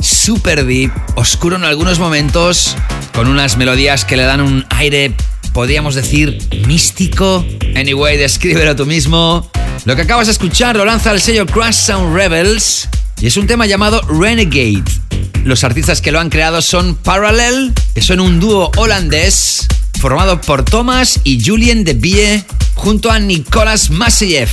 súper 0.00 0.64
deep, 0.64 0.90
oscuro 1.14 1.56
en 1.56 1.64
algunos 1.64 1.98
momentos, 1.98 2.74
con 3.14 3.28
unas 3.28 3.58
melodías 3.58 4.06
que 4.06 4.16
le 4.16 4.22
dan 4.22 4.40
un 4.40 4.64
aire, 4.70 5.12
podríamos 5.52 5.94
decir, 5.94 6.38
místico. 6.66 7.44
Anyway, 7.76 8.16
descríbelo 8.16 8.74
tú 8.74 8.86
mismo. 8.86 9.50
Lo 9.84 9.94
que 9.94 10.02
acabas 10.02 10.26
de 10.26 10.32
escuchar 10.32 10.76
lo 10.76 10.86
lanza 10.86 11.12
el 11.12 11.20
sello 11.20 11.44
Crash 11.44 11.74
Sound 11.74 12.16
Rebels 12.16 12.88
y 13.20 13.26
es 13.26 13.36
un 13.36 13.46
tema 13.46 13.66
llamado 13.66 14.00
Renegade. 14.08 14.84
Los 15.44 15.64
artistas 15.64 16.00
que 16.00 16.12
lo 16.12 16.20
han 16.20 16.30
creado 16.30 16.62
son 16.62 16.94
Parallel, 16.94 17.72
que 17.94 18.02
son 18.02 18.20
un 18.20 18.40
dúo 18.40 18.70
holandés 18.76 19.66
formado 20.00 20.40
por 20.40 20.64
Thomas 20.64 21.20
y 21.24 21.44
Julien 21.44 21.84
de 21.84 21.94
Bie 21.94 22.44
junto 22.74 23.10
a 23.10 23.18
Nicolas 23.18 23.90
Masseyev. 23.90 24.48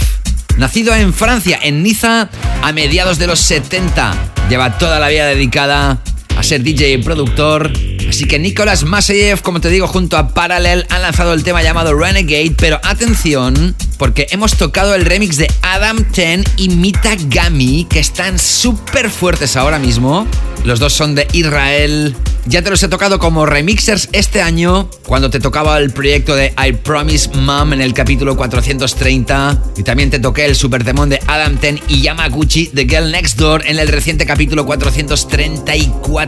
Nacido 0.57 0.93
en 0.95 1.13
Francia, 1.13 1.59
en 1.61 1.83
Niza, 1.83 2.29
a 2.61 2.71
mediados 2.71 3.19
de 3.19 3.27
los 3.27 3.39
70. 3.39 4.13
Lleva 4.49 4.77
toda 4.77 4.99
la 4.99 5.07
vida 5.09 5.25
dedicada 5.25 5.99
a 6.37 6.43
ser 6.43 6.61
DJ 6.63 6.93
y 6.93 6.97
productor. 6.99 7.71
Así 8.07 8.25
que 8.25 8.39
Nicolas 8.39 8.83
Maseyev, 8.83 9.41
como 9.41 9.59
te 9.59 9.69
digo, 9.69 9.87
junto 9.87 10.17
a 10.17 10.29
Parallel 10.33 10.85
han 10.89 11.01
lanzado 11.01 11.33
el 11.33 11.43
tema 11.43 11.61
llamado 11.61 11.93
Renegade, 11.93 12.53
pero 12.57 12.79
atención, 12.83 13.75
porque 13.97 14.27
hemos 14.29 14.55
tocado 14.55 14.95
el 14.95 15.05
remix 15.05 15.37
de 15.37 15.51
Adam 15.61 16.03
Ten 16.11 16.43
y 16.55 16.69
Mita 16.69 17.15
Gami, 17.27 17.85
que 17.89 17.99
están 17.99 18.39
súper 18.39 19.09
fuertes 19.09 19.57
ahora 19.57 19.79
mismo. 19.79 20.27
Los 20.63 20.79
dos 20.79 20.93
son 20.93 21.15
de 21.15 21.27
Israel. 21.33 22.15
Ya 22.45 22.61
te 22.61 22.69
los 22.69 22.81
he 22.81 22.87
tocado 22.87 23.19
como 23.19 23.45
remixers 23.45 24.07
este 24.13 24.41
año, 24.41 24.89
cuando 25.05 25.29
te 25.29 25.41
tocaba 25.41 25.77
el 25.79 25.91
proyecto 25.91 26.33
de 26.33 26.53
I 26.57 26.71
Promise 26.71 27.29
Mom 27.35 27.73
en 27.73 27.81
el 27.81 27.93
capítulo 27.93 28.37
430. 28.37 29.63
Y 29.75 29.83
también 29.83 30.09
te 30.09 30.19
toqué 30.19 30.45
el 30.45 30.55
super 30.55 30.83
temón 30.85 31.09
de 31.09 31.19
Adam 31.27 31.57
Ten 31.57 31.79
y 31.89 32.01
Yamaguchi 32.01 32.69
de 32.71 32.85
Girl 32.85 33.11
Next 33.11 33.37
Door 33.37 33.67
en 33.67 33.79
el 33.79 33.89
reciente 33.89 34.25
capítulo 34.25 34.65
434. 34.65 36.26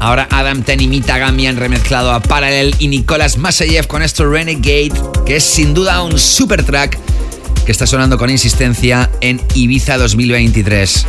Ahora 0.00 0.28
Adam 0.30 0.62
Ten 0.62 0.80
y 0.80 1.46
han 1.46 1.56
remezclado 1.56 2.12
a 2.12 2.20
Parallel 2.20 2.74
y 2.78 2.88
Nicolas 2.88 3.36
Maseyev 3.36 3.86
con 3.86 4.02
esto 4.02 4.28
Renegade, 4.28 4.92
que 5.24 5.36
es 5.36 5.44
sin 5.44 5.74
duda 5.74 6.02
un 6.02 6.18
super 6.18 6.64
track 6.64 6.98
que 7.64 7.72
está 7.72 7.86
sonando 7.86 8.18
con 8.18 8.30
insistencia 8.30 9.10
en 9.20 9.40
Ibiza 9.54 9.98
2023. 9.98 11.06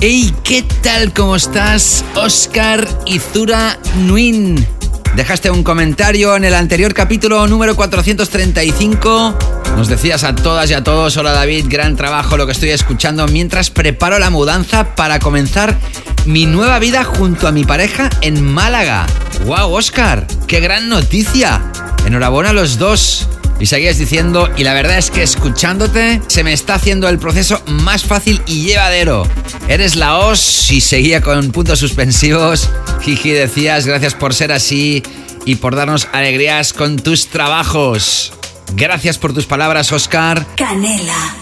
Hey, 0.00 0.32
¿qué 0.42 0.64
tal? 0.82 1.12
¿Cómo 1.12 1.36
estás? 1.36 2.04
Oscar 2.14 2.88
Izura 3.06 3.78
Nuin. 3.98 4.81
Dejaste 5.14 5.50
un 5.50 5.62
comentario 5.62 6.36
en 6.36 6.44
el 6.44 6.54
anterior 6.54 6.94
capítulo 6.94 7.46
número 7.46 7.76
435. 7.76 9.36
Nos 9.76 9.88
decías 9.88 10.24
a 10.24 10.34
todas 10.34 10.70
y 10.70 10.74
a 10.74 10.82
todos, 10.82 11.18
hola 11.18 11.32
David, 11.32 11.66
gran 11.68 11.96
trabajo 11.96 12.38
lo 12.38 12.46
que 12.46 12.52
estoy 12.52 12.70
escuchando 12.70 13.28
mientras 13.28 13.68
preparo 13.68 14.18
la 14.18 14.30
mudanza 14.30 14.94
para 14.94 15.18
comenzar 15.18 15.76
mi 16.24 16.46
nueva 16.46 16.78
vida 16.78 17.04
junto 17.04 17.46
a 17.46 17.52
mi 17.52 17.64
pareja 17.64 18.08
en 18.22 18.42
Málaga. 18.42 19.06
¡Wow, 19.44 19.74
Oscar! 19.74 20.26
¡Qué 20.46 20.60
gran 20.60 20.88
noticia! 20.88 21.60
Enhorabuena 22.06 22.50
a 22.50 22.54
los 22.54 22.78
dos. 22.78 23.28
Y 23.62 23.66
seguías 23.66 23.96
diciendo, 23.96 24.50
y 24.56 24.64
la 24.64 24.74
verdad 24.74 24.98
es 24.98 25.12
que 25.12 25.22
escuchándote 25.22 26.20
se 26.26 26.42
me 26.42 26.52
está 26.52 26.74
haciendo 26.74 27.08
el 27.08 27.20
proceso 27.20 27.62
más 27.66 28.02
fácil 28.02 28.42
y 28.44 28.64
llevadero. 28.64 29.24
Eres 29.68 29.94
la 29.94 30.18
os 30.18 30.72
y 30.72 30.80
seguía 30.80 31.20
con 31.20 31.52
puntos 31.52 31.78
suspensivos. 31.78 32.68
Jiji 33.02 33.30
decías, 33.30 33.86
gracias 33.86 34.14
por 34.14 34.34
ser 34.34 34.50
así 34.50 35.04
y 35.44 35.54
por 35.54 35.76
darnos 35.76 36.08
alegrías 36.12 36.72
con 36.72 36.96
tus 36.96 37.28
trabajos. 37.28 38.32
Gracias 38.74 39.16
por 39.16 39.32
tus 39.32 39.46
palabras, 39.46 39.92
Oscar. 39.92 40.44
Canela. 40.56 41.36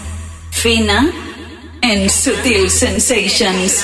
Fina 0.51 1.09
en 1.81 2.07
Sutil 2.07 2.69
Sensations. 2.69 3.83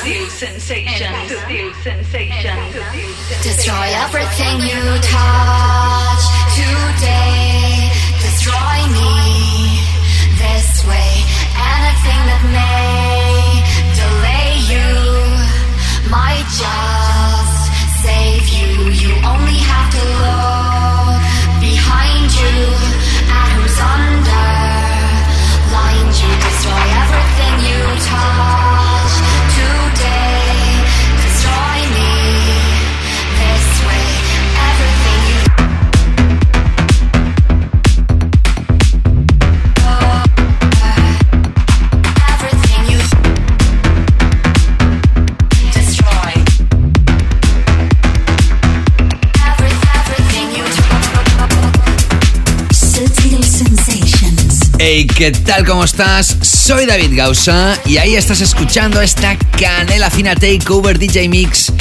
Destroy 3.44 3.90
everything 4.06 4.62
you 4.62 5.02
touch 5.02 6.22
today. 6.54 7.47
Destroy 8.48 8.82
me 8.96 9.84
this 10.40 10.86
way. 10.88 11.12
Anything 11.76 12.22
that 12.32 12.42
may 12.56 12.77
¿qué 55.18 55.32
tal? 55.32 55.66
¿Cómo 55.66 55.84
estás? 55.84 56.38
Soy 56.44 56.86
David 56.86 57.14
Gausa 57.16 57.76
y 57.86 57.98
ahí 57.98 58.16
estás 58.16 58.40
escuchando 58.40 59.02
esta 59.02 59.36
canela 59.60 60.12
fina 60.12 60.36
takeover 60.36 61.00
DJ 61.00 61.28
Mix 61.28 61.74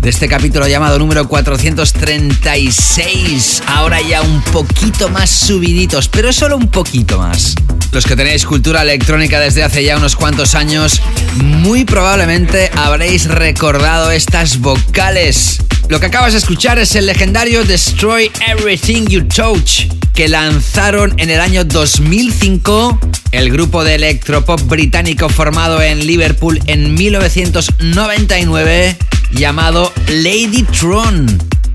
de 0.00 0.08
este 0.08 0.28
capítulo 0.28 0.66
llamado 0.66 0.98
número 0.98 1.28
436. 1.28 3.64
Ahora 3.66 4.00
ya 4.00 4.22
un 4.22 4.40
poquito 4.44 5.10
más 5.10 5.28
subiditos, 5.28 6.08
pero 6.08 6.32
solo 6.32 6.56
un 6.56 6.68
poquito 6.68 7.18
más. 7.18 7.54
Los 7.92 8.06
que 8.06 8.16
tenéis 8.16 8.46
cultura 8.46 8.80
electrónica 8.80 9.38
desde 9.40 9.62
hace 9.62 9.84
ya 9.84 9.98
unos 9.98 10.16
cuantos 10.16 10.54
años, 10.54 11.02
muy 11.36 11.84
probablemente 11.84 12.70
habréis 12.74 13.26
recordado 13.26 14.10
estas 14.10 14.58
vocales. 14.58 15.58
Lo 15.88 16.00
que 16.00 16.06
acabas 16.06 16.32
de 16.32 16.38
escuchar 16.38 16.78
es 16.78 16.94
el 16.94 17.04
legendario 17.04 17.62
Destroy 17.64 18.32
Everything 18.48 19.04
You 19.06 19.24
Touch, 19.24 19.82
que 20.20 20.28
lanzaron 20.28 21.14
en 21.16 21.30
el 21.30 21.40
año 21.40 21.64
2005 21.64 23.00
el 23.32 23.50
grupo 23.50 23.84
de 23.84 23.94
electropop 23.94 24.60
británico 24.64 25.30
formado 25.30 25.80
en 25.80 26.06
Liverpool 26.06 26.60
en 26.66 26.92
1999 26.92 28.98
llamado 29.32 29.90
Lady 30.08 30.64
Tron. 30.64 31.26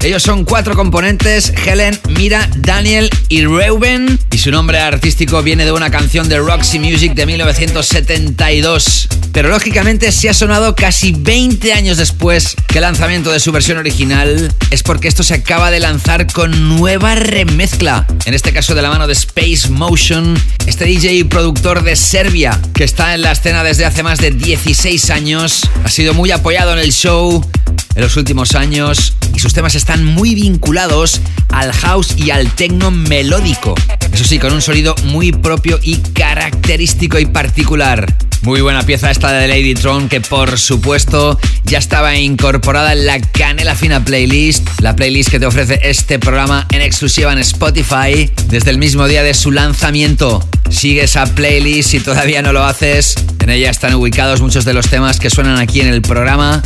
Ellos 0.03 0.21
son 0.21 0.45
cuatro 0.45 0.75
componentes, 0.75 1.51
Helen, 1.65 1.99
Mira, 2.09 2.47
Daniel 2.57 3.09
y 3.29 3.45
Reuben. 3.45 4.19
Y 4.31 4.37
su 4.37 4.51
nombre 4.51 4.77
artístico 4.77 5.41
viene 5.41 5.65
de 5.65 5.71
una 5.71 5.89
canción 5.89 6.29
de 6.29 6.37
Roxy 6.37 6.77
Music 6.77 7.15
de 7.15 7.25
1972. 7.25 9.07
Pero 9.35 9.49
lógicamente 9.49 10.13
si 10.13 10.29
ha 10.29 10.33
sonado 10.33 10.77
casi 10.77 11.11
20 11.11 11.73
años 11.73 11.97
después 11.97 12.55
que 12.69 12.77
el 12.77 12.83
lanzamiento 12.83 13.33
de 13.33 13.41
su 13.41 13.51
versión 13.51 13.77
original. 13.77 14.49
Es 14.71 14.81
porque 14.81 15.09
esto 15.09 15.23
se 15.23 15.33
acaba 15.33 15.71
de 15.71 15.81
lanzar 15.81 16.31
con 16.31 16.77
nueva 16.77 17.15
remezcla. 17.15 18.07
En 18.23 18.33
este 18.33 18.53
caso 18.53 18.75
de 18.75 18.81
la 18.81 18.89
mano 18.89 19.07
de 19.07 19.13
Space 19.13 19.67
Motion, 19.69 20.39
este 20.67 20.85
DJ 20.85 21.15
y 21.15 21.23
productor 21.25 21.83
de 21.83 21.97
Serbia, 21.97 22.57
que 22.73 22.85
está 22.85 23.13
en 23.13 23.23
la 23.23 23.33
escena 23.33 23.61
desde 23.65 23.83
hace 23.83 24.03
más 24.03 24.19
de 24.19 24.31
16 24.31 25.09
años. 25.09 25.69
Ha 25.83 25.89
sido 25.89 26.13
muy 26.13 26.31
apoyado 26.31 26.71
en 26.71 26.79
el 26.79 26.93
show 26.93 27.45
en 27.93 28.01
los 28.01 28.15
últimos 28.15 28.55
años 28.55 29.15
y 29.33 29.39
sus 29.39 29.53
temas 29.53 29.75
están 29.75 30.05
muy 30.05 30.33
vinculados 30.33 31.19
al 31.49 31.73
house 31.73 32.13
y 32.15 32.29
al 32.29 32.49
techno 32.51 32.89
melódico. 32.89 33.75
Eso 34.13 34.23
sí, 34.23 34.39
con 34.39 34.53
un 34.53 34.61
sonido 34.61 34.95
muy 35.03 35.33
propio 35.33 35.77
y 35.83 35.97
característico 35.97 37.19
y 37.19 37.25
particular. 37.25 38.15
Muy 38.45 38.61
buena 38.61 38.83
pieza 38.83 39.09
esta 39.09 39.31
de 39.31 39.47
Lady 39.47 39.73
Tron 39.73 40.07
que 40.07 40.21
por 40.21 40.59
supuesto 40.59 41.39
ya 41.63 41.79
estaba 41.79 42.15
incorporada 42.15 42.93
en 42.93 43.07
la 43.07 43.19
Canela 43.19 43.73
Fina 43.73 44.05
Playlist, 44.05 44.81
la 44.81 44.95
playlist 44.95 45.31
que 45.31 45.39
te 45.39 45.47
ofrece 45.47 45.79
este 45.81 46.19
programa 46.19 46.67
en 46.71 46.81
exclusiva 46.81 47.33
en 47.33 47.39
Spotify 47.39 48.29
desde 48.49 48.69
el 48.69 48.77
mismo 48.77 49.07
día 49.07 49.23
de 49.23 49.33
su 49.33 49.51
lanzamiento. 49.51 50.47
Sigue 50.69 51.05
esa 51.05 51.25
playlist 51.25 51.89
si 51.89 51.99
todavía 51.99 52.43
no 52.43 52.53
lo 52.53 52.63
haces. 52.63 53.15
En 53.39 53.49
ella 53.49 53.71
están 53.71 53.95
ubicados 53.95 54.41
muchos 54.41 54.63
de 54.63 54.75
los 54.75 54.89
temas 54.89 55.19
que 55.19 55.31
suenan 55.31 55.57
aquí 55.57 55.81
en 55.81 55.87
el 55.87 56.03
programa 56.03 56.61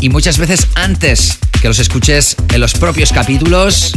y 0.00 0.10
muchas 0.10 0.36
veces 0.36 0.66
antes 0.74 1.38
que 1.62 1.68
los 1.68 1.78
escuches 1.78 2.36
en 2.52 2.60
los 2.60 2.74
propios 2.74 3.10
capítulos. 3.10 3.94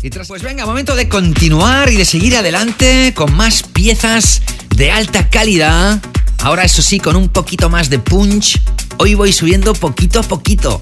Y 0.00 0.10
tras, 0.10 0.28
pues 0.28 0.42
venga, 0.42 0.64
momento 0.64 0.94
de 0.94 1.08
continuar 1.08 1.90
y 1.90 1.96
de 1.96 2.04
seguir 2.04 2.36
adelante 2.36 3.14
con 3.16 3.34
más 3.34 3.64
piezas 3.64 4.42
de 4.76 4.92
alta 4.92 5.28
calidad. 5.28 6.00
Ahora 6.42 6.64
eso 6.64 6.82
sí, 6.82 7.00
con 7.00 7.16
un 7.16 7.28
poquito 7.28 7.68
más 7.68 7.90
de 7.90 7.98
punch. 7.98 8.60
Hoy 8.98 9.14
voy 9.14 9.32
subiendo 9.32 9.74
poquito 9.74 10.20
a 10.20 10.22
poquito. 10.22 10.80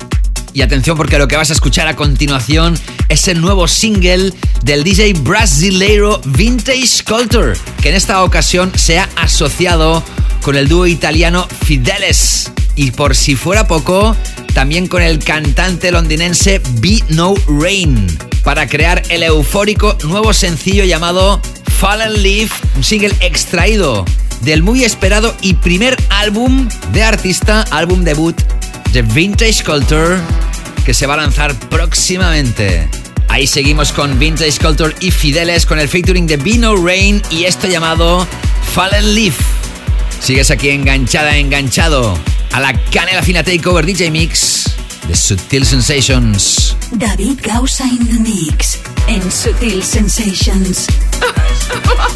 Y 0.53 0.63
atención 0.63 0.97
porque 0.97 1.19
lo 1.19 1.29
que 1.29 1.37
vas 1.37 1.51
a 1.51 1.55
escuchar 1.55 1.89
a 1.89 1.97
continuación 1.97 2.79
es 3.09 3.27
el 3.29 3.41
nuevo 3.41 3.67
single 3.67 4.33
del 4.63 4.85
DJ 4.85 5.15
brasileiro 5.15 6.21
Vintage 6.25 7.05
Culture, 7.07 7.55
que 7.83 7.89
en 7.91 7.95
esta 7.95 8.23
ocasión 8.23 8.71
se 8.75 8.99
ha 8.99 9.09
asociado 9.17 10.03
con 10.43 10.57
el 10.57 10.69
dúo 10.69 10.87
italiano 10.87 11.49
Fideles. 11.65 12.51
Y 12.75 12.91
por 12.91 13.17
si 13.17 13.35
fuera 13.35 13.67
poco, 13.67 14.15
también 14.55 14.87
con 14.87 15.03
el 15.03 15.19
cantante 15.19 15.91
londinense 15.91 16.61
Be 16.81 17.03
No 17.09 17.35
Rain, 17.49 18.07
para 18.45 18.67
crear 18.69 19.03
el 19.09 19.23
eufórico 19.23 19.97
nuevo 20.05 20.33
sencillo 20.33 20.85
llamado 20.85 21.41
Fallen 21.79 22.23
Leaf, 22.23 22.53
un 22.77 22.85
single 22.85 23.15
extraído 23.21 24.05
del 24.43 24.63
muy 24.63 24.85
esperado 24.85 25.35
y 25.41 25.55
primer 25.55 25.97
álbum 26.09 26.69
de 26.93 27.03
artista, 27.05 27.63
álbum 27.71 28.05
debut 28.05 28.37
de 28.93 29.03
Vintage 29.03 29.65
Culture, 29.65 30.19
que 30.85 30.95
se 30.95 31.07
va 31.07 31.15
a 31.15 31.19
lanzar 31.19 31.55
próximamente. 31.69 32.89
Ahí 33.29 33.47
seguimos 33.47 33.93
con 33.93 34.19
Vintage 34.19 34.59
Culture 34.59 34.95
y 35.01 35.11
Fideles 35.11 35.67
con 35.67 35.79
el 35.79 35.89
featuring 35.89 36.27
de 36.27 36.37
Vino 36.37 36.77
Rain 36.77 37.23
y 37.31 37.45
esto 37.45 37.67
llamado 37.67 38.27
Fallen 38.75 39.15
Leaf. 39.15 39.37
Sigues 40.21 40.51
aquí 40.51 40.71
enganchada, 40.71 41.37
enganchado 41.37 42.19
a 42.53 42.61
la 42.61 42.73
canela 42.91 43.23
fina 43.23 43.43
takeover 43.43 43.85
DJ 43.85 44.11
Mix 44.11 44.77
de 45.09 45.15
Sutil 45.15 45.65
Sensations. 45.65 46.77
David 46.93 47.41
Gausa 47.43 47.85
in 47.85 48.07
the 48.07 48.19
mix 48.21 48.79
en 49.09 49.31
Sutil 49.31 49.83
Sensations. 49.83 50.87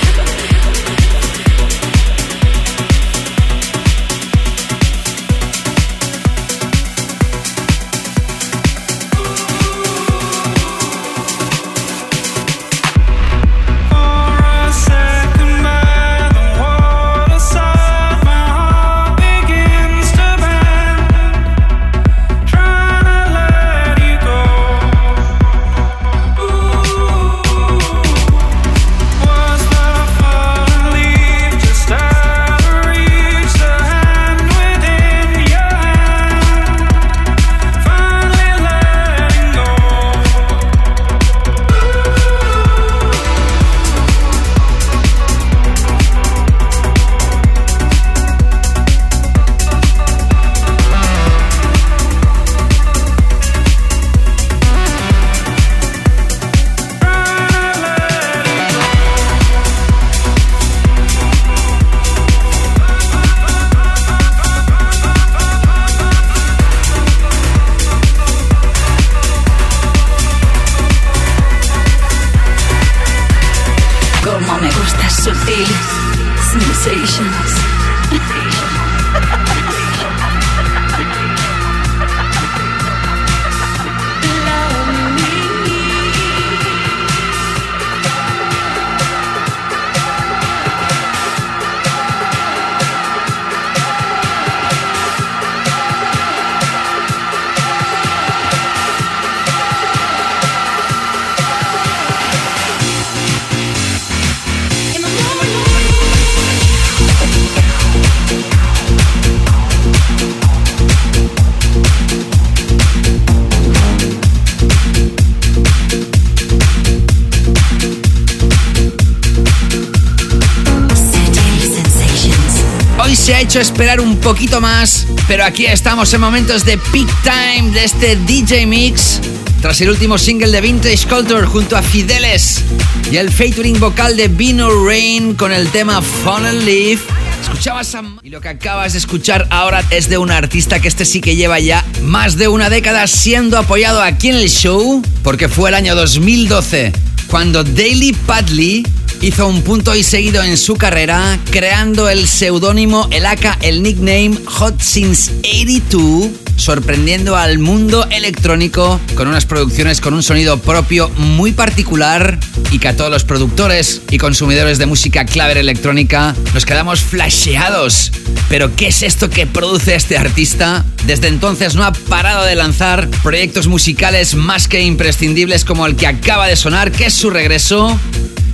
esperar 123.59 123.99
un 123.99 124.17
poquito 124.17 124.61
más, 124.61 125.07
pero 125.27 125.43
aquí 125.43 125.65
estamos 125.65 126.13
en 126.13 126.21
momentos 126.21 126.63
de 126.63 126.77
peak 126.77 127.09
time 127.23 127.71
de 127.71 127.83
este 127.83 128.15
DJ 128.15 128.65
Mix. 128.65 129.19
Tras 129.61 129.81
el 129.81 129.89
último 129.89 130.17
single 130.17 130.51
de 130.51 130.61
Vintage 130.61 131.05
Culture 131.07 131.45
junto 131.45 131.75
a 131.75 131.81
Fideles 131.81 132.63
y 133.11 133.17
el 133.17 133.29
featuring 133.29 133.79
vocal 133.79 134.15
de 134.15 134.29
Vino 134.29 134.69
Rain 134.85 135.35
con 135.35 135.51
el 135.51 135.69
tema 135.69 136.01
Fallen 136.01 136.65
Leaf. 136.65 137.01
Escuchabas 137.41 137.93
a... 137.95 138.03
Y 138.23 138.29
lo 138.29 138.39
que 138.39 138.49
acabas 138.49 138.93
de 138.93 138.99
escuchar 138.99 139.47
ahora 139.49 139.83
es 139.89 140.07
de 140.07 140.17
un 140.17 140.31
artista 140.31 140.79
que 140.79 140.87
este 140.87 141.03
sí 141.03 141.19
que 141.19 141.35
lleva 141.35 141.59
ya 141.59 141.85
más 142.03 142.37
de 142.37 142.47
una 142.47 142.69
década 142.69 143.05
siendo 143.07 143.57
apoyado 143.57 144.01
aquí 144.01 144.29
en 144.29 144.35
el 144.35 144.49
show, 144.49 145.01
porque 145.23 145.49
fue 145.49 145.69
el 145.69 145.75
año 145.75 145.95
2012 145.95 146.93
cuando 147.31 147.63
Daily 147.63 148.11
Padley 148.11 148.85
hizo 149.21 149.47
un 149.47 149.61
punto 149.61 149.95
y 149.95 150.03
seguido 150.03 150.43
en 150.43 150.57
su 150.57 150.75
carrera, 150.75 151.39
creando 151.51 152.09
el 152.09 152.27
seudónimo, 152.27 153.07
el 153.11 153.25
AK, 153.25 153.59
el 153.61 153.83
nickname 153.83 154.35
Hot 154.45 154.81
Since 154.81 155.31
82 155.39 156.51
sorprendiendo 156.61 157.35
al 157.35 157.57
mundo 157.57 158.05
electrónico 158.11 158.99
con 159.15 159.27
unas 159.27 159.47
producciones 159.47 159.99
con 159.99 160.13
un 160.13 160.21
sonido 160.21 160.59
propio 160.59 161.09
muy 161.17 161.53
particular 161.53 162.39
y 162.69 162.77
que 162.77 162.87
a 162.87 162.95
todos 162.95 163.09
los 163.09 163.23
productores 163.23 164.01
y 164.11 164.19
consumidores 164.19 164.77
de 164.77 164.85
música 164.85 165.25
clave 165.25 165.59
electrónica 165.59 166.35
nos 166.53 166.65
quedamos 166.65 167.01
flasheados. 167.01 168.11
Pero 168.47 168.75
¿qué 168.75 168.87
es 168.87 169.01
esto 169.01 169.29
que 169.29 169.47
produce 169.47 169.95
este 169.95 170.17
artista? 170.17 170.85
Desde 171.07 171.29
entonces 171.29 171.73
no 171.73 171.83
ha 171.83 171.93
parado 171.93 172.45
de 172.45 172.55
lanzar 172.55 173.09
proyectos 173.23 173.67
musicales 173.67 174.35
más 174.35 174.67
que 174.67 174.81
imprescindibles 174.81 175.65
como 175.65 175.87
el 175.87 175.95
que 175.95 176.05
acaba 176.05 176.47
de 176.47 176.55
sonar, 176.55 176.91
que 176.91 177.07
es 177.07 177.13
su 177.13 177.31
regreso 177.31 177.99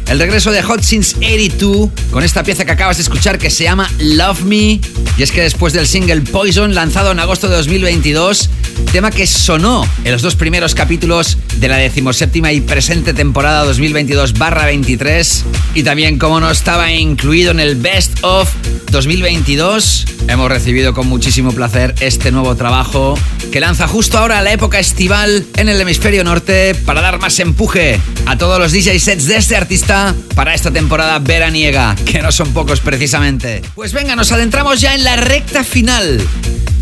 el 0.09 0.19
regreso 0.19 0.51
de 0.51 0.61
Hot 0.63 0.81
Since 0.81 1.17
82 1.17 1.89
con 2.11 2.23
esta 2.23 2.43
pieza 2.43 2.63
que 2.63 2.71
acabas 2.71 2.97
de 2.97 3.03
escuchar 3.03 3.37
que 3.37 3.49
se 3.49 3.65
llama 3.65 3.89
Love 3.99 4.43
Me. 4.43 4.79
Y 5.17 5.23
es 5.23 5.31
que 5.31 5.41
después 5.41 5.73
del 5.73 5.87
single 5.87 6.21
Poison 6.21 6.73
lanzado 6.73 7.11
en 7.11 7.19
agosto 7.19 7.49
de 7.49 7.57
2022, 7.57 8.49
tema 8.91 9.11
que 9.11 9.27
sonó 9.27 9.85
en 10.03 10.11
los 10.11 10.21
dos 10.21 10.35
primeros 10.35 10.75
capítulos 10.75 11.37
de 11.57 11.67
la 11.67 11.77
decimoséptima 11.77 12.53
y 12.53 12.61
presente 12.61 13.13
temporada 13.13 13.65
2022-23 13.71 15.43
y 15.73 15.83
también 15.83 16.17
como 16.19 16.39
no 16.39 16.49
estaba 16.51 16.91
incluido 16.91 17.51
en 17.51 17.59
el 17.59 17.75
Best 17.75 18.23
of 18.23 18.49
2022, 18.91 20.05
hemos 20.29 20.49
recibido 20.49 20.93
con 20.93 21.07
muchísimo 21.07 21.51
placer 21.51 21.95
este 21.99 22.31
nuevo 22.31 22.55
trabajo 22.55 23.17
que 23.51 23.59
lanza 23.59 23.87
justo 23.87 24.17
ahora 24.17 24.41
la 24.41 24.53
época 24.53 24.79
estival 24.79 25.45
en 25.57 25.69
el 25.69 25.81
hemisferio 25.81 26.23
norte 26.23 26.75
para 26.85 27.01
dar 27.01 27.19
más 27.19 27.39
empuje 27.39 27.99
a 28.25 28.37
todos 28.37 28.59
los 28.59 28.71
DJ 28.71 28.99
sets 28.99 29.25
de 29.25 29.37
este 29.37 29.55
artista 29.55 29.96
para 30.35 30.53
esta 30.53 30.71
temporada 30.71 31.19
veraniega, 31.19 31.95
que 32.05 32.21
no 32.21 32.31
son 32.31 32.53
pocos 32.53 32.79
precisamente. 32.79 33.61
Pues 33.75 33.93
venga, 33.93 34.15
nos 34.15 34.31
adentramos 34.31 34.81
ya 34.81 34.95
en 34.95 35.03
la 35.03 35.15
recta 35.15 35.63
final 35.63 36.21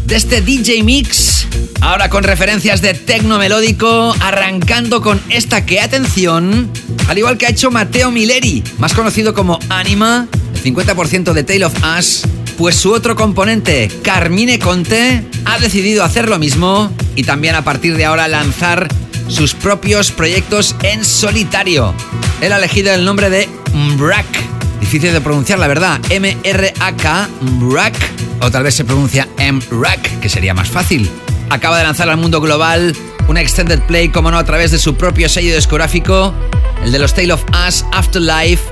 de 0.06 0.16
este 0.16 0.42
DJ 0.42 0.84
Mix, 0.84 1.48
ahora 1.82 2.10
con 2.10 2.24
referencias 2.24 2.82
de 2.82 2.94
tecno 2.94 3.38
melódico, 3.40 4.16
arrancando 4.20 5.02
con 5.02 5.22
esta 5.30 5.66
que, 5.66 5.80
atención, 5.80 6.70
al 7.08 7.18
igual 7.18 7.38
que 7.38 7.48
ha 7.48 7.50
hecho 7.50 7.72
Mateo 7.72 8.12
Mileri, 8.12 8.64
más 8.78 8.94
conocido 8.94 9.34
como 9.34 9.60
Anima, 9.70 10.28
el 10.54 10.64
50% 10.64 11.34
de 11.34 11.44
Tale 11.44 11.66
of 11.66 11.76
Us, 11.98 12.24
pues 12.58 12.76
su 12.76 12.92
otro 12.92 13.16
componente, 13.16 13.90
Carmine 14.04 14.60
Conte, 14.60 15.24
ha 15.46 15.60
decidido 15.60 16.04
hacer 16.04 16.30
lo 16.30 16.40
mismo 16.40 16.92
y 17.16 17.24
también 17.24 17.56
a 17.56 17.64
partir 17.64 17.98
de 17.98 18.06
ahora 18.06 18.28
lanzar 18.28 18.88
sus 19.28 19.54
propios 19.54 20.12
proyectos 20.12 20.76
en 20.84 21.04
solitario. 21.04 21.94
Él 22.42 22.52
ha 22.52 22.58
elegido 22.58 22.94
el 22.94 23.06
nombre 23.06 23.30
de 23.30 23.50
Mbrak. 23.74 24.26
Difícil 24.80 25.14
de 25.14 25.22
pronunciar, 25.22 25.60
la 25.60 25.68
verdad. 25.68 26.00
M-R-A-K, 26.10 27.30
Mbrak. 27.42 27.94
O 28.42 28.52
tal 28.52 28.64
vez 28.64 28.76
se 28.76 28.86
pronuncia 28.86 29.28
M-Rak, 29.38 30.20
que 30.20 30.30
sería 30.30 30.54
más 30.54 30.70
fácil. 30.70 31.10
Acaba 31.50 31.78
de 31.78 31.84
lanzar 31.84 32.10
al 32.10 32.18
mundo 32.18 32.42
global 32.42 32.96
una 33.28 33.42
extended 33.42 33.82
play, 33.84 34.10
como 34.10 34.30
no, 34.30 34.38
a 34.38 34.44
través 34.44 34.72
de 34.72 34.78
su 34.78 34.96
propio 34.96 35.30
sello 35.30 35.56
discográfico, 35.56 36.34
el 36.84 36.92
de 36.92 37.00
los 37.00 37.14
Tale 37.14 37.34
of 37.34 37.44
Us 37.68 37.86
Afterlife, 37.92 38.64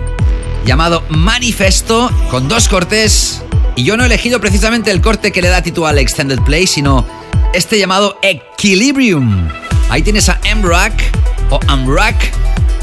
llamado 0.65 1.03
Manifesto, 1.09 2.11
con 2.29 2.47
dos 2.47 2.67
cortes. 2.67 3.41
Y 3.75 3.83
yo 3.83 3.97
no 3.97 4.03
he 4.03 4.05
elegido 4.05 4.39
precisamente 4.39 4.91
el 4.91 5.01
corte 5.01 5.31
que 5.31 5.41
le 5.41 5.49
da 5.49 5.63
título 5.63 5.87
al 5.87 5.97
extended 5.97 6.39
play, 6.41 6.67
sino 6.67 7.05
este 7.53 7.79
llamado 7.79 8.19
Equilibrium. 8.21 9.47
Ahí 9.93 10.01
tienes 10.01 10.27
a 10.27 10.39
M-Rack 10.43 11.11
o 11.51 11.59
Amrak 11.67 12.15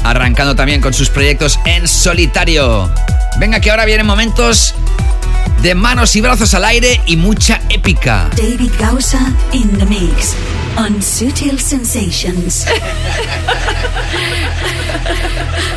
arrancando 0.05 0.55
también 0.55 0.79
con 0.79 0.93
sus 0.93 1.09
proyectos 1.09 1.59
en 1.65 1.85
solitario. 1.85 2.89
Venga 3.37 3.59
que 3.59 3.69
ahora 3.69 3.83
vienen 3.83 4.05
momentos 4.05 4.73
de 5.61 5.75
manos 5.75 6.15
y 6.15 6.21
brazos 6.21 6.53
al 6.53 6.63
aire 6.63 7.01
y 7.07 7.17
mucha 7.17 7.59
épica. 7.67 8.29
David 8.37 8.71
Gausa 8.79 9.19
in 9.51 9.77
the 9.77 9.85
mix 9.87 10.33
on 10.77 11.01
Sutil 11.01 11.59
Sensations. 11.59 12.65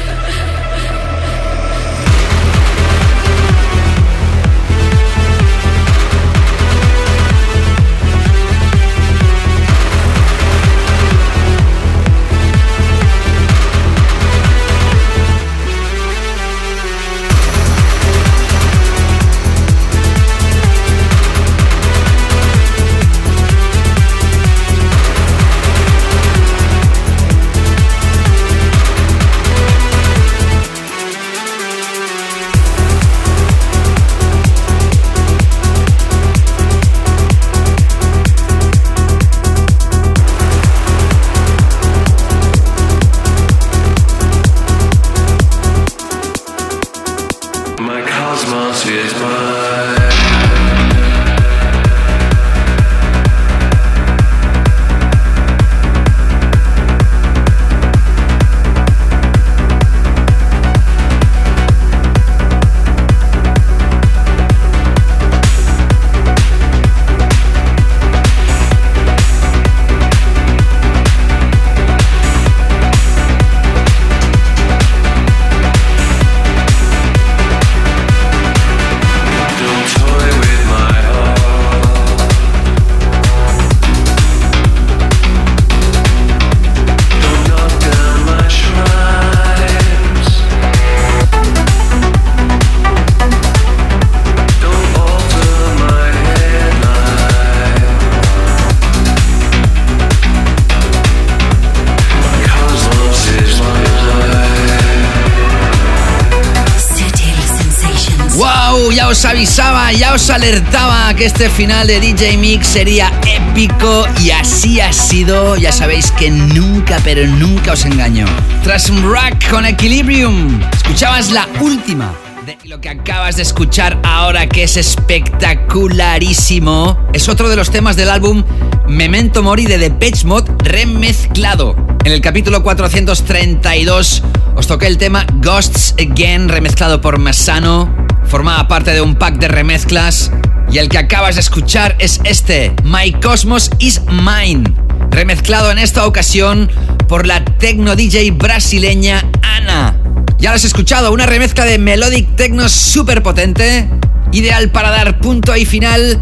ya 109.99 110.15
os 110.15 110.31
alertaba 110.31 111.13
que 111.15 111.27
este 111.27 111.49
final 111.49 111.87
de 111.87 112.01
DJ 112.01 112.37
Mix 112.37 112.67
sería 112.67 113.13
épico 113.27 114.07
y 114.21 114.31
así 114.31 114.81
ha 114.81 114.93
sido. 114.93 115.57
Ya 115.57 115.71
sabéis 115.73 116.11
que 116.13 116.31
nunca, 116.31 117.01
pero 117.05 117.27
nunca 117.27 117.73
os 117.73 117.85
engaño. 117.85 118.27
Tras 118.63 118.89
un 118.91 119.13
rack 119.13 119.51
con 119.51 119.67
Equilibrium, 119.67 120.61
escuchabas 120.73 121.31
la 121.31 121.49
última 121.61 122.13
de 122.47 122.57
lo 122.65 122.81
que 122.81 122.89
acabas 122.89 123.37
de 123.37 123.43
escuchar 123.43 124.01
ahora, 124.05 124.49
que 124.49 124.63
es 124.65 124.77
espectacularísimo. 124.77 126.99
Es 127.13 127.29
otro 127.29 127.49
de 127.49 127.55
los 127.57 127.71
temas 127.71 127.97
del 127.97 128.11
álbum 128.11 128.45
Memento 128.89 129.43
Mori 129.43 129.67
de 129.67 129.79
Depeche 129.79 130.27
Mode 130.27 130.53
remezclado. 130.59 131.77
En 132.05 132.13
el 132.13 132.21
capítulo 132.21 132.63
432 132.63 134.23
os 134.57 134.67
toqué 134.67 134.89
el 134.89 134.99
tema 134.99 135.25
Ghosts 135.35 135.95
Again 135.99 136.49
remezclado 136.49 137.01
por 137.01 137.19
Masano. 137.19 138.04
Formaba 138.35 138.67
parte 138.67 138.91
de 138.91 139.01
un 139.01 139.15
pack 139.15 139.37
de 139.37 139.47
remezclas. 139.47 140.33
Y 140.69 140.79
el 140.79 140.89
que 140.89 140.99
acabas 140.99 141.37
de 141.37 141.41
escuchar 141.41 141.95
es 142.01 142.21
este, 142.25 142.75
My 142.83 143.13
Cosmos 143.13 143.71
is 143.79 144.01
Mine. 144.11 144.75
Remezclado 145.09 145.71
en 145.71 145.79
esta 145.79 146.05
ocasión 146.05 146.69
por 147.07 147.29
la 147.29 147.45
techno 147.45 147.95
DJ 147.95 148.33
brasileña 148.33 149.23
Ana. 149.41 149.97
Ya 150.39 150.51
lo 150.51 150.57
has 150.57 150.65
escuchado, 150.65 151.13
una 151.13 151.27
remezcla 151.27 151.65
de 151.65 151.79
Melodic 151.79 152.35
Techno 152.35 152.69
súper 152.69 153.23
potente, 153.23 153.89
ideal 154.33 154.69
para 154.73 154.91
dar 154.91 155.21
punto 155.21 155.55
y 155.55 155.65
final 155.65 156.21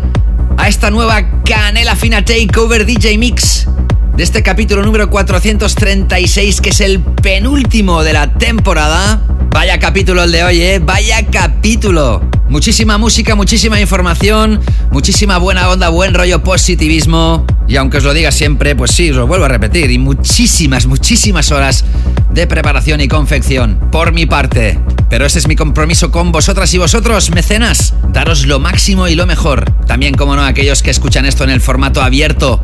a 0.58 0.68
esta 0.68 0.90
nueva 0.90 1.40
canela 1.46 1.96
fina 1.96 2.22
Takeover 2.22 2.84
DJ 2.84 3.16
Mix 3.16 3.66
de 4.14 4.22
este 4.22 4.42
capítulo 4.42 4.82
número 4.82 5.08
436, 5.08 6.60
que 6.60 6.68
es 6.68 6.80
el 6.82 7.00
penúltimo 7.00 8.04
de 8.04 8.12
la 8.12 8.34
temporada. 8.34 9.22
Vaya 9.52 9.78
capítulo 9.78 10.24
el 10.24 10.32
de 10.32 10.44
hoy, 10.44 10.62
¿eh? 10.62 10.78
Vaya 10.78 11.26
capítulo. 11.26 12.22
Muchísima 12.48 12.98
música, 12.98 13.34
muchísima 13.34 13.80
información, 13.80 14.60
muchísima 14.90 15.38
buena 15.38 15.68
onda, 15.68 15.90
buen 15.90 16.14
rollo, 16.14 16.42
positivismo. 16.42 17.46
Y 17.68 17.76
aunque 17.76 17.98
os 17.98 18.04
lo 18.04 18.14
diga 18.14 18.32
siempre, 18.32 18.74
pues 18.74 18.92
sí, 18.92 19.10
os 19.10 19.16
lo 19.16 19.26
vuelvo 19.26 19.44
a 19.44 19.48
repetir. 19.48 19.90
Y 19.90 19.98
muchísimas, 19.98 20.86
muchísimas 20.86 21.52
horas 21.52 21.84
de 22.30 22.46
preparación 22.46 23.00
y 23.00 23.08
confección 23.08 23.78
por 23.92 24.12
mi 24.12 24.26
parte. 24.26 24.78
Pero 25.08 25.26
ese 25.26 25.38
es 25.38 25.46
mi 25.46 25.54
compromiso 25.54 26.10
con 26.10 26.32
vosotras 26.32 26.72
y 26.74 26.78
vosotros, 26.78 27.30
mecenas. 27.30 27.94
Daros 28.08 28.46
lo 28.46 28.58
máximo 28.58 29.06
y 29.08 29.14
lo 29.14 29.26
mejor. 29.26 29.70
También, 29.86 30.14
como 30.14 30.34
no, 30.34 30.42
aquellos 30.44 30.82
que 30.82 30.90
escuchan 30.90 31.26
esto 31.26 31.44
en 31.44 31.50
el 31.50 31.60
formato 31.60 32.02
abierto. 32.02 32.62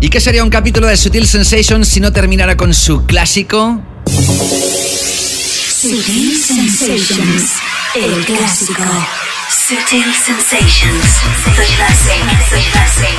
¿Y 0.00 0.08
qué 0.08 0.20
sería 0.20 0.44
un 0.44 0.50
capítulo 0.50 0.86
de 0.86 0.96
Sutil 0.96 1.26
Sensations 1.26 1.88
si 1.88 1.98
no 2.00 2.12
terminara 2.12 2.56
con 2.56 2.72
su 2.72 3.04
clásico? 3.04 3.82
Sutil 5.80 6.34
Sensations, 6.36 7.52
el 7.94 8.24
clásico. 8.24 8.82
Sutil 9.48 10.12
Sensations, 10.12 11.04
the 11.44 11.64
classic, 11.76 12.20
the 12.50 12.60
classic. 12.72 13.14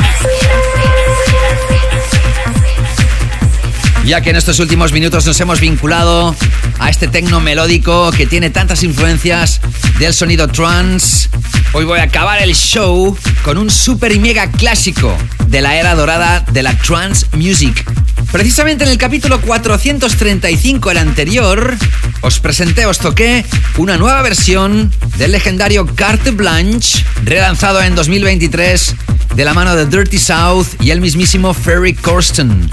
Ya 4.03 4.19
que 4.19 4.31
en 4.31 4.35
estos 4.35 4.59
últimos 4.59 4.91
minutos 4.91 5.25
nos 5.25 5.39
hemos 5.39 5.61
vinculado 5.61 6.35
a 6.79 6.89
este 6.89 7.07
tecno 7.07 7.39
melódico 7.39 8.11
que 8.11 8.27
tiene 8.27 8.49
tantas 8.49 8.83
influencias 8.83 9.61
del 9.97 10.13
sonido 10.13 10.49
trance, 10.49 11.29
hoy 11.71 11.85
voy 11.85 11.99
a 11.99 12.03
acabar 12.03 12.41
el 12.41 12.53
show 12.55 13.17
con 13.41 13.57
un 13.57 13.69
super 13.69 14.11
y 14.11 14.19
mega 14.19 14.51
clásico 14.51 15.17
de 15.47 15.61
la 15.61 15.77
era 15.77 15.95
dorada 15.95 16.41
de 16.51 16.61
la 16.63 16.77
trance 16.77 17.25
music. 17.37 17.85
Precisamente 18.31 18.83
en 18.83 18.91
el 18.91 18.97
capítulo 18.99 19.41
435, 19.41 20.91
el 20.91 20.97
anterior, 20.99 21.75
os 22.21 22.39
presenté, 22.39 22.85
os 22.85 22.99
toqué 22.99 23.43
una 23.77 23.97
nueva 23.97 24.21
versión 24.21 24.91
del 25.17 25.31
legendario 25.31 25.87
Carte 25.95 26.29
Blanche, 26.29 27.03
relanzado 27.23 27.81
en 27.81 27.95
2023 27.95 28.95
de 29.35 29.45
la 29.45 29.55
mano 29.55 29.75
de 29.75 29.87
Dirty 29.87 30.19
South 30.19 30.67
y 30.79 30.91
el 30.91 31.01
mismísimo 31.01 31.55
Ferry 31.55 31.95
Corsten. 31.95 32.69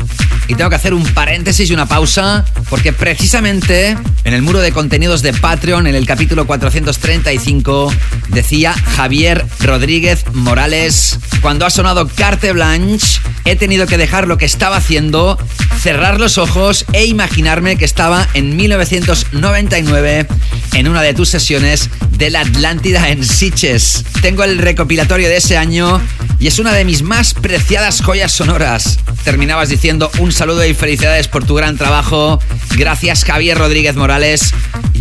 Y 0.48 0.54
tengo 0.54 0.70
que 0.70 0.76
hacer 0.76 0.94
un 0.94 1.04
paréntesis 1.04 1.68
y 1.70 1.74
una 1.74 1.86
pausa, 1.86 2.44
porque 2.68 2.92
precisamente 2.92 3.96
en 4.24 4.34
el 4.34 4.42
muro 4.42 4.60
de 4.60 4.72
contenidos 4.72 5.22
de 5.22 5.32
Patreon, 5.32 5.86
en 5.86 5.94
el 5.94 6.06
capítulo 6.06 6.46
435, 6.46 7.92
decía 8.28 8.72
Javier 8.72 9.44
Rodríguez 9.60 10.24
Morales, 10.32 11.18
cuando 11.40 11.66
ha 11.66 11.70
sonado 11.70 12.08
Carte 12.08 12.52
Blanche, 12.52 13.20
he 13.44 13.56
tenido 13.56 13.86
que 13.86 13.98
dejar 13.98 14.26
lo 14.26 14.38
que 14.38 14.44
estaba 14.44 14.76
haciendo, 14.76 15.38
cerrar 15.80 16.20
los 16.20 16.38
ojos 16.38 16.84
e 16.92 17.06
imaginarme 17.06 17.76
que 17.76 17.84
estaba 17.84 18.28
en 18.34 18.56
1999 18.56 20.26
en 20.74 20.88
una 20.88 21.02
de 21.02 21.14
tus 21.14 21.28
sesiones 21.28 21.90
de 22.10 22.30
la 22.30 22.40
Atlántida 22.40 23.08
en 23.10 23.24
Siches. 23.24 24.04
Tengo 24.22 24.44
el 24.44 24.58
recopilatorio 24.58 25.28
de 25.28 25.36
ese 25.36 25.56
año 25.56 26.00
y 26.38 26.46
es 26.46 26.58
una 26.58 26.72
de 26.72 26.84
mis 26.84 27.02
más 27.02 27.34
preciadas 27.34 28.02
joyas 28.02 28.32
sonoras. 28.32 28.98
Terminabas 29.24 29.68
diciendo 29.68 30.10
un 30.18 30.32
saludo 30.32 30.64
y 30.64 30.74
felicidades 30.74 31.28
por 31.28 31.44
tu 31.44 31.54
gran 31.54 31.76
trabajo. 31.76 32.38
Gracias 32.76 33.24
Javier 33.24 33.58
Rodríguez 33.58 33.96
Morales. 33.96 34.52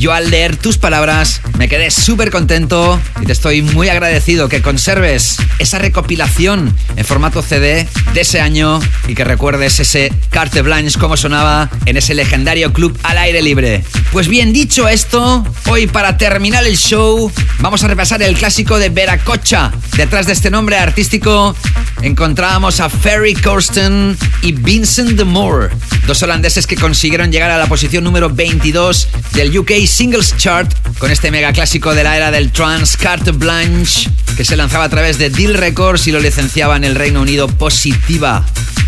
Yo 0.05 0.13
al 0.13 0.29
leer 0.29 0.55
tus 0.55 0.77
palabras 0.77 1.41
me 1.57 1.67
quedé 1.67 1.89
súper 1.89 2.29
contento 2.29 3.01
y 3.19 3.25
te 3.25 3.31
estoy 3.31 3.63
muy 3.63 3.89
agradecido 3.89 4.49
que 4.49 4.61
conserves 4.61 5.37
esa 5.57 5.79
recopilación 5.79 6.77
en 6.95 7.05
formato 7.05 7.41
CD 7.41 7.87
de 8.13 8.21
ese 8.21 8.39
año 8.39 8.79
y 9.07 9.15
que 9.15 9.23
recuerdes 9.23 9.79
ese 9.79 10.13
carte 10.29 10.61
blanche 10.61 10.99
como 10.99 11.17
sonaba 11.17 11.71
en 11.87 11.97
ese 11.97 12.13
legendario 12.13 12.71
club 12.71 12.95
al 13.01 13.17
aire 13.17 13.41
libre. 13.41 13.83
Pues 14.11 14.27
bien 14.27 14.53
dicho 14.53 14.87
esto, 14.87 15.43
hoy 15.71 15.87
para 15.87 16.17
terminar 16.17 16.67
el 16.67 16.77
show 16.77 17.31
vamos 17.61 17.83
a 17.83 17.87
repasar 17.87 18.21
el 18.21 18.37
clásico 18.37 18.77
de 18.77 18.89
Veracocha. 18.89 19.71
Detrás 19.97 20.27
de 20.27 20.33
este 20.33 20.51
nombre 20.51 20.77
artístico 20.77 21.55
encontrábamos 22.03 22.79
a 22.79 22.89
Ferry 22.89 23.33
Corsten 23.33 24.15
y 24.43 24.51
Vincent 24.51 25.11
de 25.11 25.23
Moore, 25.23 25.69
dos 26.05 26.21
holandeses 26.21 26.67
que 26.67 26.75
consiguieron 26.75 27.31
llegar 27.31 27.49
a 27.49 27.57
la 27.57 27.65
posición 27.65 28.03
número 28.03 28.29
22 28.29 29.07
del 29.33 29.57
UK 29.57 29.71
Singles 29.95 30.35
Chart 30.35 30.69
con 30.97 31.09
este 31.09 31.31
mega 31.31 31.53
clásico 31.53 31.95
de 31.95 32.03
la 32.03 32.17
era 32.17 32.29
del 32.29 32.51
trance 32.51 32.97
Carte 32.97 33.31
Blanche 33.31 34.09
que 34.35 34.45
se 34.45 34.55
lanzaba 34.55 34.85
a 34.85 34.89
través 34.89 35.17
de 35.17 35.29
Deal 35.29 35.53
Records 35.53 36.07
y 36.07 36.11
lo 36.11 36.19
licenciaba 36.19 36.75
en 36.75 36.83
el 36.83 36.95
Reino 36.95 37.21
Unido 37.21 37.47
Positiva. 37.47 38.45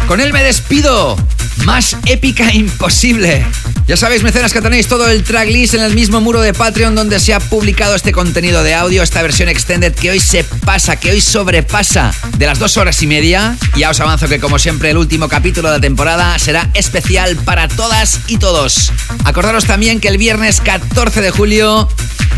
Con 0.07 0.21
él 0.21 0.33
me 0.33 0.43
despido. 0.43 1.17
Más 1.65 1.97
épica 2.05 2.53
imposible. 2.53 3.45
Ya 3.87 3.97
sabéis, 3.97 4.21
mecenas, 4.21 4.53
que 4.53 4.61
tenéis 4.61 4.87
todo 4.87 5.09
el 5.09 5.23
tracklist 5.23 5.73
en 5.73 5.81
el 5.81 5.95
mismo 5.95 6.21
muro 6.21 6.41
de 6.41 6.53
Patreon 6.53 6.93
donde 6.93 7.19
se 7.19 7.33
ha 7.33 7.39
publicado 7.39 7.95
este 7.95 8.11
contenido 8.11 8.61
de 8.63 8.75
audio, 8.75 9.01
esta 9.01 9.21
versión 9.21 9.49
extended 9.49 9.93
que 9.95 10.11
hoy 10.11 10.19
se 10.19 10.43
pasa, 10.43 10.97
que 10.97 11.11
hoy 11.11 11.21
sobrepasa 11.21 12.13
de 12.37 12.45
las 12.45 12.59
dos 12.59 12.77
horas 12.77 13.01
y 13.01 13.07
media. 13.07 13.57
Y 13.75 13.79
ya 13.79 13.89
os 13.89 13.99
avanzo 13.99 14.27
que, 14.27 14.39
como 14.39 14.59
siempre, 14.59 14.91
el 14.91 14.97
último 14.97 15.29
capítulo 15.29 15.69
de 15.69 15.77
la 15.77 15.81
temporada 15.81 16.37
será 16.37 16.69
especial 16.73 17.35
para 17.37 17.67
todas 17.67 18.19
y 18.27 18.37
todos. 18.37 18.91
Acordaros 19.23 19.65
también 19.65 19.99
que 19.99 20.09
el 20.09 20.17
viernes 20.17 20.61
14 20.61 21.21
de 21.21 21.31
julio 21.31 21.89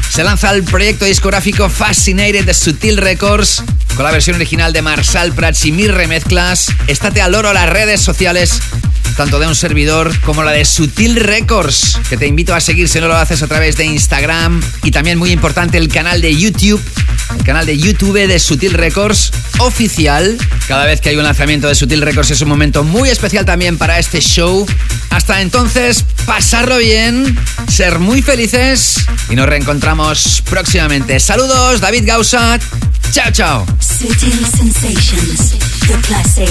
se 0.10 0.23
lanza 0.23 0.52
el 0.52 0.64
proyecto 0.64 1.06
discográfico 1.06 1.69
Fascinated 1.69 2.45
de 2.45 2.53
Sutil 2.53 2.98
Records 2.99 3.63
con 3.95 4.05
la 4.05 4.11
versión 4.11 4.35
original 4.35 4.73
de 4.73 4.81
Marshall 4.81 5.34
Prats 5.34 5.65
y 5.65 5.71
mis 5.71 5.91
remezclas. 5.91 6.67
Estate 6.88 7.21
al 7.21 7.31
loro 7.31 7.49
a 7.49 7.53
las 7.53 7.69
redes 7.69 8.01
sociales 8.01 8.61
tanto 9.19 9.38
de 9.38 9.47
un 9.47 9.55
servidor 9.55 10.17
como 10.21 10.43
la 10.43 10.51
de 10.51 10.63
Sutil 10.63 11.17
Records, 11.17 11.99
que 12.09 12.15
te 12.15 12.26
invito 12.26 12.55
a 12.55 12.61
seguir 12.61 12.88
si 12.88 13.01
no 13.01 13.09
lo 13.09 13.17
haces 13.17 13.43
a 13.43 13.47
través 13.47 13.76
de 13.76 13.84
Instagram 13.84 14.61
y 14.81 14.91
también 14.91 15.17
muy 15.17 15.31
importante 15.31 15.77
el 15.77 15.89
canal 15.89 16.21
de 16.21 16.34
YouTube, 16.34 16.81
el 17.38 17.43
canal 17.43 17.65
de 17.65 17.77
YouTube 17.77 18.26
de 18.26 18.39
Sutil 18.39 18.73
Records 18.73 19.34
oficial. 19.57 20.38
Cada 20.69 20.85
vez 20.85 21.01
que 21.01 21.09
hay 21.09 21.17
un 21.17 21.26
lanzamiento 21.26 21.67
de 21.67 21.76
Sutil 21.76 22.01
Records 22.01 22.31
es 22.31 22.39
un 22.39 22.47
momento 22.47 22.85
muy 22.85 23.09
especial 23.09 23.43
también 23.43 23.77
para 23.77 23.99
este 23.99 24.21
show. 24.21 24.65
Hasta 25.09 25.41
entonces, 25.41 26.05
pasarlo 26.26 26.77
bien, 26.77 27.38
ser 27.67 27.99
muy 27.99 28.21
felices 28.21 29.03
y 29.30 29.35
nos 29.35 29.49
reencontramos 29.49 30.43
próximamente. 30.49 31.19
Saludos, 31.19 31.81
David 31.81 32.03
Gausat. 32.05 32.61
Chao, 33.11 33.31
chao. 33.31 33.65
Sutil 33.79 34.45
Sensations, 34.45 35.51
the 35.87 35.97
classic. 36.07 36.49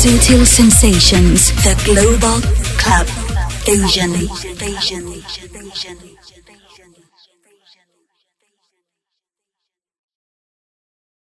Sutil 0.00 0.46
Sensations, 0.46 1.52
the 1.62 1.76
global 1.84 2.40
club 2.80 3.06
Asian. 3.68 4.16
Asian. 4.62 5.12
Asian. 5.52 6.19